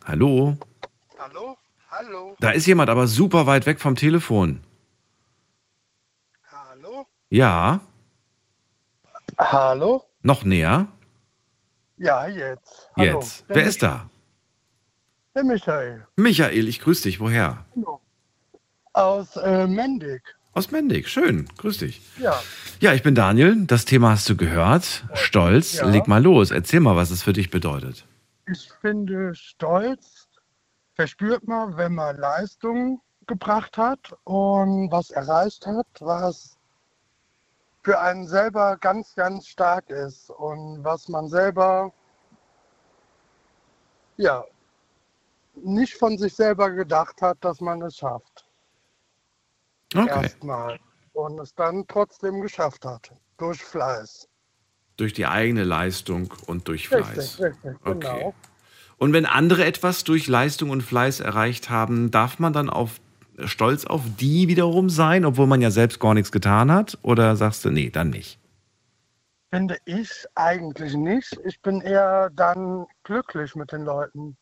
[0.05, 0.57] Hallo?
[1.19, 1.57] Hallo?
[1.89, 2.35] Hallo?
[2.39, 4.61] Da ist jemand aber super weit weg vom Telefon.
[6.51, 7.05] Hallo?
[7.29, 7.81] Ja.
[9.37, 10.03] Hallo?
[10.23, 10.87] Noch näher?
[11.97, 12.89] Ja, jetzt.
[12.95, 13.19] Hallo.
[13.19, 13.45] Jetzt.
[13.47, 14.09] Wer ist da?
[15.35, 16.07] Der Michael.
[16.15, 17.19] Michael, ich grüße dich.
[17.19, 17.65] Woher?
[18.93, 20.21] Aus äh, Mendig.
[20.53, 21.07] Aus Mendig.
[21.07, 21.47] Schön.
[21.57, 22.01] Grüß dich.
[22.17, 22.41] Ja.
[22.79, 23.65] Ja, ich bin Daniel.
[23.67, 25.05] Das Thema hast du gehört.
[25.13, 25.73] Stolz.
[25.75, 25.87] Ja.
[25.87, 26.51] Leg mal los.
[26.51, 28.05] Erzähl mal, was es für dich bedeutet.
[28.47, 30.27] Ich finde, Stolz
[30.95, 36.57] verspürt man, wenn man Leistung gebracht hat und was erreicht hat, was
[37.83, 41.91] für einen selber ganz, ganz stark ist und was man selber
[44.17, 44.43] ja
[45.55, 48.45] nicht von sich selber gedacht hat, dass man es schafft.
[49.95, 50.23] Okay.
[50.23, 50.79] Erstmal.
[51.13, 53.11] Und es dann trotzdem geschafft hat.
[53.37, 54.29] Durch Fleiß.
[54.97, 57.17] Durch die eigene Leistung und durch Fleiß.
[57.17, 57.99] Richtig, richtig, Okay.
[57.99, 58.35] genau.
[58.97, 62.99] Und wenn andere etwas durch Leistung und Fleiß erreicht haben, darf man dann auf
[63.45, 66.97] stolz auf die wiederum sein, obwohl man ja selbst gar nichts getan hat?
[67.01, 68.39] Oder sagst du, nee, dann nicht?
[69.51, 71.37] Finde ich eigentlich nicht.
[71.45, 74.37] Ich bin eher dann glücklich mit den Leuten,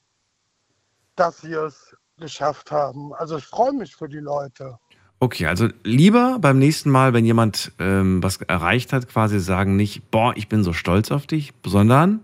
[1.15, 3.13] dass sie es geschafft haben.
[3.13, 4.77] Also ich freue mich für die Leute.
[5.21, 10.09] Okay, also lieber beim nächsten Mal, wenn jemand ähm, was erreicht hat, quasi sagen nicht,
[10.11, 12.23] boah, ich bin so stolz auf dich, sondern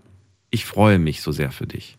[0.50, 1.98] ich freue mich so sehr für dich.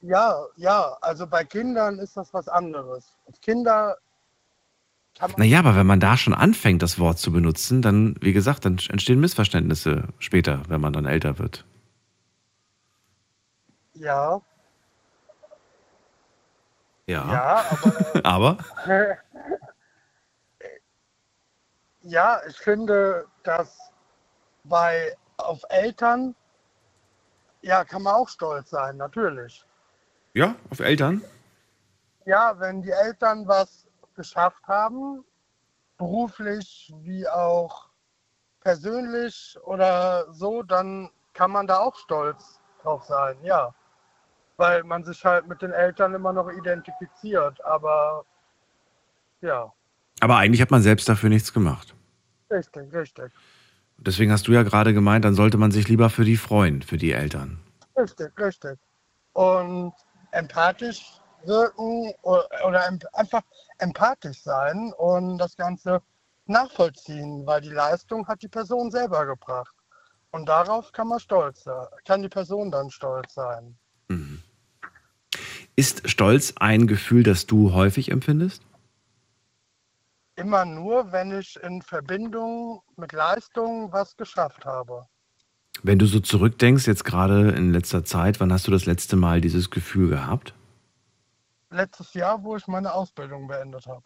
[0.00, 3.04] Ja, ja, also bei Kindern ist das was anderes.
[3.42, 3.98] Kinder
[5.36, 8.78] Naja, aber wenn man da schon anfängt, das Wort zu benutzen, dann, wie gesagt, dann
[8.88, 11.66] entstehen Missverständnisse später, wenn man dann älter wird.
[13.92, 14.40] Ja,
[17.06, 17.32] Ja.
[17.32, 17.64] ja,
[18.24, 18.58] aber aber?
[22.02, 23.78] ja, ich finde, dass
[24.64, 26.34] bei auf Eltern
[27.62, 29.64] ja kann man auch stolz sein, natürlich.
[30.32, 31.22] Ja, auf Eltern?
[32.24, 35.24] Ja, wenn die Eltern was geschafft haben,
[35.96, 37.88] beruflich wie auch
[38.60, 43.74] persönlich oder so, dann kann man da auch stolz drauf sein, ja.
[44.56, 48.24] Weil man sich halt mit den Eltern immer noch identifiziert, aber
[49.40, 49.72] ja,
[50.20, 51.94] Aber eigentlich hat man selbst dafür nichts gemacht.
[52.50, 53.32] richtig, richtig,
[53.96, 56.96] Deswegen hast du ja gerade gemeint, dann sollte man sich lieber für die freuen, für
[56.96, 57.60] die Eltern.
[57.96, 58.78] richtig, richtig.
[59.32, 59.92] Und
[60.32, 61.02] empathisch
[61.44, 63.42] wirken oder, einfach
[63.78, 66.00] empathisch sein und das Ganze
[66.46, 69.74] nachvollziehen, weil die Leistung hat die Person selber gebracht.
[70.32, 73.76] Und darauf kann man stolz sein, kann die Person dann stolz sein.
[75.76, 78.62] Ist Stolz ein Gefühl, das du häufig empfindest?
[80.40, 85.04] Immer nur, wenn ich in Verbindung mit Leistung was geschafft habe.
[85.82, 89.42] Wenn du so zurückdenkst, jetzt gerade in letzter Zeit, wann hast du das letzte Mal
[89.42, 90.54] dieses Gefühl gehabt?
[91.70, 94.02] Letztes Jahr, wo ich meine Ausbildung beendet habe.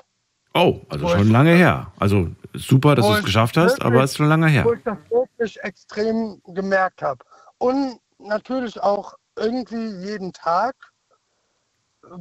[0.54, 1.92] Oh, also Wo schon ich- lange her.
[2.00, 4.64] Also super, dass du es geschafft hast, wirklich- aber es ist schon lange her.
[4.64, 7.24] Wo ich das wirklich extrem gemerkt habe.
[7.58, 10.74] Und natürlich auch irgendwie jeden Tag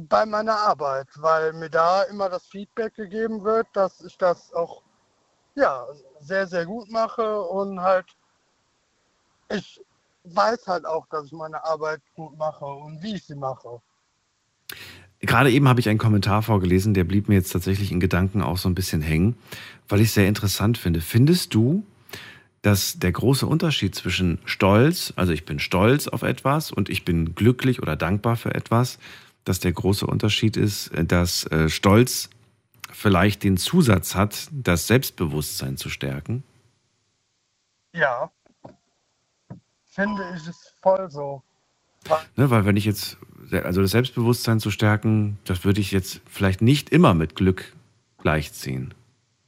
[0.08, 4.82] bei meiner Arbeit, weil mir da immer das Feedback gegeben wird, dass ich das auch
[5.54, 5.86] ja,
[6.20, 8.06] sehr, sehr gut mache und halt,
[9.50, 9.80] ich
[10.24, 13.80] weiß halt auch, dass ich meine Arbeit gut mache und wie ich sie mache.
[15.20, 18.58] Gerade eben habe ich einen Kommentar vorgelesen, der blieb mir jetzt tatsächlich in Gedanken auch
[18.58, 19.36] so ein bisschen hängen,
[19.88, 21.00] weil ich es sehr interessant finde.
[21.00, 21.84] Findest du,
[22.62, 27.34] dass der große Unterschied zwischen Stolz, also ich bin stolz auf etwas und ich bin
[27.34, 28.98] glücklich oder dankbar für etwas,
[29.44, 32.30] dass der große Unterschied ist, dass äh, Stolz
[32.90, 36.44] vielleicht den Zusatz hat, das Selbstbewusstsein zu stärken?
[37.92, 38.30] Ja,
[39.94, 41.42] finde ich es voll so.
[42.36, 43.16] Ne, weil wenn ich jetzt,
[43.50, 47.72] also das Selbstbewusstsein zu stärken, das würde ich jetzt vielleicht nicht immer mit Glück
[48.18, 48.92] gleichziehen.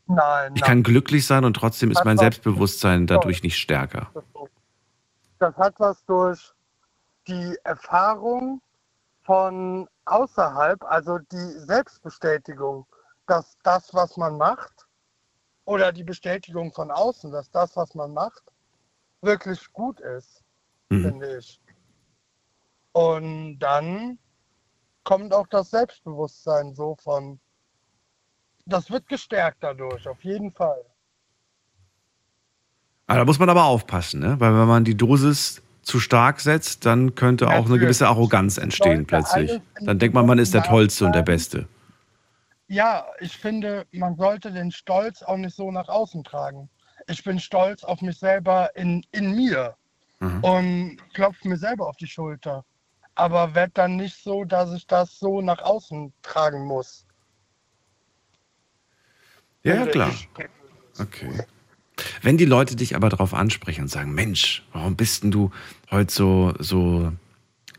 [0.06, 0.52] Nein.
[0.54, 4.10] Ich kann glücklich sein und trotzdem ist mein Selbstbewusstsein dadurch nicht stärker.
[5.38, 6.52] Das hat was durch
[7.26, 8.62] die Erfahrung
[9.26, 12.86] von außerhalb, also die Selbstbestätigung,
[13.26, 14.86] dass das, was man macht,
[15.64, 18.44] oder die Bestätigung von außen, dass das, was man macht,
[19.20, 20.44] wirklich gut ist,
[20.88, 21.02] Mhm.
[21.02, 21.60] finde ich.
[22.92, 24.18] Und dann
[25.02, 27.40] kommt auch das Selbstbewusstsein so von,
[28.64, 30.84] das wird gestärkt dadurch, auf jeden Fall.
[33.08, 34.38] Aber da muss man aber aufpassen, ne?
[34.38, 39.06] weil wenn man die Dosis zu stark setzt, dann könnte auch eine gewisse Arroganz entstehen
[39.06, 39.60] plötzlich.
[39.80, 41.22] Dann denkt man, man ist der Tollste und der.
[41.22, 41.68] Beste.
[42.68, 46.68] Ja, ich finde, man sollte den Stolz auch nicht so nach außen tragen.
[47.06, 49.76] Ich bin stolz auf mich selber in, in mir
[50.18, 50.42] Mhm.
[50.42, 52.64] und klopfe mir selber auf die Schulter.
[53.14, 57.06] Aber werd dann nicht so, dass ich das so nach außen tragen muss.
[59.62, 60.10] Ja, ja, Finde klar.
[60.98, 61.30] Okay.
[62.22, 65.50] Wenn die Leute dich aber darauf ansprechen und sagen, Mensch, warum bist denn du
[65.90, 67.12] heute so, so,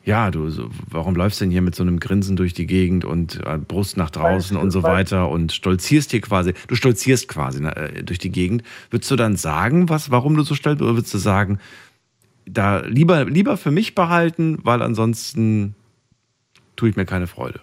[0.04, 3.06] ja, du, so, warum läufst du denn hier mit so einem Grinsen durch die Gegend
[3.06, 7.28] und äh, Brust nach draußen Weil- und so weiter und stolzierst hier quasi, du stolzierst
[7.28, 8.64] quasi ne, äh, durch die Gegend.
[8.90, 11.60] Würdest du dann sagen, was, warum du so stolz bist, oder würdest du sagen,
[12.46, 15.76] da lieber, lieber für mich behalten, weil ansonsten
[16.76, 17.60] tue ich mir keine Freude?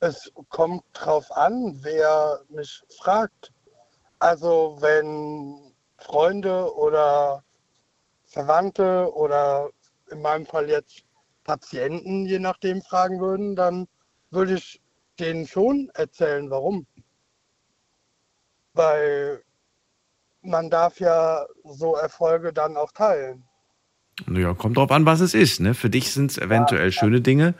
[0.00, 3.52] Es kommt drauf an, wer mich fragt.
[4.18, 7.42] Also wenn Freunde oder
[8.26, 9.70] Verwandte oder
[10.10, 11.04] in meinem Fall jetzt
[11.44, 13.86] Patienten, je nachdem, fragen würden, dann
[14.30, 14.80] würde ich
[15.18, 16.86] denen schon erzählen, warum.
[18.74, 19.42] Weil
[20.42, 23.44] man darf ja so Erfolge dann auch teilen.
[24.26, 25.60] Naja, kommt drauf an, was es ist.
[25.60, 25.74] Ne?
[25.74, 27.54] Für dich sind es eventuell schöne Dinge,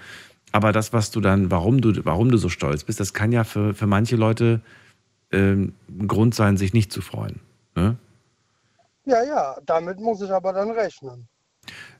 [0.52, 3.44] aber das, was du dann, warum du, warum du so stolz bist, das kann ja
[3.44, 4.62] für, für manche Leute
[5.32, 7.40] ähm, ein Grund sein, sich nicht zu freuen.
[7.74, 7.96] Ne?
[9.04, 11.28] Ja, ja, damit muss ich aber dann rechnen.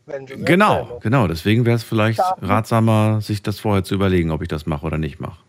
[0.07, 1.01] Genau, erzähle.
[1.01, 1.27] genau.
[1.27, 4.87] Deswegen wäre es vielleicht Darf- ratsamer, sich das vorher zu überlegen, ob ich das mache
[4.87, 5.41] oder nicht mache.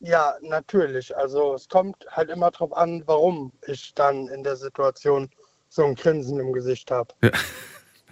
[0.00, 1.14] Ja, natürlich.
[1.16, 5.28] Also es kommt halt immer drauf an, warum ich dann in der Situation
[5.68, 7.12] so ein Grinsen im Gesicht habe.
[7.22, 7.30] Ja.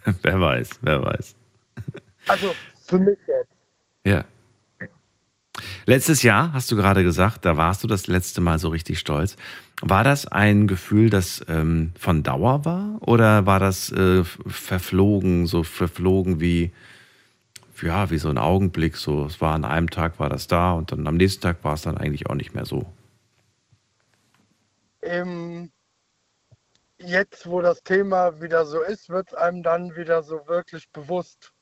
[0.23, 1.35] wer weiß, wer weiß.
[2.27, 2.53] Also
[2.85, 3.51] für mich jetzt.
[4.05, 4.25] Ja.
[5.87, 9.37] Letztes Jahr, hast du gerade gesagt, da warst du das letzte Mal so richtig stolz.
[9.81, 12.99] War das ein Gefühl, das ähm, von Dauer war?
[13.01, 16.73] Oder war das äh, verflogen, so verflogen wie,
[17.83, 18.97] ja, wie so ein Augenblick?
[18.97, 21.75] So, es war an einem Tag war das da und dann am nächsten Tag war
[21.75, 22.87] es dann eigentlich auch nicht mehr so.
[25.03, 25.71] Ähm,
[26.99, 31.53] jetzt, wo das Thema wieder so ist, wird einem dann wieder so wirklich bewusst,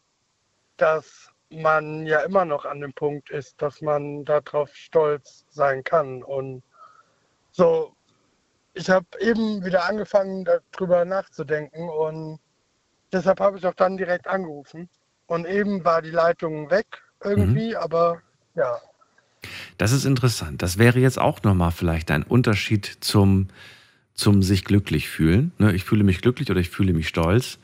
[0.76, 6.22] dass man ja immer noch an dem Punkt ist, dass man darauf stolz sein kann.
[6.22, 6.62] Und
[7.52, 7.94] so,
[8.74, 12.38] ich habe eben wieder angefangen, darüber nachzudenken und
[13.12, 14.88] deshalb habe ich auch dann direkt angerufen.
[15.26, 16.86] Und eben war die Leitung weg
[17.24, 18.20] irgendwie, aber
[18.54, 18.78] ja.
[19.78, 20.62] Das ist interessant.
[20.62, 23.48] Das wäre jetzt auch nochmal vielleicht ein Unterschied zum,
[24.14, 25.52] zum sich glücklich fühlen.
[25.58, 27.58] Ne, Ich fühle mich glücklich oder ich fühle mich stolz.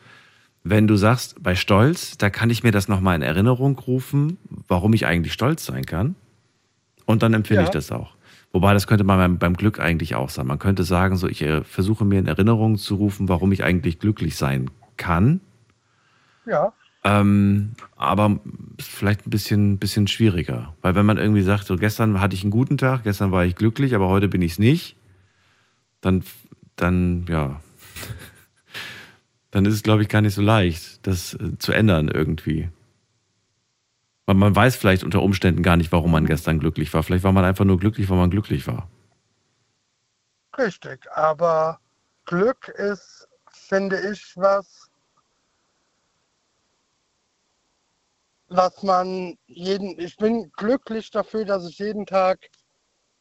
[0.64, 4.92] Wenn du sagst, bei Stolz, da kann ich mir das nochmal in Erinnerung rufen, warum
[4.92, 6.14] ich eigentlich stolz sein kann.
[7.04, 7.68] Und dann empfinde Ja.
[7.68, 8.14] ich das auch.
[8.52, 10.46] Wobei, das könnte man beim, Glück eigentlich auch sein.
[10.46, 13.98] Man könnte sagen, so, ich äh, versuche mir in Erinnerung zu rufen, warum ich eigentlich
[13.98, 15.40] glücklich sein kann.
[16.46, 16.72] Ja.
[17.02, 18.38] Ähm, aber
[18.78, 20.74] vielleicht ein bisschen, bisschen schwieriger.
[20.82, 23.56] Weil wenn man irgendwie sagt, so gestern hatte ich einen guten Tag, gestern war ich
[23.56, 24.96] glücklich, aber heute bin ich es nicht,
[26.00, 26.22] dann,
[26.76, 27.60] dann, ja,
[29.52, 32.70] dann ist es, glaube ich, gar nicht so leicht, das äh, zu ändern irgendwie.
[34.26, 37.02] Weil man weiß vielleicht unter Umständen gar nicht, warum man gestern glücklich war.
[37.02, 38.88] Vielleicht war man einfach nur glücklich, weil man glücklich war.
[40.56, 41.80] Richtig, aber
[42.24, 44.90] Glück ist, finde ich, was,
[48.48, 52.38] was man jeden, ich bin glücklich dafür, dass ich jeden Tag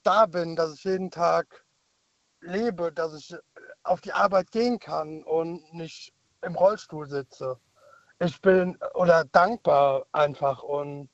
[0.03, 1.65] da bin, dass ich jeden Tag
[2.39, 3.35] lebe, dass ich
[3.83, 7.57] auf die Arbeit gehen kann und nicht im Rollstuhl sitze.
[8.19, 11.09] Ich bin oder dankbar einfach und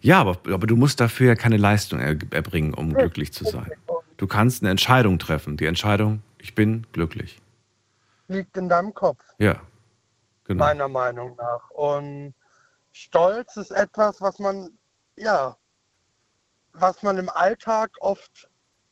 [0.00, 3.70] Ja, aber, aber du musst dafür ja keine Leistung er, erbringen, um glücklich zu sein.
[4.16, 5.56] Du kannst eine Entscheidung treffen.
[5.56, 7.40] Die Entscheidung, ich bin glücklich.
[8.28, 9.60] liegt in deinem Kopf, Ja,
[10.44, 10.64] genau.
[10.64, 11.70] meiner Meinung nach.
[11.70, 12.34] Und
[12.92, 14.78] Stolz ist etwas, was man,
[15.16, 15.56] ja,
[16.72, 18.48] was man im Alltag oft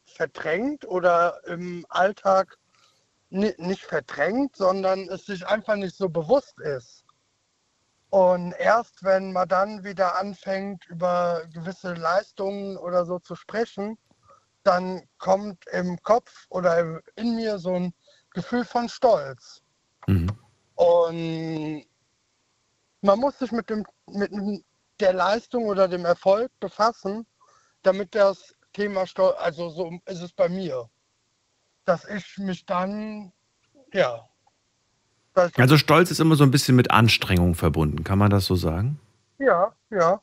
[0.07, 2.58] verdrängt oder im Alltag
[3.31, 7.05] nicht verdrängt, sondern es sich einfach nicht so bewusst ist.
[8.11, 13.99] Und erst wenn man dann wieder anfängt, über gewisse Leistungen oder so zu sprechen,
[14.63, 17.95] dann kommt im Kopf oder in mir so ein
[18.33, 19.63] Gefühl von Stolz.
[20.75, 21.87] Und
[23.03, 24.65] man muss sich mit, dem, mit
[25.01, 27.27] der Leistung oder dem Erfolg befassen,
[27.83, 30.89] damit das Thema Stolz, also so ist es bei mir,
[31.89, 33.33] dass ich mich dann,
[33.93, 34.21] ja,
[35.57, 38.05] Also Stolz ist immer so ein bisschen mit Anstrengung verbunden.
[38.05, 38.99] Kann man das so sagen?
[39.39, 40.21] ja, ja,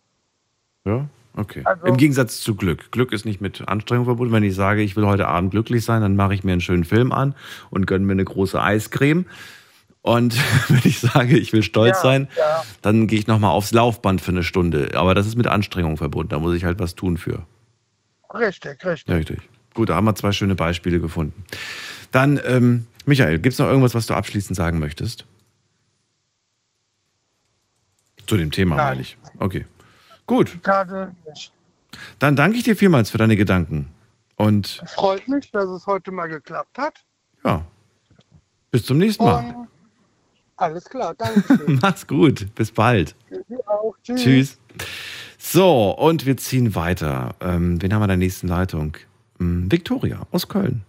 [0.85, 1.61] Ja, okay.
[1.65, 2.91] Also- Im Gegensatz zu Glück.
[2.91, 4.33] Glück ist nicht mit Anstrengung verbunden.
[4.33, 6.83] Wenn ich sage, ich will heute Abend glücklich sein, dann mache ich mir einen schönen
[6.83, 7.33] Film an
[7.71, 9.25] und gönne mir eine große Eiscreme.
[10.01, 10.35] Und
[10.69, 12.63] wenn ich sage, ich will stolz Ja, sein, ja.
[12.83, 14.91] dann gehe ich nochmal aufs Laufband für eine Stunde.
[14.95, 16.29] Aber das ist mit Anstrengung verbunden.
[16.29, 17.47] Da muss ich halt was tun für.
[18.33, 19.15] richtig, richtig.
[19.15, 19.39] Richtig.
[19.75, 21.43] Gut, da haben wir zwei schöne Beispiele gefunden.
[22.11, 25.25] Dann, ähm, Michael, gibt es noch irgendwas, was du abschließend sagen möchtest?
[28.25, 28.87] Zu dem Thema, Nein.
[28.87, 29.17] meine ich.
[29.37, 29.65] Okay.
[30.25, 31.51] Gut, Gerade nicht.
[32.17, 33.89] dann danke ich dir vielmals für deine Gedanken.
[34.37, 37.05] Und Freut mich, dass es heute mal geklappt hat.
[37.45, 37.63] ja,
[38.71, 39.43] bis zum nächsten Mal.
[39.55, 39.67] Und
[40.57, 41.63] alles klar, danke.
[41.81, 42.47] Mach's gut.
[42.55, 43.15] Bis bald.
[44.03, 44.21] Tschüss.
[44.23, 44.57] Tschüss.
[45.37, 47.35] So, und wir ziehen weiter.
[47.41, 48.97] Ähm, wen haben wir in der nächsten Leitung?
[49.39, 50.83] Hm, Victoria aus Köln.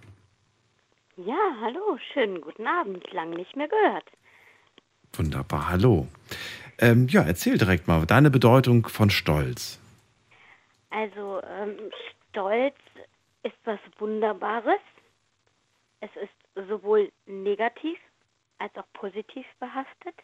[1.16, 3.10] Ja, hallo, schönen guten Abend.
[3.12, 4.04] Lang nicht mehr gehört.
[5.14, 6.06] Wunderbar, hallo.
[6.78, 9.80] Ähm, ja, erzähl direkt mal deine Bedeutung von Stolz.
[10.90, 11.76] Also, ähm,
[12.30, 12.76] Stolz
[13.42, 14.80] ist was Wunderbares.
[16.00, 17.98] Es ist sowohl negativ
[18.58, 20.14] als auch positiv behaftet.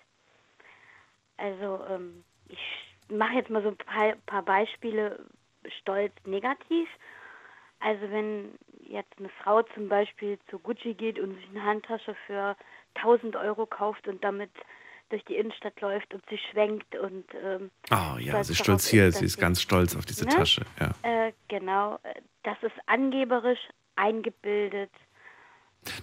[1.38, 2.58] Also, ähm, ich
[3.08, 5.24] mache jetzt mal so ein paar, paar Beispiele
[5.80, 6.88] Stolz negativ.
[7.84, 8.50] Also wenn
[8.88, 12.56] jetzt eine Frau zum Beispiel zu Gucci geht und sich eine Handtasche für
[12.94, 14.50] 1000 Euro kauft und damit
[15.10, 19.26] durch die Innenstadt läuft und sie schwenkt und ähm, Oh ja, sie stolziert, ist, sie
[19.26, 20.30] ist ganz stolz auf diese Ne?
[20.30, 20.62] Tasche.
[20.80, 20.92] Ja.
[21.02, 21.98] Äh, genau,
[22.44, 23.58] das ist angeberisch,
[23.96, 24.90] eingebildet.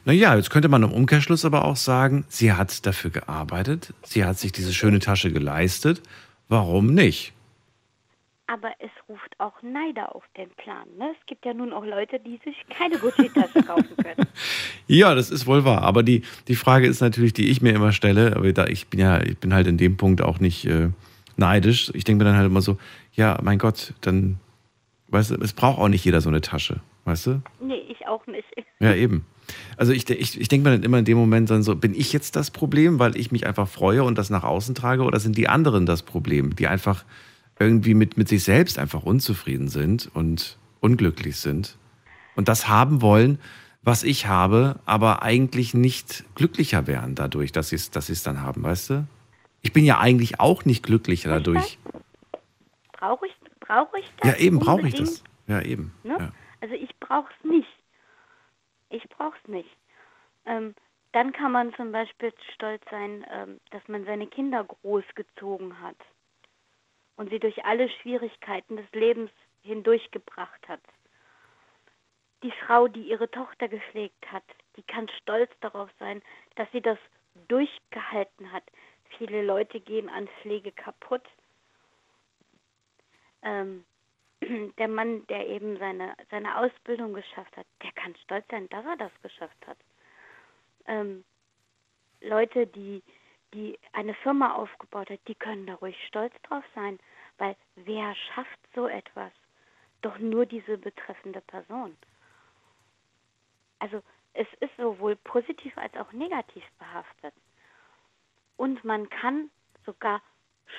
[0.06, 4.38] Naja, jetzt könnte man im Umkehrschluss aber auch sagen, sie hat dafür gearbeitet, sie hat
[4.38, 6.02] sich diese schöne Tasche geleistet.
[6.50, 7.34] Warum nicht?
[8.52, 10.88] Aber es ruft auch Neider auf den Plan.
[10.98, 11.12] Ne?
[11.12, 14.28] Es gibt ja nun auch Leute, die sich keine Gucci-Tasche kaufen können.
[14.88, 15.84] Ja, das ist wohl wahr.
[15.84, 19.00] Aber die, die Frage ist natürlich, die ich mir immer stelle, aber da, ich bin
[19.00, 20.90] ja, ich bin halt in dem Punkt auch nicht äh,
[21.38, 21.92] neidisch.
[21.94, 22.80] Ich denke mir dann halt immer so,
[23.14, 24.40] ja, mein Gott, dann,
[25.10, 27.42] weißt du, es braucht auch nicht jeder so eine Tasche, weißt du?
[27.60, 28.48] Nee, ich auch nicht.
[28.80, 29.26] Ja, eben.
[29.76, 32.14] Also ich, ich, ich denke mir dann immer in dem Moment dann so, bin ich
[32.14, 35.38] jetzt das Problem, weil ich mich einfach freue und das nach außen trage, oder sind
[35.38, 37.04] die anderen das Problem, die einfach
[37.60, 41.78] irgendwie mit, mit sich selbst einfach unzufrieden sind und unglücklich sind
[42.36, 43.40] und das haben wollen,
[43.82, 48.42] was ich habe, aber eigentlich nicht glücklicher wären dadurch, dass sie es dass sie's dann
[48.42, 49.08] haben, weißt du?
[49.62, 51.78] Ich bin ja eigentlich auch nicht glücklicher dadurch.
[52.94, 54.32] Brauche ich, brauch ich das?
[54.32, 55.24] Ja, eben brauche ich das.
[55.48, 55.94] Ja, eben.
[56.04, 56.16] Ne?
[56.18, 56.32] Ja.
[56.62, 57.68] Also ich brauche es nicht.
[58.90, 59.70] Ich brauche es nicht.
[60.46, 60.76] Ähm,
[61.12, 65.98] dann kann man zum Beispiel stolz sein, ähm, dass man seine Kinder großgezogen hat
[67.20, 69.30] und sie durch alle Schwierigkeiten des Lebens
[69.64, 70.80] hindurchgebracht hat.
[72.44, 74.46] Die Frau, die ihre Tochter gepflegt hat,
[74.78, 76.22] die kann stolz darauf sein,
[76.56, 76.98] dass sie das
[77.50, 78.64] durchgehalten hat.
[79.18, 81.28] Viele Leute gehen an Pflege kaputt.
[83.42, 83.84] Ähm,
[84.78, 88.96] der Mann, der eben seine, seine Ausbildung geschafft hat, der kann stolz sein, dass er
[88.96, 89.78] das geschafft hat.
[90.88, 91.26] Ähm,
[92.22, 93.04] Leute, die,
[93.54, 97.00] die eine Firma aufgebaut hat, die können da ruhig stolz drauf sein,
[97.38, 99.32] weil wer schafft so etwas?
[100.02, 101.98] Doch nur diese betreffende Person.
[103.80, 104.02] Also
[104.34, 107.34] es ist sowohl positiv als auch negativ behaftet.
[108.58, 109.50] Und man kann
[109.86, 110.22] sogar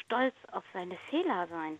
[0.01, 1.79] stolz auf seine Fehler sein.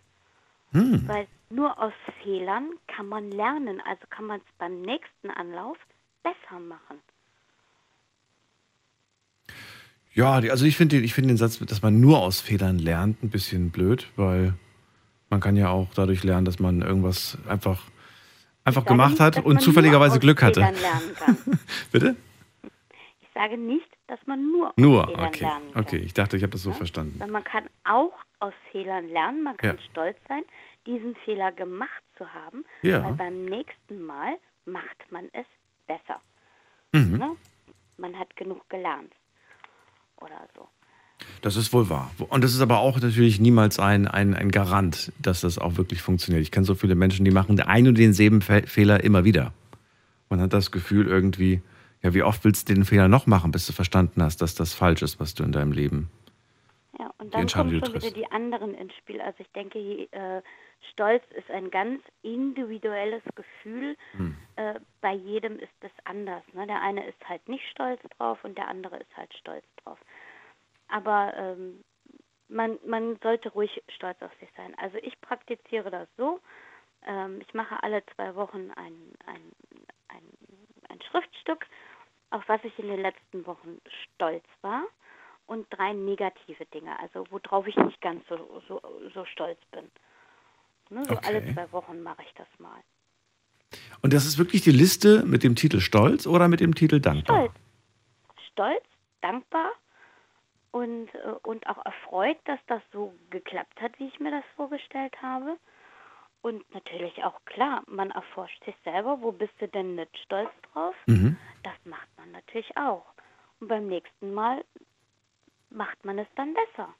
[0.71, 1.07] Hm.
[1.07, 1.93] Weil nur aus
[2.23, 5.77] Fehlern kann man lernen, also kann man es beim nächsten Anlauf
[6.23, 7.01] besser machen.
[10.13, 13.23] Ja, also ich finde den, ich finde den Satz, dass man nur aus Fehlern lernt,
[13.23, 14.53] ein bisschen blöd, weil
[15.29, 17.83] man kann ja auch dadurch lernen, dass man irgendwas einfach
[18.65, 20.61] einfach Ich sage gemacht nicht, hat dass und man zufälligerweise nur aus Glück hatte.
[20.61, 21.37] Fehlern lernen kann.
[21.91, 22.15] Bitte?
[23.21, 25.43] Ich sage nicht, dass man nur, Nur, aus Fehlern okay.
[25.45, 25.81] lernen kann.
[25.83, 27.13] Okay, ich dachte, ich habe das so verstanden.
[27.13, 29.81] Sondern man kann auch aus Fehlern lernen, man kann Ja.
[29.91, 30.43] stolz sein,
[30.85, 33.03] diesen Fehler gemacht zu haben, Ja.
[33.03, 34.33] weil beim nächsten Mal
[34.65, 35.45] macht man es
[35.87, 36.19] besser.
[36.91, 37.17] Mhm.
[37.17, 37.35] Ne?
[37.97, 39.13] Man hat genug gelernt.
[40.21, 40.67] Oder so.
[41.41, 42.11] Das ist wohl wahr.
[42.29, 46.01] Und das ist aber auch natürlich niemals ein, ein, ein Garant, dass das auch wirklich
[46.01, 46.43] funktioniert.
[46.43, 49.53] Ich kenne so viele Menschen, die machen den einen und denselben Fe Fehler immer wieder.
[50.29, 51.61] Man hat das Gefühl irgendwie,
[52.01, 54.73] ja, wie oft willst du den Fehler noch machen, bis du verstanden hast, dass das
[54.73, 56.09] falsch ist, was du in deinem Leben.
[56.99, 59.21] Ja, und dann kommen die schon wieder die anderen ins Spiel.
[59.21, 60.41] Also ich denke, je, äh,
[60.91, 63.95] Stolz ist ein ganz individuelles Gefühl.
[64.11, 64.37] Hm.
[64.55, 66.43] Äh, bei jedem ist es anders.
[66.53, 66.67] Ne?
[66.67, 69.99] Der eine ist halt nicht stolz drauf und der andere ist halt stolz drauf.
[70.87, 71.83] Aber ähm,
[72.49, 74.75] man, man sollte ruhig stolz auf sich sein.
[74.77, 76.39] Also ich praktiziere das so.
[77.05, 79.51] Ähm, ich mache alle zwei Wochen ein, ein,
[80.09, 80.23] ein,
[80.89, 81.65] ein Schriftstück,
[82.29, 83.81] auf was ich in den letzten Wochen
[84.15, 84.83] stolz war
[85.47, 88.81] und drei negative Dinge, also worauf ich nicht ganz so, so,
[89.13, 89.91] so stolz bin.
[90.91, 91.53] Ne, so alle Okay.
[91.53, 92.81] zwei Wochen mache ich das mal.
[94.01, 97.37] Und das ist wirklich die Liste mit dem Titel Stolz oder mit dem Titel Dankbar?
[97.37, 97.53] Stolz.
[98.51, 98.83] Stolz,
[99.21, 99.71] dankbar
[100.71, 105.15] und, äh, und auch erfreut, dass das so geklappt hat, wie ich mir das vorgestellt
[105.21, 105.57] habe.
[106.41, 110.95] Und natürlich auch klar, man erforscht sich selber, wo bist du denn nicht stolz drauf?
[111.05, 111.37] Mhm.
[111.63, 113.05] Das macht man natürlich auch.
[113.61, 114.65] Und beim nächsten Mal
[115.69, 116.93] macht man es dann besser.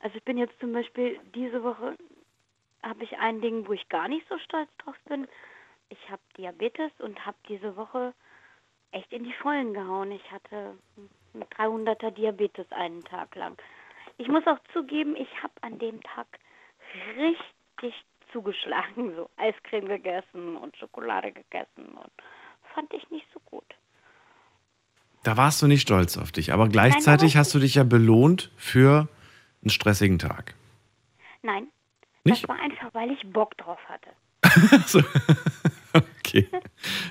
[0.00, 1.96] Also ich bin jetzt zum Beispiel diese Woche
[2.82, 5.26] habe ich ein Ding, wo ich gar nicht so stolz drauf bin.
[5.88, 8.14] Ich habe Diabetes und habe diese Woche
[8.92, 10.12] echt in die Vollen gehauen.
[10.12, 10.76] Ich hatte
[11.34, 13.56] einen 300er Diabetes einen Tag lang.
[14.18, 16.26] Ich muss auch zugeben, ich habe an dem Tag
[17.16, 17.94] richtig
[18.32, 22.12] zugeschlagen, so Eiscreme gegessen und Schokolade gegessen und
[22.74, 23.64] fand ich nicht so gut.
[25.22, 29.08] Da warst du nicht stolz auf dich, aber gleichzeitig hast du dich ja belohnt für
[29.62, 30.54] einen stressigen Tag.
[31.42, 31.68] Nein,
[32.24, 32.42] Nicht?
[32.42, 34.10] das war einfach, weil ich Bock drauf hatte.
[36.30, 36.48] Okay.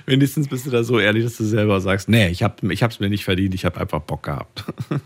[0.06, 2.82] Wenigstens bist du da so ehrlich, dass du selber sagst, nee, ich habe es ich
[2.82, 4.64] hab's mir nicht verdient, ich habe einfach Bock gehabt.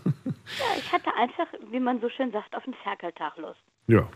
[0.59, 3.59] Ja, ich hatte einfach, wie man so schön sagt, auf den Ferkeltag Lust.
[3.87, 4.07] ja.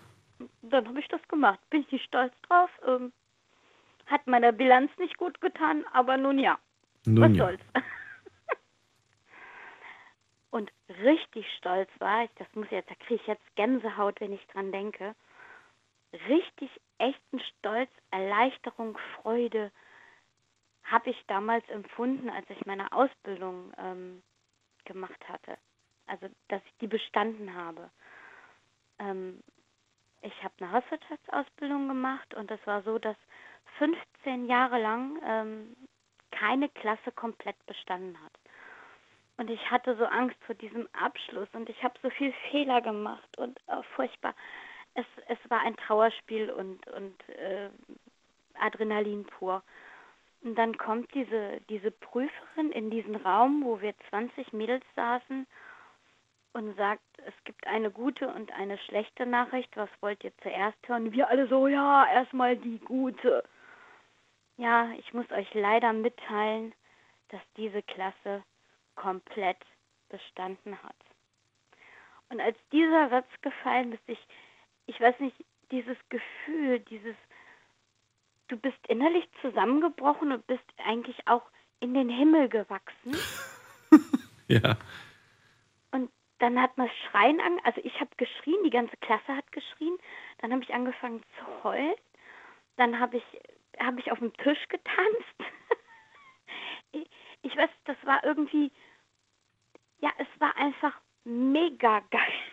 [0.61, 1.59] Dann habe ich das gemacht.
[1.71, 2.69] Bin ich nicht stolz drauf.
[2.87, 3.11] Ähm,
[4.05, 6.59] hat meiner Bilanz nicht gut getan, aber nun ja.
[7.05, 7.45] Nun Was ja.
[7.45, 7.61] soll's.
[10.51, 10.71] Und
[11.03, 14.71] richtig stolz war ich, das muss jetzt, da kriege ich jetzt Gänsehaut, wenn ich dran
[14.71, 15.15] denke.
[16.27, 19.72] Richtig echten Stolz, Erleichterung, Freude
[20.84, 24.23] habe ich damals empfunden, als ich meine Ausbildung ähm,
[24.86, 25.57] gemacht hatte.
[26.07, 27.91] Also, dass ich die bestanden habe.
[28.98, 29.44] Ähm,
[30.22, 33.15] ich habe eine Hauswirtschaftsausbildung gemacht und es war so, dass
[33.77, 35.76] 15 Jahre lang ähm,
[36.31, 38.34] keine Klasse komplett bestanden hat.
[39.38, 43.38] Und ich hatte so Angst vor diesem Abschluss und ich habe so viel Fehler gemacht
[43.38, 44.36] und äh, furchtbar.
[44.93, 47.69] Es, es war ein Trauerspiel und, und äh,
[48.59, 49.63] Adrenalin pur.
[50.41, 55.45] Und dann kommt diese, diese Prüferin in diesen Raum, wo wir 20 Mädels saßen
[56.53, 59.75] und sagt, es gibt eine gute und eine schlechte Nachricht.
[59.75, 61.11] Was wollt ihr zuerst hören?
[61.11, 63.43] Wir alle so, ja, erstmal die gute.
[64.57, 66.73] Ja, ich muss euch leider mitteilen,
[67.29, 68.43] dass diese Klasse
[68.95, 69.57] komplett
[70.09, 70.95] bestanden hat.
[72.29, 74.19] Und als dieser Satz gefallen ist, ich,
[74.89, 75.35] ich weiß nicht,
[75.71, 77.15] dieses Gefühl, dieses,
[78.47, 81.43] du bist innerlich zusammengebrochen und bist eigentlich auch
[81.79, 83.15] in den Himmel gewachsen.
[84.51, 84.77] Ja.
[85.91, 86.09] Und
[86.39, 89.95] dann hat man Schreien an, also ich habe geschrien, die ganze Klasse hat geschrien.
[90.39, 91.93] Dann habe ich angefangen zu heulen.
[92.75, 93.23] Dann habe ich,
[93.79, 95.35] habe ich auf dem Tisch getanzt.
[96.93, 97.07] ich,
[97.43, 98.71] ich weiß, das war irgendwie,
[99.99, 102.48] ja, es war einfach mega geil.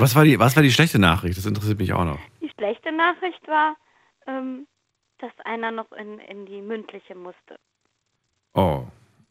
[0.00, 1.36] Was war, die, was war die schlechte Nachricht?
[1.36, 2.18] Das interessiert mich auch noch.
[2.40, 3.76] Die schlechte Nachricht war,
[4.26, 4.66] ähm,
[5.18, 7.58] dass einer noch in, in die mündliche musste.
[8.54, 8.84] Oh,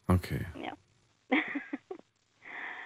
[0.08, 0.46] okay.
[0.62, 0.72] Ja.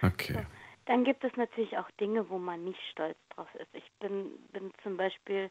[0.03, 0.45] Okay.
[0.85, 3.73] Dann gibt es natürlich auch Dinge, wo man nicht stolz drauf ist.
[3.73, 5.49] Ich bin, bin zum Beispiel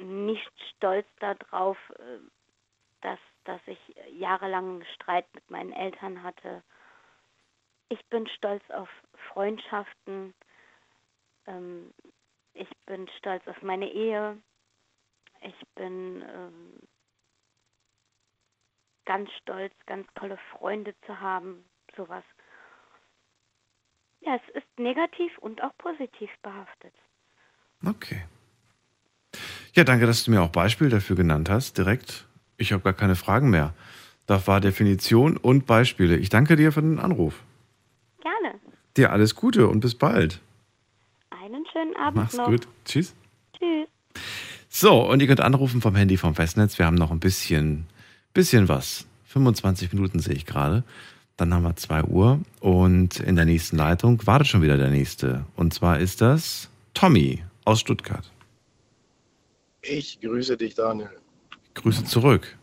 [0.00, 2.18] nicht stolz darauf, äh,
[3.02, 3.78] dass, dass ich
[4.18, 6.62] jahrelang einen Streit mit meinen Eltern hatte.
[7.90, 8.88] Ich bin stolz auf
[9.32, 10.34] Freundschaften.
[11.46, 11.92] Ähm,
[12.54, 14.38] ich bin stolz auf meine Ehe.
[15.42, 16.78] Ich bin ähm,
[19.04, 21.64] ganz stolz, ganz tolle Freunde zu haben.
[21.96, 22.24] Sowas.
[24.20, 26.94] Ja, es ist negativ und auch positiv behaftet.
[27.84, 28.24] Okay.
[29.74, 32.26] Ja, danke, dass du mir auch Beispiel dafür genannt hast, direkt.
[32.56, 33.74] Ich habe gar keine Fragen mehr.
[34.26, 36.16] Das war Definition und Beispiele.
[36.16, 37.44] Ich danke dir für den Anruf.
[38.20, 38.58] Gerne.
[38.96, 40.40] Dir alles Gute und bis bald.
[41.76, 42.46] Schönen Abend Mach's noch.
[42.46, 42.66] gut.
[42.86, 43.14] Tschüss.
[43.58, 43.86] Tschüss.
[44.70, 46.78] So, und ihr könnt anrufen vom Handy vom Festnetz.
[46.78, 47.86] Wir haben noch ein bisschen,
[48.32, 49.04] bisschen was.
[49.26, 50.84] 25 Minuten sehe ich gerade.
[51.36, 55.44] Dann haben wir 2 Uhr und in der nächsten Leitung wartet schon wieder der nächste.
[55.54, 58.24] Und zwar ist das Tommy aus Stuttgart.
[59.82, 61.10] Ich grüße dich, Daniel.
[61.74, 62.56] Grüße zurück.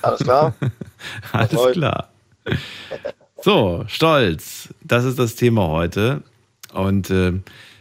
[0.00, 0.54] Alles klar?
[1.32, 2.10] Alles klar.
[3.42, 4.72] So, Stolz.
[4.82, 6.22] Das ist das Thema heute.
[6.72, 7.34] Und äh,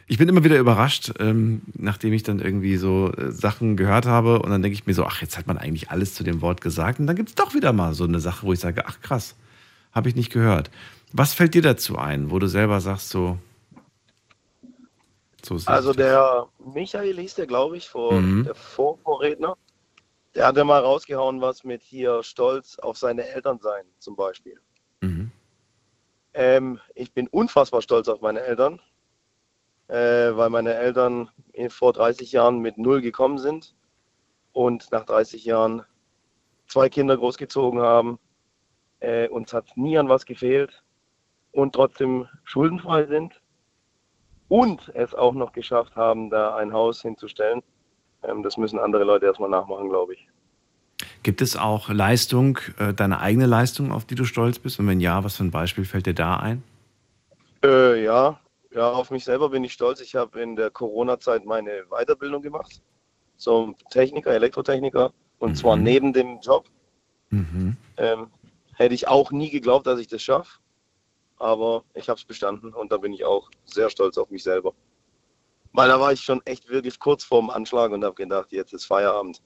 [0.10, 4.40] ich bin immer wieder überrascht, ähm, nachdem ich dann irgendwie so äh, Sachen gehört habe.
[4.40, 6.62] Und dann denke ich mir so, ach, jetzt hat man eigentlich alles zu dem Wort
[6.62, 7.00] gesagt.
[7.00, 9.36] Und dann gibt es doch wieder mal so eine Sache, wo ich sage, ach krass,
[9.92, 10.72] habe ich nicht gehört.
[11.14, 13.38] Was fällt dir dazu ein, wo du selber sagst, so,
[15.44, 16.08] so Also ich das?
[16.08, 18.46] der Michael hieß der, glaube ich, vor, Mhm.
[18.46, 19.56] der Vorvorredner.
[20.34, 24.60] Der hat ja mal rausgehauen, was mit hier Stolz auf seine Eltern sein, zum Beispiel.
[25.02, 25.30] Mhm.
[26.34, 28.80] Ähm, ich bin unfassbar stolz auf meine Eltern,
[29.90, 31.30] äh, weil meine Eltern
[31.70, 33.76] vor 30 Jahren mit null gekommen sind
[34.54, 35.84] und nach 30 Jahren
[36.68, 38.20] zwei Kinder großgezogen haben.
[39.00, 40.84] Äh, uns hat nie an was gefehlt
[41.52, 43.42] und trotzdem schuldenfrei sind
[44.48, 47.62] und es auch noch geschafft haben, da ein Haus hinzustellen.
[48.24, 50.28] Ähm, das müssen andere Leute erstmal nachmachen, glaube ich.
[51.24, 54.80] Gibt es auch Leistung, äh, deine eigene Leistung, auf die du stolz bist?
[54.80, 56.64] Und wenn ja, was für ein Beispiel fällt dir da ein?
[57.64, 58.40] Äh, ja,
[58.72, 60.00] ja, auf mich selber bin ich stolz.
[60.02, 62.82] Ich habe in der Corona-Zeit meine Weiterbildung gemacht
[63.38, 66.66] zum Techniker, Elektrotechniker und zwar neben dem Job.
[67.30, 67.78] Mhm.
[67.98, 68.28] Ähm,
[68.76, 70.60] hätte ich auch nie geglaubt, dass ich das schaffe,
[71.38, 74.74] aber ich habe es bestanden und da bin ich auch sehr stolz auf mich selber.
[75.74, 78.86] Weil da war ich schon echt wirklich kurz vorm Anschlag und habe gedacht, jetzt ist
[78.86, 79.42] Feierabend.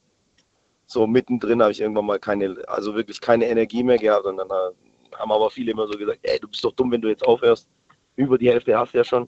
[0.85, 4.49] So mittendrin habe ich irgendwann mal keine, also wirklich keine Energie mehr gehabt und dann
[4.49, 7.67] haben aber viele immer so gesagt, ey, du bist doch dumm, wenn du jetzt aufhörst.
[8.15, 9.27] Über die Hälfte hast du ja schon.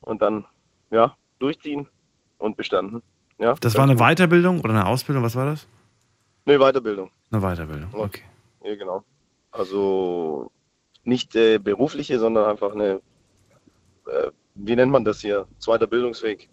[0.00, 0.44] Und dann,
[0.90, 1.86] ja, durchziehen
[2.38, 3.02] und bestanden.
[3.38, 5.22] Ja, Das war eine Weiterbildung oder eine Ausbildung?
[5.22, 5.66] Was war das?
[6.46, 7.10] eine Weiterbildung.
[7.30, 8.22] Eine Weiterbildung, okay.
[8.64, 9.04] Ja, genau.
[9.50, 10.50] Also
[11.04, 13.00] nicht äh, berufliche, sondern einfach eine,
[14.06, 15.46] äh, wie nennt man das hier?
[15.58, 16.48] Zweiter Bildungsweg,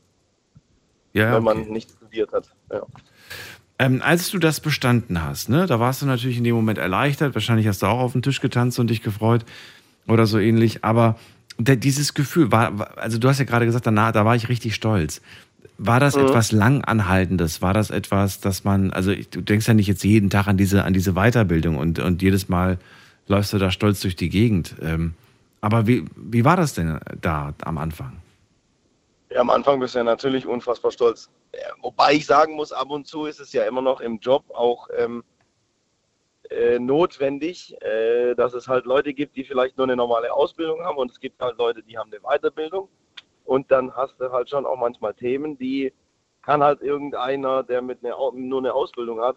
[1.13, 1.71] Ja, wenn man okay.
[1.71, 2.53] nicht studiert hat.
[2.69, 2.81] Ja.
[3.79, 7.33] Ähm, als du das bestanden hast, ne, da warst du natürlich in dem Moment erleichtert.
[7.33, 9.45] Wahrscheinlich hast du auch auf den Tisch getanzt und dich gefreut
[10.07, 10.83] oder so ähnlich.
[10.83, 11.17] Aber
[11.57, 14.75] der, dieses Gefühl war, also du hast ja gerade gesagt, danach, da war ich richtig
[14.75, 15.21] stolz.
[15.77, 16.23] War das Mhm.
[16.23, 17.61] etwas langanhaltendes?
[17.61, 20.83] War das etwas, dass man, also du denkst ja nicht jetzt jeden Tag an diese,
[20.83, 22.77] an diese Weiterbildung und, und jedes Mal
[23.27, 24.75] läufst du da stolz durch die Gegend.
[24.81, 25.13] Ähm,
[25.61, 28.13] aber wie, wie war das denn da am Anfang?
[29.31, 31.29] ja, am Anfang bist du ja natürlich unfassbar stolz.
[31.81, 34.87] Wobei ich sagen muss, ab und zu ist es ja immer noch im Job auch
[34.97, 35.23] ähm,
[36.55, 40.97] äh, notwendig, äh, dass es halt Leute gibt, die vielleicht nur eine normale Ausbildung haben
[40.97, 42.89] und es gibt halt Leute, die haben eine Weiterbildung.
[43.43, 45.93] Und dann hast du halt schon auch manchmal Themen, die
[46.41, 49.35] kann halt irgendeiner, der mit einer, Au- nur eine Ausbildung hat,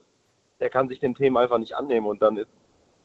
[0.60, 2.06] der kann sich dem Thema einfach nicht annehmen.
[2.06, 2.48] Und dann ist,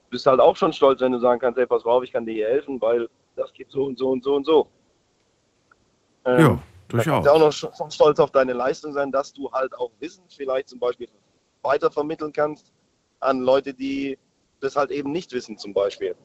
[0.09, 2.25] bist du halt auch schon stolz, wenn du sagen kannst, hey, pass auf, ich kann
[2.25, 4.67] dir hier helfen, weil das geht so und so und so und so.
[6.25, 7.05] Ähm, Ja, durchaus.
[7.05, 9.91] kannst du auch noch sch- schon stolz auf deine Leistung sein, dass du halt auch
[9.99, 11.09] Wissen vielleicht zum Beispiel
[11.63, 12.71] weitervermitteln kannst
[13.23, 14.17] an Leute, die
[14.59, 16.15] das halt eben nicht wissen zum Beispiel.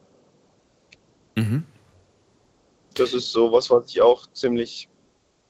[1.35, 1.65] Mhm.
[2.93, 4.89] Das ist sowas, was ich auch ziemlich,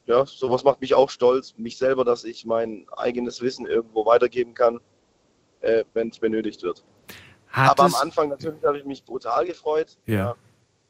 [0.06, 4.54] ja, sowas macht mich auch stolz, mich selber, dass ich mein eigenes Wissen irgendwo weitergeben
[4.54, 4.80] kann,
[5.62, 6.84] äh, wenn es benötigt wird.
[7.48, 10.36] Hat aber am Anfang natürlich habe ich mich brutal gefreut Ja.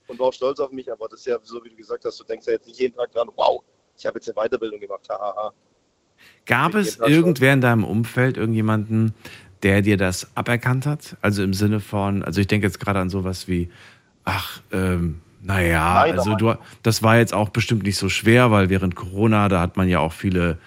[0.07, 2.19] und war auch stolz auf mich, aber das ist ja so, wie du gesagt hast,
[2.19, 3.63] du denkst ja jetzt nicht jeden Tag dran, wow,
[3.97, 5.53] ich habe jetzt eine Weiterbildung gemacht, hahaha.
[6.45, 9.13] Gab es irgendwer in deinem Umfeld, irgendjemanden,
[9.63, 11.17] der dir das aberkannt hat?
[11.21, 13.69] Also im Sinne von, also ich denke jetzt gerade an sowas wie,
[14.25, 18.95] ach, ähm, naja, also du, das war jetzt auch bestimmt nicht so schwer, weil während
[18.95, 20.57] Corona, da hat man ja auch viele,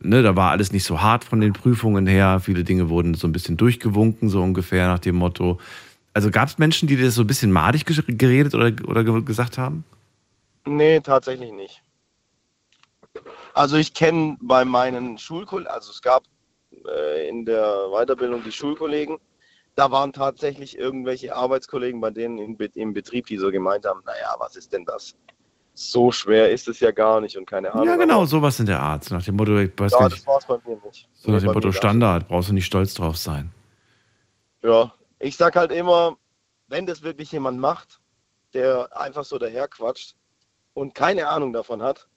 [0.00, 2.40] ne, da war alles nicht so hart von den Prüfungen her.
[2.40, 5.58] Viele Dinge wurden so ein bisschen durchgewunken, so ungefähr nach dem Motto.
[6.12, 9.22] Also gab es Menschen, die dir das so ein bisschen madig geredet oder, oder ge-
[9.22, 9.84] gesagt haben?
[10.66, 11.82] Nee, tatsächlich nicht.
[13.54, 16.24] Also ich kenne bei meinen Schulkollegen, also es gab
[16.86, 19.18] äh, in der Weiterbildung die Schulkollegen,
[19.74, 24.34] da waren tatsächlich irgendwelche Arbeitskollegen bei denen im, im Betrieb, die so gemeint haben, naja,
[24.38, 25.14] was ist denn das?
[25.74, 27.86] So schwer ist es ja gar nicht und keine Ahnung.
[27.86, 29.04] Ja, genau, sowas in der Art.
[29.04, 31.08] So nach dem Motto, ich weiß Ja, nicht, das war es bei mir nicht.
[31.14, 33.52] so nach dem Motto Standard, brauchst du nicht stolz drauf sein.
[34.64, 36.16] Ja, ich sag halt immer,
[36.66, 38.00] wenn das wirklich jemand macht,
[38.54, 40.16] der einfach so daherquatscht
[40.74, 42.08] und keine Ahnung davon hat,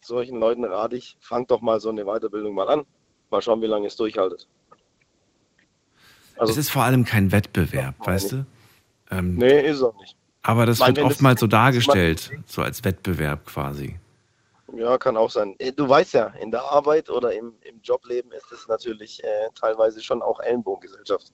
[0.00, 2.86] solchen Leuten rate ich, fang doch mal so eine Weiterbildung mal an.
[3.30, 4.46] Mal schauen, wie lange es durchhaltet.
[6.40, 8.46] es ist vor allem kein Wettbewerb, weißt du?
[9.10, 10.16] Ähm, Nee, ist es auch nicht.
[10.42, 13.98] Aber das meine, wird wenn das- oftmals so dargestellt, so als Wettbewerb quasi.
[14.74, 15.54] Ja, kann auch sein.
[15.58, 19.48] Äh, Du weißt ja, in der Arbeit oder im, im Jobleben ist es natürlich äh,
[19.54, 21.32] teilweise schon auch Ellenbogengesellschaft.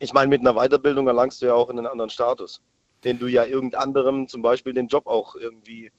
[0.00, 2.60] Ich meine, mit einer Weiterbildung erlangst du ja auch einen anderen Status,
[3.04, 5.90] den du ja irgend anderem zum Beispiel den Job auch irgendwie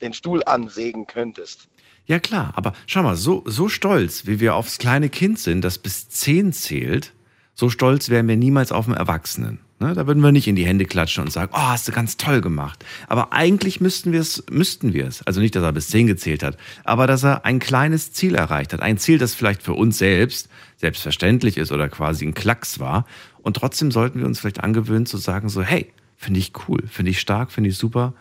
[0.00, 1.68] den Stuhl ansägen könntest.
[2.06, 5.78] Ja klar, aber schau mal, so, so stolz, wie wir aufs kleine Kind sind, das
[5.78, 7.12] bis zehn zählt,
[7.54, 9.60] so stolz wären wir niemals auf den Erwachsenen.
[9.82, 9.94] Ne?
[9.94, 12.40] Da würden wir nicht in die Hände klatschen und sagen, oh, hast du ganz toll
[12.40, 12.84] gemacht.
[13.08, 15.26] Aber eigentlich müssten wir es, müssten wir es.
[15.26, 18.72] Also nicht, dass er bis zehn gezählt hat, aber dass er ein kleines Ziel erreicht
[18.72, 18.80] hat.
[18.80, 23.06] Ein Ziel, das vielleicht für uns selbst selbstverständlich ist oder quasi ein Klacks war.
[23.42, 27.10] Und trotzdem sollten wir uns vielleicht angewöhnen zu sagen, so, hey, finde ich cool, finde
[27.10, 28.14] ich stark, finde ich super.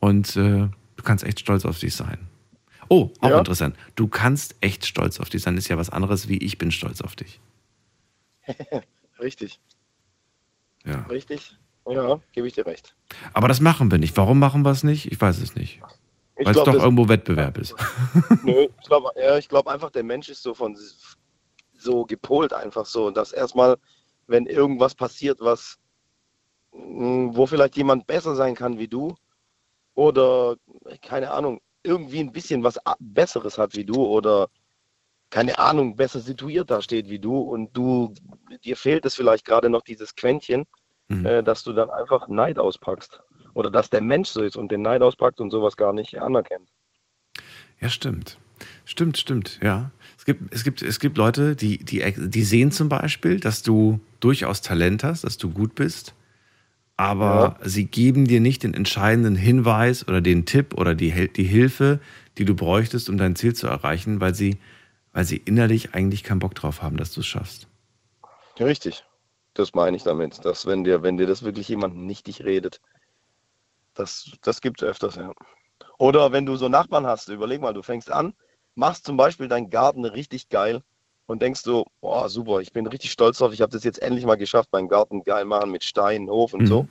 [0.00, 2.18] Und äh, du kannst echt stolz auf dich sein.
[2.88, 3.38] Oh, auch Ja.
[3.38, 3.76] interessant.
[3.96, 5.56] Du kannst echt stolz auf dich sein.
[5.56, 7.40] Ist ja was anderes wie ich bin stolz auf dich.
[9.20, 9.60] Richtig,
[10.84, 11.02] Ja.
[11.10, 11.56] richtig.
[11.90, 12.94] Ja, gebe ich dir recht.
[13.32, 14.16] Aber das machen wir nicht.
[14.16, 15.10] Warum machen wir es nicht?
[15.10, 15.80] Ich weiß es nicht.
[16.36, 17.74] Ich Weil es doch irgendwo Wettbewerb ist.
[18.44, 20.76] Nö, ich glaube ja, ich glaub einfach, der Mensch ist so von
[21.72, 23.76] so gepolt einfach so, dass erstmal,
[24.26, 25.78] wenn irgendwas passiert, was
[26.72, 29.16] mh, wo vielleicht jemand besser sein kann wie du
[29.94, 30.56] oder
[31.02, 34.48] keine Ahnung, irgendwie ein bisschen was Besseres hat wie du oder
[35.30, 38.14] keine Ahnung, besser situiert da steht wie du und du
[38.64, 40.66] dir fehlt es vielleicht gerade noch dieses Quäntchen,
[41.08, 43.20] äh, dass du dann einfach Neid auspackst
[43.54, 46.68] oder dass der Mensch so ist und den Neid auspackt und sowas gar nicht anerkennt.
[47.80, 48.38] Ja, stimmt.
[48.84, 49.90] Stimmt, stimmt, ja.
[50.16, 54.00] Es gibt, es gibt, es gibt Leute, die, die, die sehen zum Beispiel, dass du
[54.20, 56.14] durchaus Talent hast, dass du gut bist,
[56.98, 62.00] aber sie geben dir nicht den entscheidenden Hinweis oder den Tipp oder die, die Hilfe,
[62.38, 64.58] die du bräuchtest, um dein Ziel zu erreichen, weil sie,
[65.12, 67.68] weil sie innerlich eigentlich keinen Bock drauf haben, dass du es schaffst.
[68.58, 69.04] Richtig.
[69.54, 72.80] Das meine ich damit, dass wenn dir, wenn dir das wirklich jemand nichtig redet,
[73.94, 75.32] das, das gibt es öfters, ja.
[75.98, 78.34] Oder wenn du so Nachbarn hast, überleg mal, du fängst an,
[78.74, 80.82] machst zum Beispiel deinen Garten richtig geil
[81.28, 84.24] und denkst so, boah, super, ich bin richtig stolz drauf, ich habe das jetzt endlich
[84.24, 86.88] mal geschafft, meinen Garten geil machen mit Stein, Hof und so.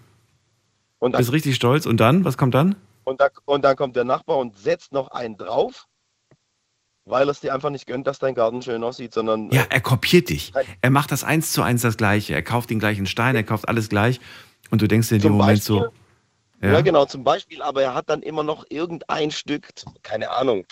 [1.00, 2.24] Und dann, Bist richtig stolz und dann?
[2.24, 2.76] Was kommt dann?
[3.04, 5.88] und, dann, und dann kommt der Nachbar und setzt noch einen drauf,
[7.06, 10.30] weil es dir einfach nicht gönnt, dass dein Garten schön aussieht, sondern Ja, er kopiert
[10.30, 10.54] dich.
[10.82, 12.34] Er macht das eins zu eins das Gleiche.
[12.34, 14.20] Er kauft den gleichen Stein, er kauft alles gleich
[14.70, 16.00] und du denkst dir in dem Moment so, Beispiel?
[16.62, 16.82] ja, Ja.
[16.82, 19.70] genau, zum Beispiel, aber er hat dann immer noch irgendein Stück,
[20.04, 20.66] keine Ahnung,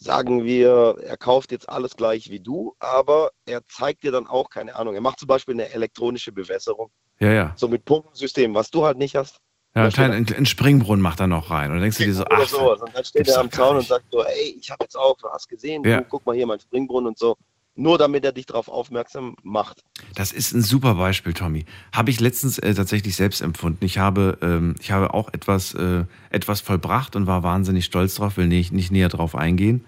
[0.00, 4.48] sagen wir, er kauft jetzt alles gleich wie du, aber er zeigt dir dann auch,
[4.48, 6.90] keine Ahnung, er macht zum Beispiel eine elektronische Bewässerung,
[7.20, 7.52] ja, ja.
[7.56, 9.36] so mit Pumpensystem, was du halt nicht hast.
[9.74, 11.68] Ja, kleinen einen Springbrunnen macht er noch rein.
[11.70, 12.80] Und dann denkst du dir so, ach, sowas.
[12.80, 15.28] Und dann steht er am Zaun und sagt so, ey, ich habe jetzt auch, du
[15.28, 15.98] hast gesehen, Ja.
[15.98, 17.36] du, guck mal hier, mein Springbrunnen und so.
[17.76, 19.84] Nur damit er dich darauf aufmerksam macht.
[20.14, 21.64] Das ist ein super Beispiel, Tommy.
[21.92, 23.84] Habe ich letztens äh, tatsächlich selbst empfunden.
[23.84, 28.36] Ich habe, ähm, ich habe auch etwas, äh, etwas vollbracht und war wahnsinnig stolz drauf,
[28.36, 29.84] will nicht, nicht näher drauf eingehen.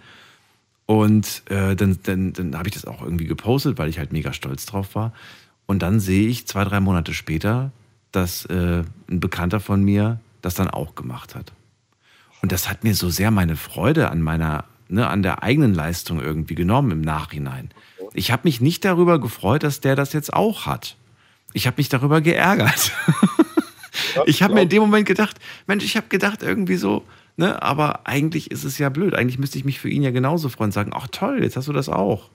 [0.86, 4.32] Und äh, dann, dann, dann habe ich das auch irgendwie gepostet, weil ich halt mega
[4.32, 5.12] stolz drauf war.
[5.66, 7.72] Und dann sehe ich zwei, drei Monate später,
[8.10, 11.52] dass äh, ein Bekannter von mir das dann auch gemacht hat.
[12.42, 16.20] Und das hat mir so sehr meine Freude an meiner, ne, an der eigenen Leistung
[16.20, 17.70] irgendwie genommen im Nachhinein.
[18.12, 20.96] Ich habe mich nicht darüber gefreut, dass der das jetzt auch hat.
[21.54, 22.92] Ich habe mich darüber geärgert.
[24.26, 27.04] ich habe mir in dem Moment gedacht, Mensch, ich habe gedacht irgendwie so,
[27.36, 29.14] ne, aber eigentlich ist es ja blöd.
[29.14, 31.68] Eigentlich müsste ich mich für ihn ja genauso freuen und sagen, ach toll, jetzt hast
[31.68, 32.30] du das auch.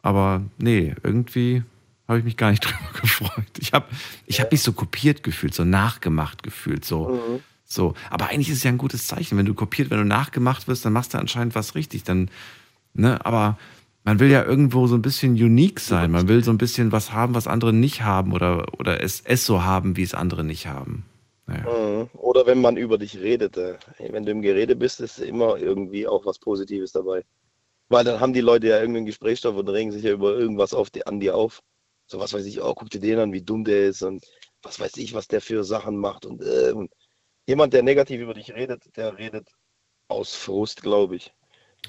[0.00, 1.62] Aber nee, irgendwie
[2.08, 3.58] habe ich mich gar nicht drüber gefreut.
[3.60, 3.86] Ich habe
[4.26, 7.40] ich hab mich so kopiert gefühlt, so nachgemacht gefühlt, so.
[7.72, 10.68] So, aber eigentlich ist es ja ein gutes Zeichen, wenn du kopiert, wenn du nachgemacht
[10.68, 12.04] wirst, dann machst du anscheinend was richtig.
[12.04, 12.30] Dann,
[12.94, 13.58] ne, aber
[14.04, 16.10] man will ja irgendwo so ein bisschen unique sein.
[16.10, 19.46] Man will so ein bisschen was haben, was andere nicht haben oder, oder es, es
[19.46, 21.04] so haben, wie es andere nicht haben.
[21.46, 22.08] Mhm.
[22.14, 23.56] Oder wenn man über dich redet.
[23.56, 27.24] Äh, wenn du im Gerede bist, ist immer irgendwie auch was Positives dabei.
[27.88, 30.88] Weil dann haben die Leute ja irgendeinen Gesprächsstoff und regen sich ja über irgendwas auf
[31.04, 31.62] an dir auf.
[32.06, 34.24] So was weiß ich, oh, guck dir den an, wie dumm der ist und
[34.62, 36.26] was weiß ich, was der für Sachen macht.
[36.26, 36.90] Und, äh, und
[37.46, 39.48] jemand, der negativ über dich redet, der redet
[40.08, 41.32] aus Frust, glaube ich.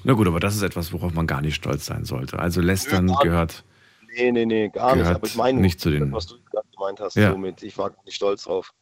[0.02, 2.38] Na gut, aber das ist etwas, worauf man gar nicht stolz sein sollte.
[2.38, 3.20] Also Lästern nicht.
[3.20, 3.64] gehört.
[4.16, 5.06] Nee, nee, nee, gar nicht.
[5.06, 7.30] Aber ich meine, nicht zu den- was du gerade gemeint hast, Ja.
[7.32, 8.72] somit, ich war gar nicht stolz drauf.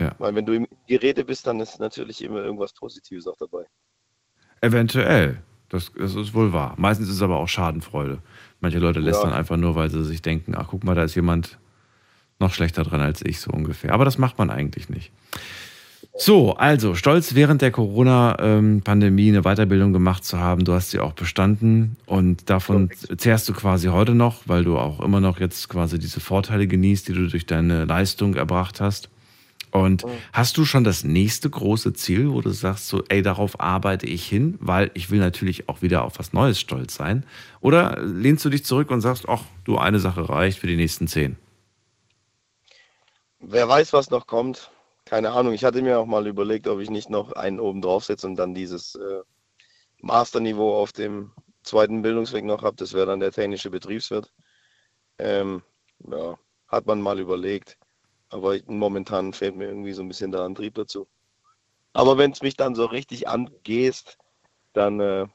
[0.00, 0.14] Ja.
[0.18, 3.64] Weil wenn du im Gerede bist, dann ist natürlich immer irgendwas Positives auch dabei.
[4.60, 5.42] Eventuell.
[5.70, 6.74] Das, das ist wohl wahr.
[6.78, 8.22] Meistens ist es aber auch Schadenfreude.
[8.60, 9.36] Manche Leute lästern Ja.
[9.36, 11.58] einfach nur, weil sie sich denken, ach guck mal, da ist jemand
[12.40, 13.92] noch schlechter dran als ich, so ungefähr.
[13.92, 15.12] Aber das macht man eigentlich nicht.
[16.20, 20.64] So, also stolz während der Corona-Pandemie eine Weiterbildung gemacht zu haben.
[20.64, 24.98] Du hast sie auch bestanden und davon zehrst du quasi heute noch, weil du auch
[24.98, 29.10] immer noch jetzt quasi diese Vorteile genießt, die du durch deine Leistung erbracht hast.
[29.70, 34.06] Und hast du schon das nächste große Ziel, wo du sagst, so, ey, darauf arbeite
[34.06, 37.24] ich hin, weil ich will natürlich auch wieder auf was Neues stolz sein?
[37.60, 41.06] Oder lehnst du dich zurück und sagst, ach, du, eine Sache reicht für die nächsten
[41.06, 41.36] zehn?
[43.38, 44.70] Wer weiß, was noch kommt.
[45.08, 45.54] Keine Ahnung.
[45.54, 48.52] Ich hatte mir auch mal überlegt, ob ich nicht noch einen oben draufsetze und dann
[48.52, 49.22] dieses äh,
[50.02, 51.32] Masterniveau auf dem
[51.62, 52.76] zweiten Bildungsweg noch habe.
[52.76, 54.30] Das wäre dann der technische Betriebswirt.
[55.18, 55.62] Ähm,
[56.10, 57.78] ja, hat man mal überlegt.
[58.28, 61.08] Aber ich, momentan fehlt mir irgendwie so ein bisschen der Antrieb dazu.
[61.94, 64.18] Aber wenn es mich dann so richtig angehst,
[64.74, 65.26] dann äh,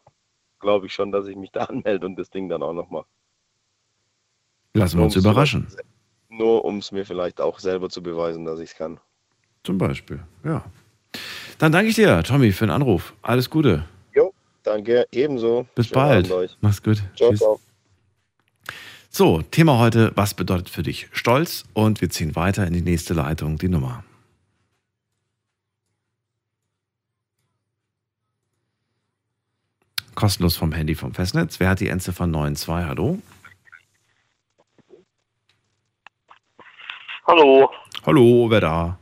[0.60, 3.08] glaube ich schon, dass ich mich da anmelde und das Ding dann auch noch mache.
[4.76, 5.68] Lassen wir uns überraschen.
[6.30, 9.00] Nur um es mir vielleicht auch selber zu beweisen, dass ich es kann.
[9.64, 10.64] Zum Beispiel, ja.
[11.58, 13.14] Dann danke ich dir, Tommy, für den Anruf.
[13.22, 13.86] Alles Gute.
[14.14, 14.34] Jo,
[14.64, 15.66] danke, ebenso.
[15.76, 16.58] Bis Schönen bald.
[16.60, 17.02] Mach's gut.
[17.16, 17.40] Ciao, Tschüss.
[17.40, 17.60] ciao.
[19.10, 21.64] So, Thema heute, was bedeutet für dich Stolz?
[21.74, 24.04] Und wir ziehen weiter in die nächste Leitung, die Nummer.
[30.16, 31.60] Kostenlos vom Handy vom Festnetz.
[31.60, 32.68] Wer hat die Endziffer 92?
[32.70, 33.20] Hallo?
[37.26, 37.70] Hallo,
[38.06, 38.98] Hallo, wer da?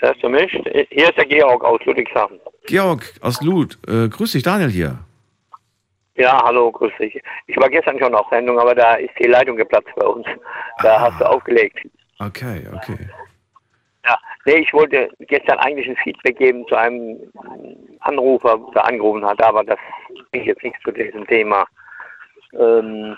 [0.00, 0.50] Hörst du mich?
[0.90, 2.40] Hier ist der Georg aus Ludwigshafen.
[2.66, 3.78] Georg aus Lud.
[3.86, 4.98] Äh, grüß dich, Daniel hier.
[6.16, 7.20] Ja, hallo, grüß dich.
[7.46, 10.26] Ich war gestern schon auf Sendung, aber da ist die Leitung geplatzt bei uns.
[10.82, 11.78] Da hast du aufgelegt.
[12.18, 13.08] Okay, okay.
[14.04, 17.18] Ja, nee, ich wollte gestern eigentlich ein Feedback geben zu einem
[18.00, 19.78] Anrufer, der angerufen hat, aber das
[20.30, 21.66] bringt jetzt nichts zu diesem Thema.
[22.52, 23.16] Ähm,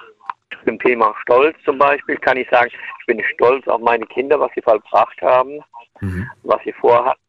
[0.65, 2.71] zum Thema Stolz zum Beispiel kann ich sagen,
[3.01, 5.61] ich bin stolz auf meine Kinder, was sie vollbracht haben,
[6.43, 7.21] was sie vorhatten.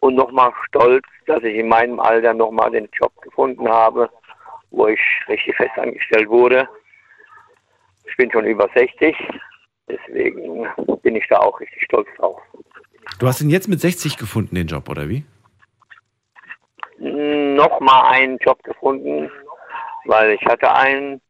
[0.00, 4.10] Und nochmal stolz, dass ich in meinem Alter nochmal den Job gefunden habe,
[4.70, 6.68] wo ich richtig fest angestellt wurde.
[8.06, 9.16] Ich bin schon über 60,
[9.88, 10.66] deswegen
[11.02, 12.40] bin ich da auch richtig stolz drauf.
[13.18, 15.24] Du hast ihn jetzt mit 60 gefunden, den Job, oder wie?
[16.98, 19.30] Nochmal einen Job gefunden,
[20.04, 21.20] weil ich hatte einen,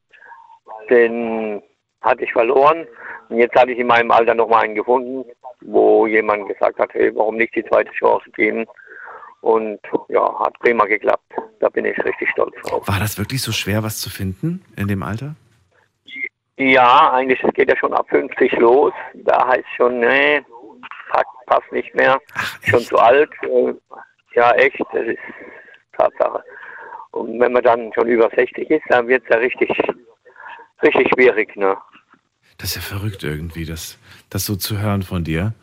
[0.90, 1.62] den
[2.00, 2.86] hatte ich verloren.
[3.28, 5.24] Und jetzt hatte ich in meinem Alter nochmal einen gefunden,
[5.62, 8.66] wo jemand gesagt hat, hey, warum nicht die zweite Chance geben?
[9.40, 11.32] Und ja, hat prima geklappt.
[11.60, 12.86] Da bin ich richtig stolz drauf.
[12.88, 15.34] War das wirklich so schwer, was zu finden in dem Alter?
[16.56, 18.92] Ja, eigentlich geht ja schon ab 50 los.
[19.14, 20.40] Da heißt schon, nee,
[21.46, 22.20] passt nicht mehr.
[22.62, 23.30] schon zu alt.
[23.42, 23.74] Äh,
[24.34, 25.18] Ja, echt, das ist
[25.96, 26.42] Tatsache.
[27.12, 29.70] Und wenn man dann schon über 60 ist, dann wird es ja richtig,
[30.84, 31.76] richtig schwierig, ne?
[32.58, 33.98] Das ist ja verrückt irgendwie, das,
[34.30, 35.54] das so zu hören von dir.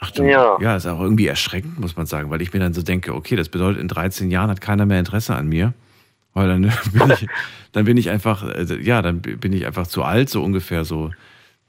[0.00, 0.58] Ach du, Ja.
[0.60, 3.36] ja, ist auch irgendwie erschreckend, muss man sagen, weil ich mir dann so denke, okay,
[3.36, 5.72] das bedeutet, in 13 Jahren hat keiner mehr Interesse an mir.
[6.34, 6.62] Weil dann
[6.92, 7.26] bin ich,
[7.72, 11.10] dann bin ich einfach, äh, ja, dann bin ich einfach zu alt, so ungefähr so.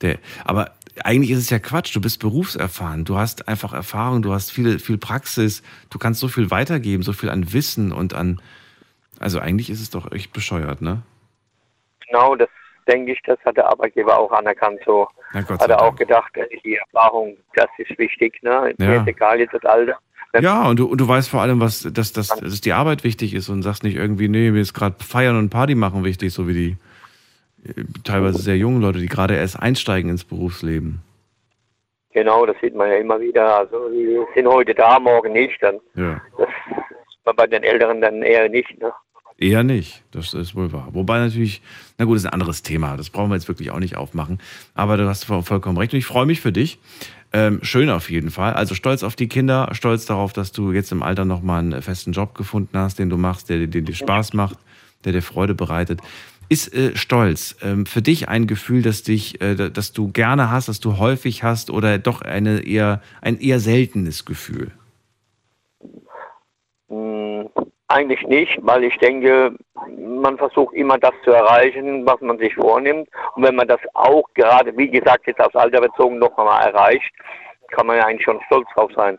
[0.02, 4.34] Der, aber eigentlich ist es ja Quatsch, du bist berufserfahren, du hast einfach Erfahrung, du
[4.34, 8.42] hast viel, viel Praxis, du kannst so viel weitergeben, so viel an Wissen und an,
[9.20, 11.02] also eigentlich ist es doch echt bescheuert, ne?
[12.10, 12.50] Genau, das
[12.88, 14.80] denke ich, das hat der Arbeitgeber auch anerkannt.
[14.86, 18.74] So hat er auch gedacht, äh, die Erfahrung, das ist wichtig, ne?
[18.80, 18.88] Ja.
[18.88, 19.98] Mir ist egal jetzt das Alter.
[20.40, 23.34] Ja, und du, und du weißt vor allem, was, dass, dass, dass die Arbeit wichtig
[23.34, 26.48] ist und sagst nicht irgendwie, nee, mir ist gerade Feiern und Party machen wichtig, so
[26.48, 26.78] wie die
[27.68, 31.02] äh, teilweise sehr jungen Leute, die gerade erst einsteigen ins Berufsleben.
[32.12, 33.58] Genau, das sieht man ja immer wieder.
[33.58, 35.62] Also die sind heute da, morgen nicht.
[35.62, 36.22] Dann Ja.
[36.38, 38.80] das ist man bei den Älteren dann eher nicht.
[38.80, 38.92] Ne?
[39.42, 40.90] Eher nicht, das ist wohl wahr.
[40.92, 41.62] Wobei natürlich,
[41.98, 44.40] na gut, das ist ein anderes Thema, das brauchen wir jetzt wirklich auch nicht aufmachen.
[44.74, 46.78] Aber du hast voll- vollkommen recht und ich freue mich für dich.
[47.32, 48.54] Ähm, schön auf jeden Fall.
[48.54, 52.12] Also stolz auf die Kinder, stolz darauf, dass du jetzt im Alter nochmal einen festen
[52.12, 54.58] Job gefunden hast, den du machst, der, dir Spaß macht,
[55.06, 56.02] der dir Freude bereitet.
[56.50, 60.68] Ist äh, Stolz ähm, für dich ein Gefühl, das dich, äh, das du gerne hast,
[60.68, 64.72] das du häufig hast oder doch eine eher, ein eher seltenes Gefühl?
[66.90, 67.48] Hm,
[67.90, 69.56] eigentlich nicht, weil ich denke,
[69.98, 73.10] man versucht immer das zu erreichen, was man sich vornimmt.
[73.36, 77.12] Und wenn man das auch gerade, wie gesagt, jetzt aufs Alter bezogen noch einmal erreicht,
[77.72, 79.18] kann man ja eigentlich schon stolz drauf sein.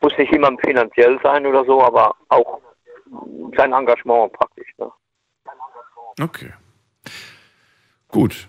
[0.00, 2.60] Muss nicht immer finanziell sein oder so, aber auch
[3.56, 4.68] sein Engagement praktisch.
[4.78, 4.90] Ne?
[6.20, 6.52] Okay.
[8.08, 8.48] Gut.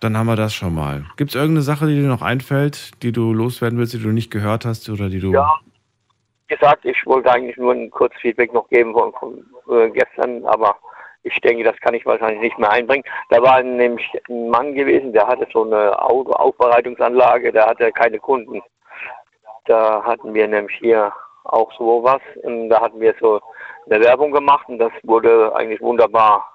[0.00, 1.06] Dann haben wir das schon mal.
[1.16, 4.32] Gibt es irgendeine Sache, die dir noch einfällt, die du loswerden willst, die du nicht
[4.32, 5.32] gehört hast oder die du.
[5.32, 5.60] Ja.
[6.52, 10.76] Gesagt, ich wollte eigentlich nur ein kurzes Feedback noch geben von, äh, gestern, aber
[11.22, 13.04] ich denke, das kann ich wahrscheinlich nicht mehr einbringen.
[13.30, 18.60] Da war nämlich ein Mann gewesen, der hatte so eine Autoaufbereitungsanlage, der hatte keine Kunden.
[19.64, 21.10] Da hatten wir nämlich hier
[21.44, 22.20] auch so was.
[22.42, 23.40] Und da hatten wir so
[23.88, 26.52] eine Werbung gemacht und das wurde eigentlich wunderbar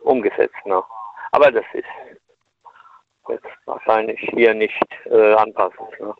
[0.00, 0.56] umgesetzt.
[0.64, 0.82] Ne?
[1.30, 1.84] Aber das ist
[3.28, 6.00] jetzt wahrscheinlich hier nicht äh, anpassend.
[6.00, 6.12] Ne?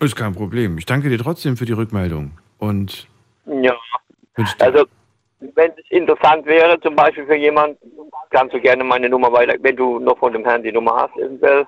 [0.00, 0.78] Ist kein Problem.
[0.78, 2.38] Ich danke dir trotzdem für die Rückmeldung.
[2.62, 3.08] Und
[3.46, 3.74] Ja,
[4.60, 4.84] also
[5.40, 7.76] wenn es interessant wäre, zum Beispiel für jemanden,
[8.30, 11.16] kannst du gerne meine Nummer weiter, wenn du noch von dem Herrn die Nummer hast,
[11.16, 11.66] eventuell.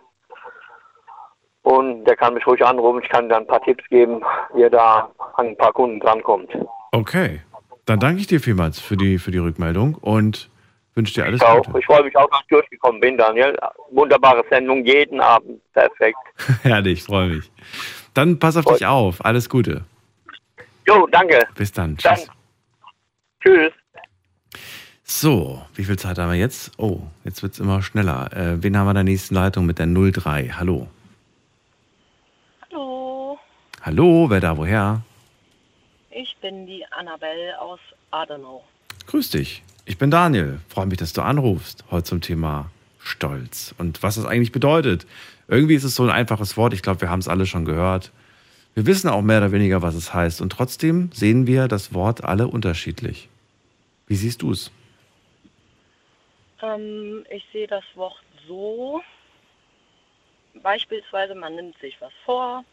[1.62, 4.22] Und der kann mich ruhig anrufen, ich kann dir ein paar Tipps geben,
[4.54, 6.50] wie er da an ein paar Kunden drankommt.
[6.92, 7.40] okay,
[7.86, 10.48] dann danke ich dir vielmals für die, für die Rückmeldung und
[10.94, 11.78] wünsche dir alles Ich, auch, Gute.
[11.80, 13.58] ich freue mich auch, dass ich durchgekommen bin, Daniel.
[13.90, 15.60] Wunderbare Sendung, jeden Abend.
[15.72, 16.16] Perfekt.
[16.62, 17.50] Herrlich, freue mich.
[18.14, 19.24] Dann pass auf dich auf.
[19.24, 19.84] Alles Gute.
[20.86, 21.46] Jo, danke.
[21.54, 21.96] Bis dann.
[21.96, 22.16] Dann.
[22.16, 22.28] Tschüss.
[23.42, 23.72] Tschüss.
[25.06, 26.72] So, wie viel Zeit haben wir jetzt?
[26.78, 28.32] Oh, jetzt wird es immer schneller.
[28.32, 30.50] Äh, wen haben wir in der nächsten Leitung mit der 03?
[30.56, 30.88] Hallo.
[32.70, 33.38] Hallo,
[33.82, 35.02] Hallo, wer da, woher?
[36.10, 37.80] ich bin die Annabelle aus
[38.10, 38.64] Adenau.
[39.06, 39.62] Grüß dich.
[39.84, 40.60] Ich bin Daniel.
[40.68, 41.84] Freue mich, dass du anrufst.
[41.90, 45.06] Heute zum Thema Stolz und was das eigentlich bedeutet.
[45.48, 46.72] Irgendwie ist es so ein einfaches Wort.
[46.72, 48.12] Ich glaube, wir haben es alle schon gehört.
[48.74, 50.40] Wir wissen auch mehr oder weniger, was es heißt.
[50.40, 53.28] Und trotzdem sehen wir das Wort alle unterschiedlich.
[54.06, 54.70] Wie siehst du es?
[56.60, 59.00] Ähm, ich sehe das Wort so,
[60.62, 62.64] beispielsweise man nimmt sich was vor.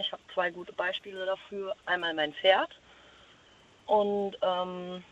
[0.00, 1.74] Ich habe zwei gute Beispiele dafür.
[1.86, 2.70] Einmal mein Pferd
[3.86, 5.02] und ähm,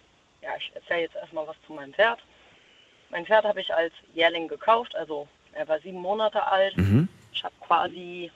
[0.43, 2.21] ja, ich erzähle jetzt erstmal was zu meinem Pferd.
[3.11, 6.77] Mein Pferd habe ich als Jährling gekauft, also er war sieben Monate alt.
[6.77, 7.09] Mhm.
[7.33, 8.31] Ich habe quasi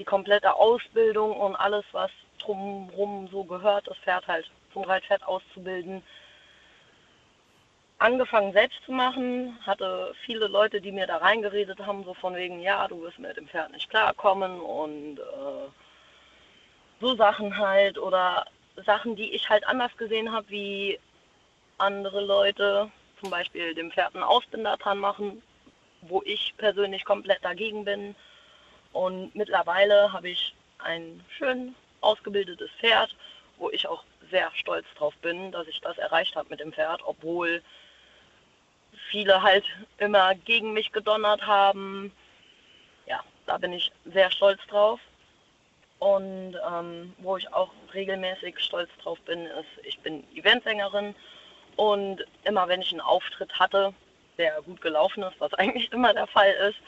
[0.00, 6.02] die komplette Ausbildung und alles, was drumherum so gehört, das Pferd halt zum Reitpferd auszubilden,
[7.98, 12.60] angefangen selbst zu machen, hatte viele Leute, die mir da reingeredet haben, so von wegen,
[12.60, 15.68] ja, du wirst mit dem Pferd nicht klarkommen und äh,
[16.98, 18.46] so Sachen halt oder
[18.86, 20.98] Sachen, die ich halt anders gesehen habe, wie
[21.76, 22.90] andere Leute,
[23.20, 25.42] zum Beispiel dem Pferd einen Ausbinder dran machen,
[26.00, 28.14] wo ich persönlich komplett dagegen bin.
[28.92, 33.14] Und mittlerweile habe ich ein schön ausgebildetes Pferd,
[33.58, 37.02] wo ich auch sehr stolz drauf bin, dass ich das erreicht habe mit dem Pferd,
[37.04, 37.62] obwohl
[39.10, 39.64] viele halt
[39.98, 42.12] immer gegen mich gedonnert haben.
[43.06, 45.00] Ja, da bin ich sehr stolz drauf.
[45.98, 51.14] Und ähm, wo ich auch regelmäßig stolz drauf bin, ist, ich bin Eventsängerin
[51.76, 53.92] und immer wenn ich einen Auftritt hatte,
[54.38, 56.78] der gut gelaufen ist, was eigentlich immer der Fall ist,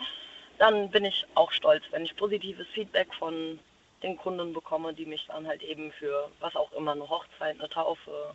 [0.62, 3.58] dann bin ich auch stolz, wenn ich positives Feedback von
[4.04, 7.68] den Kunden bekomme, die mich dann halt eben für was auch immer, eine Hochzeit, eine
[7.68, 8.32] Taufe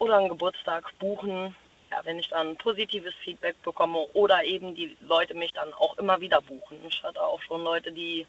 [0.00, 1.54] oder einen Geburtstag buchen.
[1.92, 6.20] Ja, wenn ich dann positives Feedback bekomme oder eben die Leute mich dann auch immer
[6.20, 6.78] wieder buchen.
[6.88, 8.26] Ich hatte auch schon Leute, die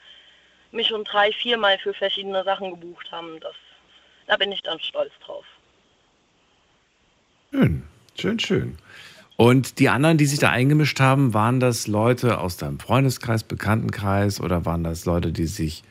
[0.71, 3.39] mich schon drei, viermal für verschiedene Sachen gebucht haben.
[3.39, 3.55] Das,
[4.27, 5.45] da bin ich dann stolz drauf.
[7.51, 8.77] Schön, schön, schön.
[9.43, 14.39] Und die anderen, die sich da eingemischt haben, waren das Leute aus deinem Freundeskreis, Bekanntenkreis
[14.39, 15.81] oder waren das Leute, die sich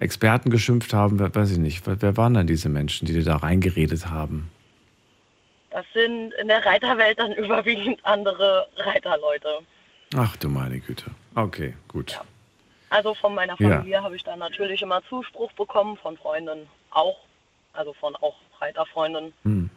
[0.00, 1.18] Experten geschimpft haben?
[1.18, 1.82] Wer- Weiß ich nicht.
[1.86, 4.50] Wer, waren denn diese Menschen, die dir da reingeredet haben?
[5.70, 9.60] Das sind in der Reiterwelt dann überwiegend andere Reiterleute.
[10.14, 11.06] Ach du meine Güte.
[11.34, 12.20] Okay, gut.
[12.90, 13.78] Also von meiner Ja.
[13.78, 17.16] Familie habe ich dann natürlich immer Zuspruch bekommen, von Freunden auch.
[17.72, 19.32] Also von auch Reiterfreunden.
[19.44, 19.70] Hm.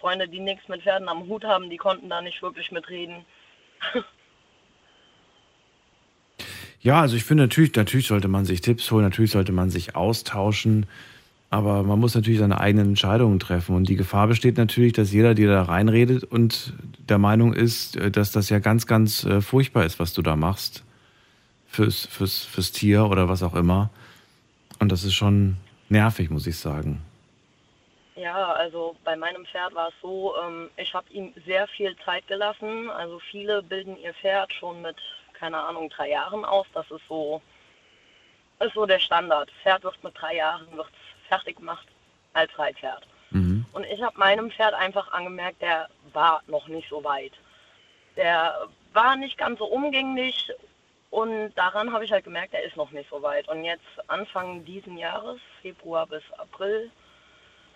[0.00, 3.24] Freunde, die nichts mit Pferden am Hut haben, die konnten da nicht wirklich mitreden.
[6.82, 9.96] Ja, also ich finde natürlich, natürlich sollte man sich Tipps holen, natürlich sollte man sich
[9.96, 10.86] austauschen,
[11.50, 13.76] aber man muss natürlich seine eigenen Entscheidungen treffen.
[13.76, 18.10] Und die Gefahr besteht natürlich, dass jeder dir da reinredet und der Meinung ist, äh,
[18.10, 20.84] dass das ja ganz, ganz äh, furchtbar ist, was du da machst.
[21.66, 23.90] Fürs, fürs, fürs Tier oder was auch immer.
[24.78, 25.58] Und das ist schon
[25.88, 27.02] nervig, muss ich sagen.
[28.20, 32.26] Ja, also bei meinem Pferd war es so, ähm, ich habe ihm sehr viel Zeit
[32.26, 32.90] gelassen.
[32.90, 34.96] Also viele bilden ihr Pferd schon mit,
[35.32, 36.66] keine Ahnung, drei Jahren aus.
[36.74, 37.40] Das ist so,
[38.58, 39.50] ist so der Standard.
[39.62, 40.90] Pferd wird mit drei Jahren wird's
[41.28, 41.88] fertig gemacht
[42.34, 43.06] als Reitpferd.
[43.72, 47.32] Und ich habe meinem Pferd einfach angemerkt, der war noch nicht so weit.
[48.16, 50.52] Der war nicht ganz so umgänglich
[51.08, 53.48] und daran habe ich halt gemerkt, er ist noch nicht so weit.
[53.48, 56.90] Und jetzt Anfang diesen Jahres, Februar bis April,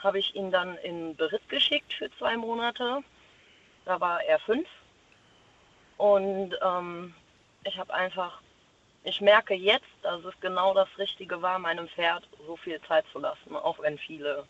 [0.04, 3.00] habe ich ihn dann in Beritt geschickt für zwei Monate.
[3.84, 4.68] Da war er fünf.
[5.96, 7.14] Und ähm,
[7.64, 8.40] ich habe einfach,
[9.04, 13.18] ich merke jetzt, dass es genau das Richtige war, meinem Pferd so viel Zeit zu
[13.18, 14.44] lassen, auch wenn viele,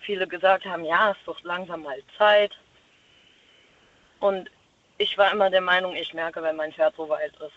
[0.00, 2.52] viele gesagt haben, ja, es wird langsam mal Zeit.
[4.20, 4.50] Und
[4.98, 7.52] ich war immer der Meinung, ich merke, wenn mein Pferd so weit ist.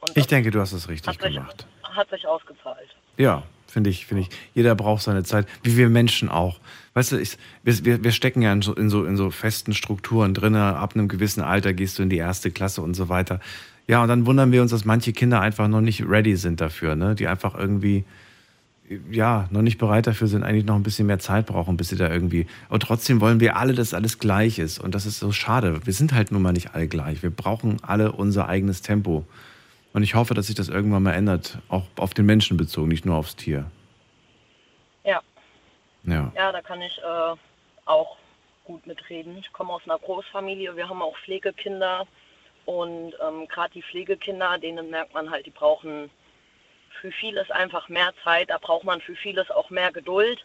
[0.00, 1.66] Und Ich denke, du hast es richtig hat sich, gemacht.
[1.82, 2.88] hat sich ausgezahlt.
[3.16, 4.28] Ja, finde ich, finde ich.
[4.54, 6.60] Jeder braucht seine Zeit, wie wir Menschen auch.
[6.94, 10.34] Weißt du, ich, wir, wir stecken ja in so, in so, in so festen Strukturen
[10.34, 10.54] drin.
[10.54, 13.40] Ab einem gewissen Alter gehst du in die erste Klasse und so weiter.
[13.88, 16.94] Ja, und dann wundern wir uns, dass manche Kinder einfach noch nicht ready sind dafür,
[16.94, 17.14] ne?
[17.14, 18.04] Die einfach irgendwie,
[19.10, 21.96] ja, noch nicht bereit dafür sind, eigentlich noch ein bisschen mehr Zeit brauchen, bis sie
[21.96, 22.46] da irgendwie.
[22.68, 24.78] Und trotzdem wollen wir alle, dass alles gleich ist.
[24.78, 25.80] Und das ist so schade.
[25.84, 27.22] Wir sind halt nun mal nicht alle gleich.
[27.22, 29.24] Wir brauchen alle unser eigenes Tempo.
[29.92, 33.04] Und ich hoffe, dass sich das irgendwann mal ändert, auch auf den Menschen bezogen, nicht
[33.04, 33.70] nur aufs Tier.
[35.04, 35.20] Ja.
[36.04, 36.32] Ja.
[36.34, 37.36] Ja, da kann ich äh,
[37.84, 38.16] auch
[38.64, 39.36] gut mitreden.
[39.38, 42.06] Ich komme aus einer Großfamilie, wir haben auch Pflegekinder
[42.64, 46.10] und ähm, gerade die Pflegekinder, denen merkt man halt, die brauchen
[47.00, 50.44] für vieles einfach mehr Zeit, da braucht man für vieles auch mehr Geduld.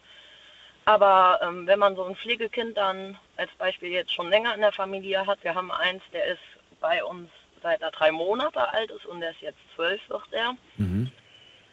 [0.85, 4.71] Aber ähm, wenn man so ein Pflegekind dann als Beispiel jetzt schon länger in der
[4.71, 6.41] Familie hat, wir haben eins, der ist
[6.79, 7.29] bei uns
[7.68, 10.56] seit er drei Monate alt ist und der ist jetzt zwölf, wird er.
[10.77, 11.11] Mhm.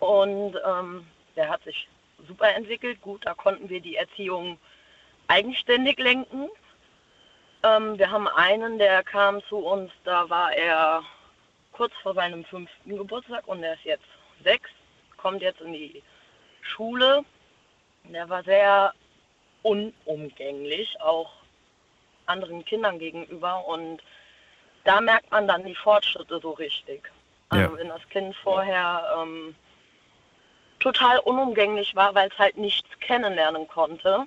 [0.00, 1.06] Und ähm,
[1.36, 1.88] der hat sich
[2.26, 3.00] super entwickelt.
[3.00, 4.58] Gut, da konnten wir die Erziehung
[5.28, 6.48] eigenständig lenken.
[7.62, 11.02] Ähm, wir haben einen, der kam zu uns, da war er
[11.70, 14.10] kurz vor seinem fünften Geburtstag und der ist jetzt
[14.42, 14.70] sechs,
[15.16, 16.02] kommt jetzt in die
[16.60, 17.24] Schule.
[18.04, 18.92] Der war sehr
[19.62, 21.32] unumgänglich, auch
[22.26, 24.02] anderen Kindern gegenüber und
[24.84, 27.10] da merkt man dann die Fortschritte so richtig.
[27.48, 27.78] Also Ja.
[27.78, 29.54] wenn das Kind vorher ähm,
[30.78, 34.26] total unumgänglich war, weil es halt nichts kennenlernen konnte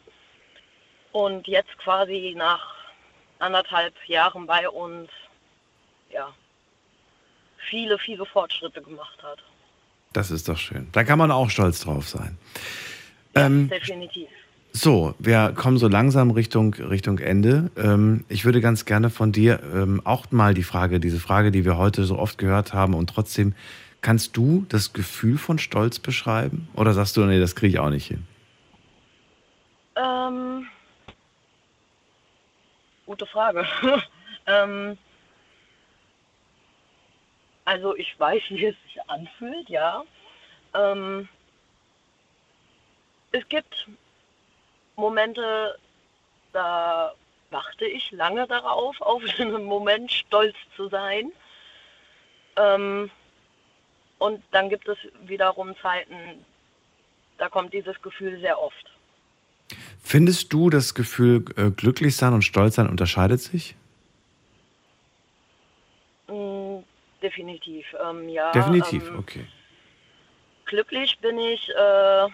[1.11, 2.75] und jetzt quasi nach
[3.39, 5.09] anderthalb Jahren bei uns
[6.09, 6.33] ja
[7.69, 9.39] viele, viele Fortschritte gemacht hat.
[10.13, 10.89] Das ist doch schön.
[10.93, 12.37] Da kann man auch stolz drauf sein.
[13.35, 14.29] Ähm, Definitiv.
[14.77, 17.71] So, wir kommen so langsam Richtung, Richtung Ende.
[17.77, 21.65] Ähm, ich würde ganz gerne von dir ähm, auch mal die Frage, diese Frage, die
[21.65, 23.55] wir heute so oft gehört haben und trotzdem,
[24.01, 26.69] kannst du das Gefühl von Stolz beschreiben?
[26.75, 28.25] Oder sagst du, nee, das kriege ich auch nicht hin?
[29.95, 30.67] Ähm,
[33.05, 33.65] gute Frage.
[34.45, 34.97] ähm,
[37.65, 40.03] also ich weiß, wie es sich anfühlt, ja.
[40.73, 41.27] Ähm,
[43.31, 43.87] es gibt
[44.97, 45.77] Momente,
[46.53, 47.13] da
[47.51, 51.31] warte ich lange darauf, auf einen Moment stolz zu sein.
[52.57, 53.09] Ähm,
[54.17, 56.43] und dann gibt es wiederum Zeiten,
[57.37, 58.91] da kommt dieses Gefühl sehr oft.
[60.01, 63.75] Findest du, das Gefühl äh, glücklich sein und stolz sein unterscheidet sich?
[66.27, 66.79] Mm,
[67.21, 68.51] definitiv, ähm, ja.
[68.53, 69.45] Definitiv, Ähm, okay.
[70.65, 72.27] glücklich bin ich, äh,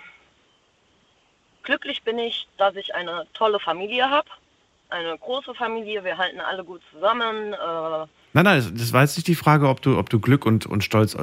[1.64, 4.30] glücklich bin ich, dass ich eine tolle Familie habe.
[4.90, 7.54] Eine große Familie, wir halten alle gut zusammen.
[7.54, 10.46] Äh, Nein, nein, das- das war jetzt nicht die Frage, ob du, ob du Glück
[10.46, 11.16] und, und Stolz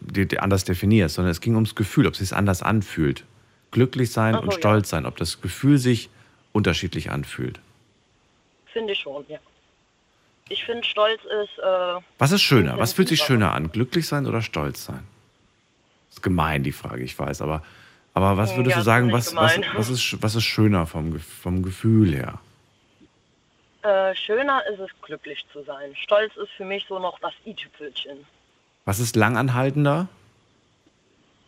[0.00, 3.24] die, die anders definierst, sondern es ging ums Gefühl, ob es sich anders anfühlt.
[3.72, 4.58] Glücklich sein so, und ja.
[4.58, 6.08] stolz sein, ob das Gefühl sich
[6.52, 7.60] unterschiedlich anfühlt.
[8.72, 9.38] Finde ich schon, ja.
[10.48, 11.58] Ich finde, Stolz ist.
[11.58, 12.78] Äh, Was ist schöner?
[12.78, 13.70] Was fühlt sich schöner an?
[13.72, 15.02] Glücklich sein oder stolz sein?
[16.10, 17.62] ist gemein, die Frage, ich weiß, aber,
[18.16, 21.20] aber was Hm, würdest ja, du sagen, was, was, was, ist, was ist schöner vom,
[21.20, 22.38] vom Gefühl her?
[23.82, 25.94] Äh, schöner ist es, glücklich zu sein.
[25.94, 28.26] Stolz ist für mich so noch das i-Tüpfelchen.
[28.86, 30.08] Was ist langanhaltender?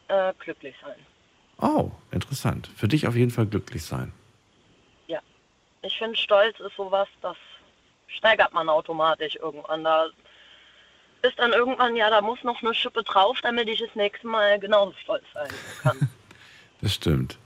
[0.08, 0.96] Äh, glücklich sein.
[1.58, 2.68] Oh, interessant.
[2.76, 4.12] Für dich auf jeden Fall glücklich sein.
[5.06, 5.20] Ja.
[5.80, 7.38] Ich finde, Stolz ist sowas, das
[8.08, 9.84] steigert man automatisch irgendwann.
[9.84, 10.08] Da
[11.22, 14.60] ist dann irgendwann, ja, da muss noch eine Schippe drauf, damit ich das nächste Mal
[14.60, 15.48] genauso stolz sein
[15.82, 16.10] kann.
[16.80, 17.38] Das stimmt.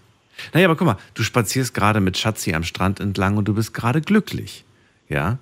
[0.53, 3.75] Naja, aber guck mal, du spazierst gerade mit Schatzi am Strand entlang und du bist
[3.75, 4.65] gerade glücklich.
[5.09, 5.39] Ja.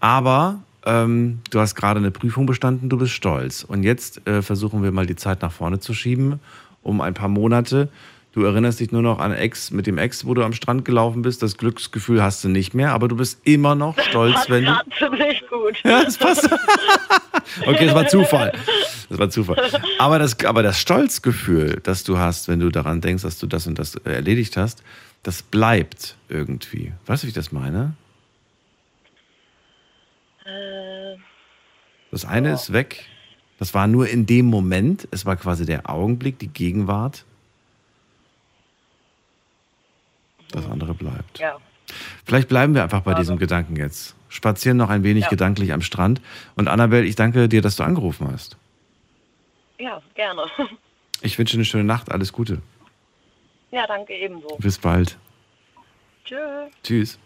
[0.00, 3.64] Aber ähm, du hast gerade eine Prüfung bestanden, du bist stolz.
[3.64, 6.40] Und jetzt äh, versuchen wir mal die Zeit nach vorne zu schieben,
[6.82, 7.88] um ein paar Monate.
[8.32, 11.22] Du erinnerst dich nur noch an Ex, mit dem Ex, wo du am Strand gelaufen
[11.22, 11.40] bist.
[11.42, 14.74] Das Glücksgefühl hast du nicht mehr, aber du bist immer noch stolz, Passt wenn du.
[14.98, 15.80] ziemlich gut.
[15.84, 16.50] Ja, das passt.
[17.66, 18.52] Okay, das war Zufall.
[19.08, 19.56] Das war Zufall.
[19.98, 23.66] Aber das, aber das Stolzgefühl, das du hast, wenn du daran denkst, dass du das
[23.66, 24.82] und das äh, erledigt hast,
[25.22, 26.92] das bleibt irgendwie.
[27.06, 27.94] Weißt du, wie ich das meine?
[30.44, 31.16] Äh,
[32.10, 33.04] Das eine ist weg.
[33.58, 35.06] Das war nur in dem Moment.
[35.10, 37.24] Es war quasi der Augenblick, die Gegenwart.
[40.50, 41.38] Das andere bleibt.
[41.38, 41.56] ja.
[42.24, 44.14] Vielleicht bleiben wir einfach bei diesem Gedanken jetzt.
[44.34, 45.30] Spazieren noch ein wenig Ja.
[45.30, 46.20] gedanklich am Strand.
[46.56, 48.56] Und Annabelle, ich danke dir, dass du angerufen hast.
[49.78, 50.42] ja, gerne.
[51.22, 52.12] Ich wünsche eine schöne Nacht.
[52.12, 52.60] Alles Gute.
[53.70, 54.56] Ja, danke ebenso.
[54.58, 55.16] Bis bald.
[56.26, 56.38] Tschüss.
[56.82, 57.18] Tschüss.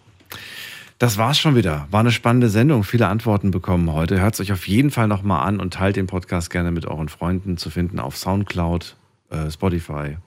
[1.01, 1.89] Das war's schon wieder.
[1.91, 2.85] War eine spannende Sendung.
[2.85, 4.21] Viele Antworten bekommen heute.
[4.21, 7.09] Hört es euch auf jeden Fall nochmal an und teilt den Podcast gerne mit euren
[7.09, 8.95] Freunden zu finden auf Soundcloud
[9.31, 10.19] äh, Spotify,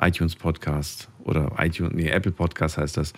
[0.00, 3.12] iTunes Podcast oder iTunes, nee, Apple Podcast heißt das.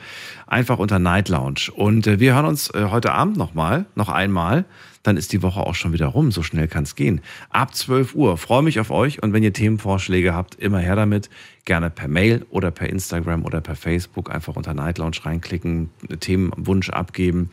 [0.47, 1.71] Einfach unter Night Lounge.
[1.75, 4.65] Und äh, wir hören uns äh, heute Abend nochmal, noch einmal.
[5.03, 6.33] Dann ist die Woche auch schon wieder rum.
[6.33, 7.21] So schnell kann es gehen.
[7.51, 8.39] Ab 12 Uhr.
[8.39, 9.23] Freue mich auf euch.
[9.23, 11.29] Und wenn ihr Themenvorschläge habt, immer her damit.
[11.65, 15.91] Gerne per Mail oder per Instagram oder per Facebook einfach unter Night Lounge reinklicken,
[16.21, 17.51] Themenwunsch abgeben.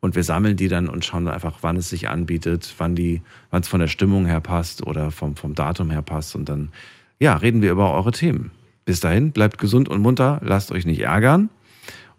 [0.00, 3.62] Und wir sammeln die dann und schauen einfach, wann es sich anbietet, wann die, wann
[3.62, 6.34] es von der Stimmung her passt oder vom, vom Datum her passt.
[6.34, 6.70] Und dann,
[7.20, 8.50] ja, reden wir über eure Themen.
[8.84, 11.50] Bis dahin, bleibt gesund und munter, lasst euch nicht ärgern.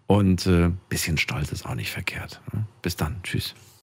[0.06, 2.40] Und äh, bisschen Stolz ist auch nicht verkehrt.
[2.52, 2.66] Ne?
[2.82, 3.16] Bis dann.
[3.22, 3.54] Tschüss.